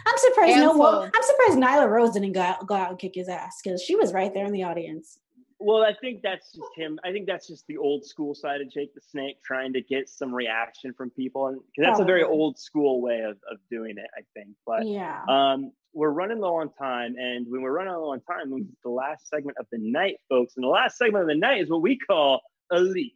I'm 0.06 0.18
surprised 0.18 0.58
no 0.58 0.72
one, 0.72 1.10
I'm 1.14 1.22
surprised 1.22 1.58
Nyla 1.58 1.88
Rose 1.88 2.12
didn't 2.12 2.32
go 2.32 2.40
out, 2.40 2.66
go 2.66 2.74
out 2.74 2.90
and 2.90 2.98
kick 2.98 3.12
his 3.14 3.28
ass 3.28 3.60
because 3.62 3.82
she 3.82 3.94
was 3.94 4.12
right 4.12 4.32
there 4.34 4.46
in 4.46 4.52
the 4.52 4.64
audience. 4.64 5.18
Well, 5.64 5.82
I 5.82 5.94
think 5.94 6.20
that's 6.22 6.52
just 6.52 6.68
him. 6.76 6.98
I 7.04 7.10
think 7.10 7.26
that's 7.26 7.48
just 7.48 7.66
the 7.66 7.78
old 7.78 8.04
school 8.04 8.34
side 8.34 8.60
of 8.60 8.70
Jake 8.70 8.94
the 8.94 9.00
Snake 9.00 9.42
trying 9.42 9.72
to 9.72 9.80
get 9.80 10.10
some 10.10 10.34
reaction 10.34 10.92
from 10.92 11.08
people, 11.08 11.46
and 11.48 11.58
because 11.74 11.88
that's 11.90 12.00
a 12.00 12.04
very 12.04 12.22
old 12.22 12.58
school 12.58 13.00
way 13.00 13.20
of, 13.20 13.38
of 13.50 13.56
doing 13.70 13.96
it, 13.96 14.10
I 14.16 14.20
think. 14.34 14.50
But 14.66 14.86
Yeah. 14.86 15.22
um, 15.26 15.72
we're 15.94 16.10
running 16.10 16.38
low 16.40 16.56
on 16.56 16.70
time, 16.74 17.16
and 17.16 17.46
when 17.48 17.62
we're 17.62 17.72
running 17.72 17.94
low 17.94 18.12
on 18.12 18.20
time, 18.20 18.50
we 18.50 18.66
the 18.82 18.90
last 18.90 19.26
segment 19.28 19.56
of 19.58 19.66
the 19.72 19.78
night, 19.78 20.18
folks. 20.28 20.52
And 20.56 20.64
the 20.64 20.68
last 20.68 20.98
segment 20.98 21.22
of 21.22 21.28
the 21.28 21.34
night 21.38 21.62
is 21.62 21.70
what 21.70 21.80
we 21.80 21.96
call 21.98 22.42
Elite 22.70 23.14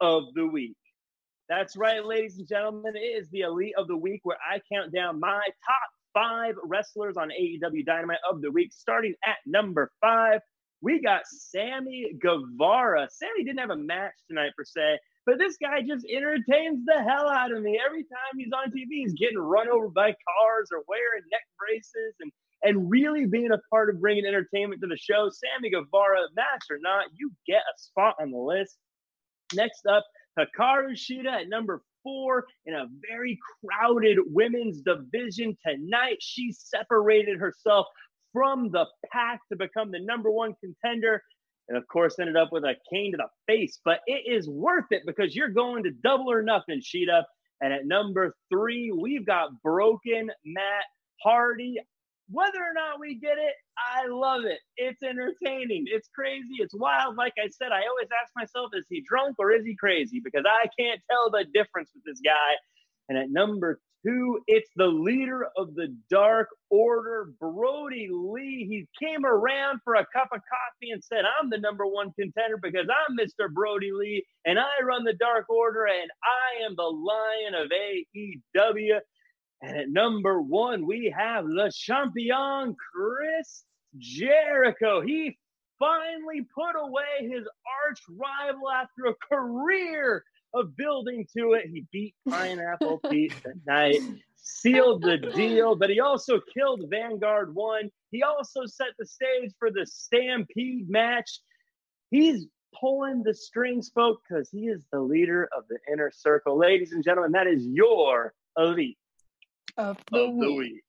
of 0.00 0.32
the 0.34 0.46
Week. 0.46 0.76
That's 1.50 1.76
right, 1.76 2.02
ladies 2.02 2.38
and 2.38 2.48
gentlemen. 2.48 2.96
It 2.96 3.00
is 3.00 3.28
the 3.28 3.40
Elite 3.42 3.74
of 3.76 3.86
the 3.86 3.96
Week 3.98 4.20
where 4.22 4.38
I 4.50 4.62
count 4.72 4.94
down 4.94 5.20
my 5.20 5.42
top 5.66 5.90
five 6.14 6.54
wrestlers 6.64 7.18
on 7.18 7.30
AEW 7.30 7.84
Dynamite 7.84 8.18
of 8.30 8.40
the 8.40 8.50
week, 8.50 8.72
starting 8.72 9.14
at 9.26 9.36
number 9.46 9.90
five 10.00 10.40
we 10.82 11.00
got 11.00 11.22
Sammy 11.26 12.12
Guevara. 12.20 13.08
Sammy 13.10 13.44
didn't 13.44 13.60
have 13.60 13.70
a 13.70 13.76
match 13.76 14.14
tonight 14.28 14.50
per 14.56 14.64
se, 14.64 14.98
but 15.24 15.38
this 15.38 15.56
guy 15.62 15.80
just 15.80 16.04
entertains 16.10 16.84
the 16.84 17.02
hell 17.02 17.28
out 17.28 17.52
of 17.52 17.62
me. 17.62 17.80
Every 17.84 18.02
time 18.02 18.36
he's 18.36 18.52
on 18.52 18.70
TV, 18.72 19.02
he's 19.02 19.14
getting 19.14 19.38
run 19.38 19.68
over 19.68 19.88
by 19.88 20.10
cars 20.10 20.68
or 20.72 20.82
wearing 20.88 21.22
neck 21.30 21.46
braces 21.58 22.14
and 22.20 22.32
and 22.64 22.88
really 22.90 23.26
being 23.26 23.50
a 23.50 23.58
part 23.70 23.90
of 23.90 24.00
bringing 24.00 24.24
entertainment 24.24 24.80
to 24.80 24.86
the 24.86 24.96
show. 24.96 25.28
Sammy 25.30 25.70
Guevara, 25.70 26.20
match 26.36 26.64
or 26.70 26.78
not, 26.80 27.06
you 27.16 27.32
get 27.46 27.56
a 27.62 27.78
spot 27.78 28.14
on 28.20 28.30
the 28.30 28.38
list. 28.38 28.78
Next 29.54 29.84
up, 29.86 30.04
Hikaru 30.38 30.92
Shida 30.92 31.42
at 31.42 31.48
number 31.48 31.82
four 32.02 32.44
in 32.66 32.74
a 32.74 32.86
very 33.10 33.38
crowded 33.64 34.18
women's 34.26 34.80
division 34.80 35.56
tonight. 35.66 36.18
She 36.20 36.52
separated 36.52 37.38
herself 37.38 37.86
from 38.32 38.70
the 38.70 38.86
pack 39.12 39.40
to 39.50 39.56
become 39.56 39.90
the 39.90 40.00
number 40.00 40.30
one 40.30 40.54
contender. 40.60 41.22
And 41.68 41.78
of 41.78 41.86
course, 41.88 42.18
ended 42.18 42.36
up 42.36 42.50
with 42.52 42.64
a 42.64 42.74
cane 42.92 43.12
to 43.12 43.18
the 43.18 43.28
face. 43.46 43.78
But 43.84 44.00
it 44.06 44.22
is 44.26 44.48
worth 44.48 44.86
it 44.90 45.02
because 45.06 45.34
you're 45.34 45.50
going 45.50 45.84
to 45.84 45.90
double 46.02 46.30
or 46.30 46.42
nothing, 46.42 46.80
Shida. 46.80 47.22
And 47.60 47.72
at 47.72 47.86
number 47.86 48.34
three, 48.52 48.90
we've 48.90 49.24
got 49.24 49.50
Broken 49.62 50.30
Matt 50.44 50.84
Hardy. 51.22 51.76
Whether 52.28 52.58
or 52.58 52.72
not 52.74 52.98
we 52.98 53.18
get 53.20 53.38
it, 53.38 53.54
I 53.76 54.06
love 54.08 54.44
it. 54.44 54.58
It's 54.76 55.02
entertaining. 55.02 55.84
It's 55.86 56.08
crazy. 56.14 56.56
It's 56.58 56.74
wild. 56.74 57.16
Like 57.16 57.34
I 57.38 57.48
said, 57.48 57.72
I 57.72 57.86
always 57.86 58.08
ask 58.22 58.32
myself, 58.34 58.70
is 58.74 58.86
he 58.88 59.04
drunk 59.06 59.36
or 59.38 59.52
is 59.52 59.64
he 59.64 59.76
crazy? 59.76 60.20
Because 60.22 60.44
I 60.46 60.66
can't 60.78 61.00
tell 61.10 61.30
the 61.30 61.44
difference 61.52 61.90
with 61.94 62.04
this 62.04 62.20
guy. 62.24 62.56
And 63.08 63.18
at 63.18 63.30
number 63.30 63.80
two, 64.04 64.40
it's 64.46 64.70
the 64.76 64.86
leader 64.86 65.46
of 65.56 65.74
the 65.74 65.94
Dark 66.10 66.48
Order, 66.70 67.32
Brodie 67.40 68.08
Lee. 68.10 68.66
He 68.68 68.86
came 69.04 69.24
around 69.24 69.80
for 69.84 69.94
a 69.94 70.06
cup 70.12 70.28
of 70.32 70.40
coffee 70.40 70.90
and 70.90 71.02
said, 71.02 71.24
I'm 71.40 71.50
the 71.50 71.58
number 71.58 71.86
one 71.86 72.12
contender 72.18 72.58
because 72.60 72.86
I'm 72.88 73.16
Mr. 73.16 73.52
Brodie 73.52 73.92
Lee 73.92 74.24
and 74.44 74.58
I 74.58 74.82
run 74.82 75.04
the 75.04 75.14
Dark 75.14 75.48
Order 75.50 75.86
and 75.86 76.10
I 76.24 76.64
am 76.64 76.74
the 76.76 76.82
lion 76.82 77.54
of 77.54 77.70
AEW. 77.70 78.98
And 79.62 79.76
at 79.76 79.88
number 79.90 80.40
one, 80.40 80.86
we 80.86 81.14
have 81.16 81.44
Le 81.46 81.70
Champion 81.70 82.74
Chris 82.92 83.64
Jericho. 83.98 85.00
He 85.00 85.38
finally 85.78 86.46
put 86.54 86.80
away 86.80 87.28
his 87.28 87.46
arch 87.86 88.00
rival 88.08 88.70
after 88.70 89.06
a 89.06 89.14
career 89.28 90.24
of 90.54 90.76
building 90.76 91.26
to 91.36 91.52
it. 91.54 91.66
He 91.72 91.84
beat 91.92 92.14
Pineapple 92.28 93.00
Pete 93.10 93.34
tonight, 93.42 93.96
sealed 94.36 95.02
the 95.02 95.16
deal, 95.18 95.74
but 95.76 95.90
he 95.90 96.00
also 96.00 96.40
killed 96.54 96.84
Vanguard 96.88 97.54
One. 97.54 97.90
He 98.10 98.22
also 98.22 98.66
set 98.66 98.88
the 98.98 99.06
stage 99.06 99.52
for 99.58 99.70
the 99.70 99.86
Stampede 99.86 100.88
match. 100.90 101.40
He's 102.10 102.46
pulling 102.78 103.22
the 103.22 103.34
strings, 103.34 103.90
folks, 103.94 104.22
because 104.28 104.50
he 104.50 104.66
is 104.68 104.82
the 104.92 105.00
leader 105.00 105.48
of 105.56 105.64
the 105.68 105.78
inner 105.92 106.10
circle. 106.14 106.58
Ladies 106.58 106.92
and 106.92 107.02
gentlemen, 107.04 107.32
that 107.32 107.46
is 107.46 107.66
your 107.66 108.34
elite 108.58 108.98
Of 109.76 109.98
the, 110.10 110.18
of 110.24 110.38
the 110.38 110.52
week. 110.52 110.72
week. 110.72 110.82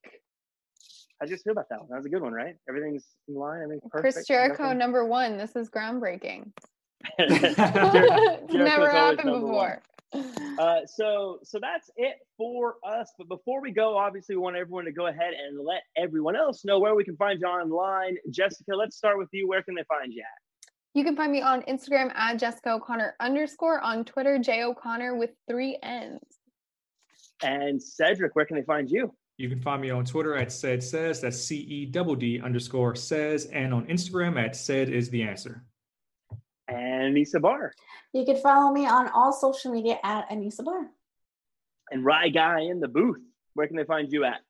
How'd 1.20 1.30
you 1.30 1.38
feel 1.38 1.52
about 1.54 1.70
that 1.70 1.80
one? 1.80 1.88
That 1.90 1.98
was 1.98 2.06
a 2.06 2.10
good 2.10 2.22
one, 2.22 2.34
right? 2.34 2.56
Everything's 2.68 3.06
in 3.30 3.36
line. 3.36 3.62
Everything's 3.64 3.90
perfect. 3.90 4.14
Chris 4.16 4.28
Jericho, 4.28 4.64
nothing- 4.64 4.78
number 4.80 5.06
one. 5.06 5.38
This 5.38 5.56
is 5.56 5.70
groundbreaking. 5.70 6.52
Jer- 7.20 7.28
it's 7.30 8.54
never 8.54 8.92
always 8.92 9.18
happened 9.20 9.42
before. 9.42 9.82
Uh, 10.60 10.86
so 10.86 11.40
so 11.44 11.60
that's 11.60 11.90
it 11.98 12.18
for 12.38 12.76
us. 12.84 13.12
But 13.18 13.28
before 13.28 13.62
we 13.62 13.72
go, 13.72 13.98
obviously 13.98 14.36
we 14.36 14.42
want 14.42 14.56
everyone 14.56 14.86
to 14.86 14.92
go 14.92 15.08
ahead 15.08 15.34
and 15.34 15.66
let 15.66 15.82
everyone 15.98 16.36
else 16.36 16.64
know 16.64 16.80
where 16.80 16.96
we 16.96 17.04
can 17.04 17.18
find 17.18 17.40
you 17.42 17.48
online. 17.48 18.18
Jessica, 18.30 18.76
let's 18.76 18.96
start 18.96 19.18
with 19.18 19.30
you. 19.32 19.48
Where 19.48 19.64
can 19.64 19.76
they 19.76 19.84
find 19.84 20.14
you 20.14 20.22
at? 20.22 20.70
You 20.94 21.04
can 21.04 21.16
find 21.16 21.32
me 21.32 21.42
on 21.42 21.64
Instagram 21.64 22.14
at 22.14 22.38
Jessica 22.38 22.74
O'Connor 22.74 23.16
underscore 23.20 23.82
on 23.82 24.06
Twitter, 24.06 24.38
J 24.38 24.64
O'Connor 24.64 25.16
with 25.16 25.32
three 25.50 25.80
N's. 25.82 26.22
And 27.42 27.82
Cedric, 27.82 28.36
where 28.36 28.46
can 28.46 28.58
they 28.58 28.64
find 28.64 28.90
you? 28.90 29.12
You 29.38 29.50
can 29.50 29.60
find 29.60 29.82
me 29.82 29.90
on 29.90 30.06
Twitter 30.06 30.38
at 30.38 30.52
said 30.52 30.84
says, 30.84 31.20
that's 31.20 31.38
C 31.38 31.58
E 31.58 31.86
double 31.88 32.16
D 32.16 32.40
underscore 32.40 32.96
says, 32.96 33.46
and 33.46 33.74
on 33.74 33.88
Instagram 33.88 34.40
at 34.40 34.56
said 34.56 34.90
is 34.90 35.10
the 35.10 35.24
answer. 35.24 35.64
And 36.68 37.14
Nisa 37.14 37.40
Bar. 37.40 37.74
You 38.14 38.26
can 38.26 38.38
follow 38.38 38.72
me 38.72 38.86
on 38.86 39.10
all 39.10 39.34
social 39.34 39.72
media 39.72 40.00
at 40.04 40.30
Anissa 40.30 40.64
Barr. 40.64 40.88
And 41.92 42.06
Rye 42.06 42.30
Guy 42.30 42.62
in 42.62 42.80
the 42.80 42.88
booth. 42.88 43.20
Where 43.54 43.68
can 43.68 43.76
they 43.76 43.84
find 43.84 44.12
you 44.12 44.24
at? 44.24 44.42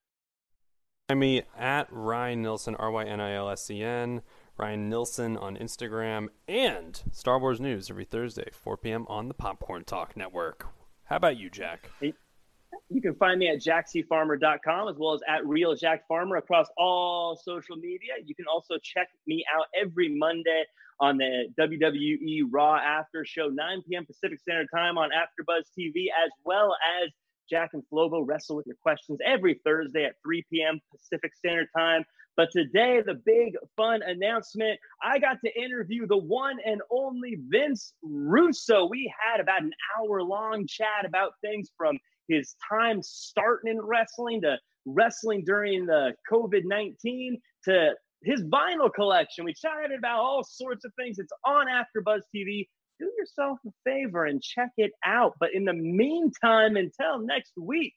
Find 1.09 1.19
me 1.19 1.43
at 1.57 1.87
Ryan 1.91 2.41
Nilsson, 2.41 2.75
R 2.75 2.91
Y 2.91 3.03
N 3.03 3.19
I 3.19 3.33
L 3.33 3.49
S 3.49 3.69
E 3.69 3.81
N, 3.81 4.21
Ryan 4.57 4.89
Nilsson 4.89 5.35
on 5.35 5.57
Instagram, 5.57 6.27
and 6.47 7.01
Star 7.11 7.39
Wars 7.39 7.59
News 7.59 7.89
every 7.89 8.05
Thursday, 8.05 8.49
4 8.53 8.77
p.m. 8.77 9.05
on 9.09 9.27
the 9.27 9.33
Popcorn 9.33 9.83
Talk 9.83 10.15
Network. 10.15 10.67
How 11.05 11.17
about 11.17 11.37
you, 11.37 11.49
Jack? 11.49 11.89
You 11.99 13.01
can 13.01 13.15
find 13.15 13.39
me 13.39 13.49
at 13.49 13.59
jackcfarmer.com 13.59 14.87
as 14.87 14.95
well 14.97 15.13
as 15.13 15.21
at 15.27 15.45
Real 15.45 15.75
Jack 15.75 16.07
Farmer 16.07 16.37
across 16.37 16.67
all 16.77 17.35
social 17.35 17.75
media. 17.75 18.13
You 18.23 18.35
can 18.35 18.45
also 18.51 18.75
check 18.81 19.09
me 19.27 19.43
out 19.53 19.65
every 19.79 20.09
Monday 20.09 20.63
on 20.99 21.17
the 21.17 21.47
WWE 21.59 22.43
Raw 22.49 22.75
After 22.75 23.25
Show, 23.25 23.49
9 23.49 23.83
p.m. 23.89 24.05
Pacific 24.05 24.39
Standard 24.39 24.67
Time 24.73 24.97
on 24.97 25.09
AfterBuzz 25.09 25.63
TV, 25.77 26.05
as 26.25 26.31
well 26.43 26.75
as 27.01 27.09
Jack 27.49 27.71
and 27.73 27.83
Flobo 27.91 28.23
wrestle 28.25 28.55
with 28.55 28.67
your 28.67 28.77
questions 28.81 29.19
every 29.25 29.59
Thursday 29.65 30.05
at 30.05 30.15
3 30.23 30.43
p.m. 30.51 30.79
Pacific 30.91 31.35
Standard 31.35 31.67
Time. 31.77 32.03
But 32.35 32.49
today, 32.51 33.01
the 33.05 33.21
big 33.25 33.55
fun 33.77 34.01
announcement 34.01 34.79
I 35.03 35.19
got 35.19 35.37
to 35.45 35.61
interview 35.61 36.07
the 36.07 36.17
one 36.17 36.57
and 36.65 36.81
only 36.89 37.37
Vince 37.47 37.93
Russo. 38.01 38.85
We 38.85 39.13
had 39.23 39.39
about 39.39 39.61
an 39.61 39.71
hour 39.97 40.23
long 40.23 40.65
chat 40.67 41.05
about 41.05 41.33
things 41.41 41.69
from 41.77 41.99
his 42.27 42.55
time 42.67 43.03
starting 43.03 43.71
in 43.71 43.81
wrestling 43.81 44.41
to 44.41 44.57
wrestling 44.85 45.43
during 45.45 45.85
the 45.85 46.13
COVID 46.31 46.63
19 46.65 47.39
to 47.65 47.93
his 48.23 48.43
vinyl 48.43 48.93
collection. 48.93 49.45
We 49.45 49.53
chatted 49.53 49.97
about 49.97 50.19
all 50.19 50.43
sorts 50.43 50.85
of 50.85 50.91
things. 50.97 51.19
It's 51.19 51.33
on 51.45 51.67
AfterBuzz 51.67 52.21
TV. 52.35 52.67
Do 52.99 53.11
yourself 53.17 53.59
a 53.65 53.71
favor 53.85 54.25
and 54.25 54.41
check 54.41 54.69
it 54.77 54.91
out. 55.05 55.33
But 55.39 55.53
in 55.53 55.65
the 55.65 55.73
meantime, 55.73 56.77
until 56.77 57.19
next 57.19 57.53
week, 57.59 57.93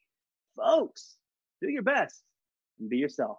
folks, 0.56 1.16
do 1.62 1.68
your 1.68 1.82
best 1.82 2.22
and 2.80 2.88
be 2.88 2.96
yourself. 2.96 3.38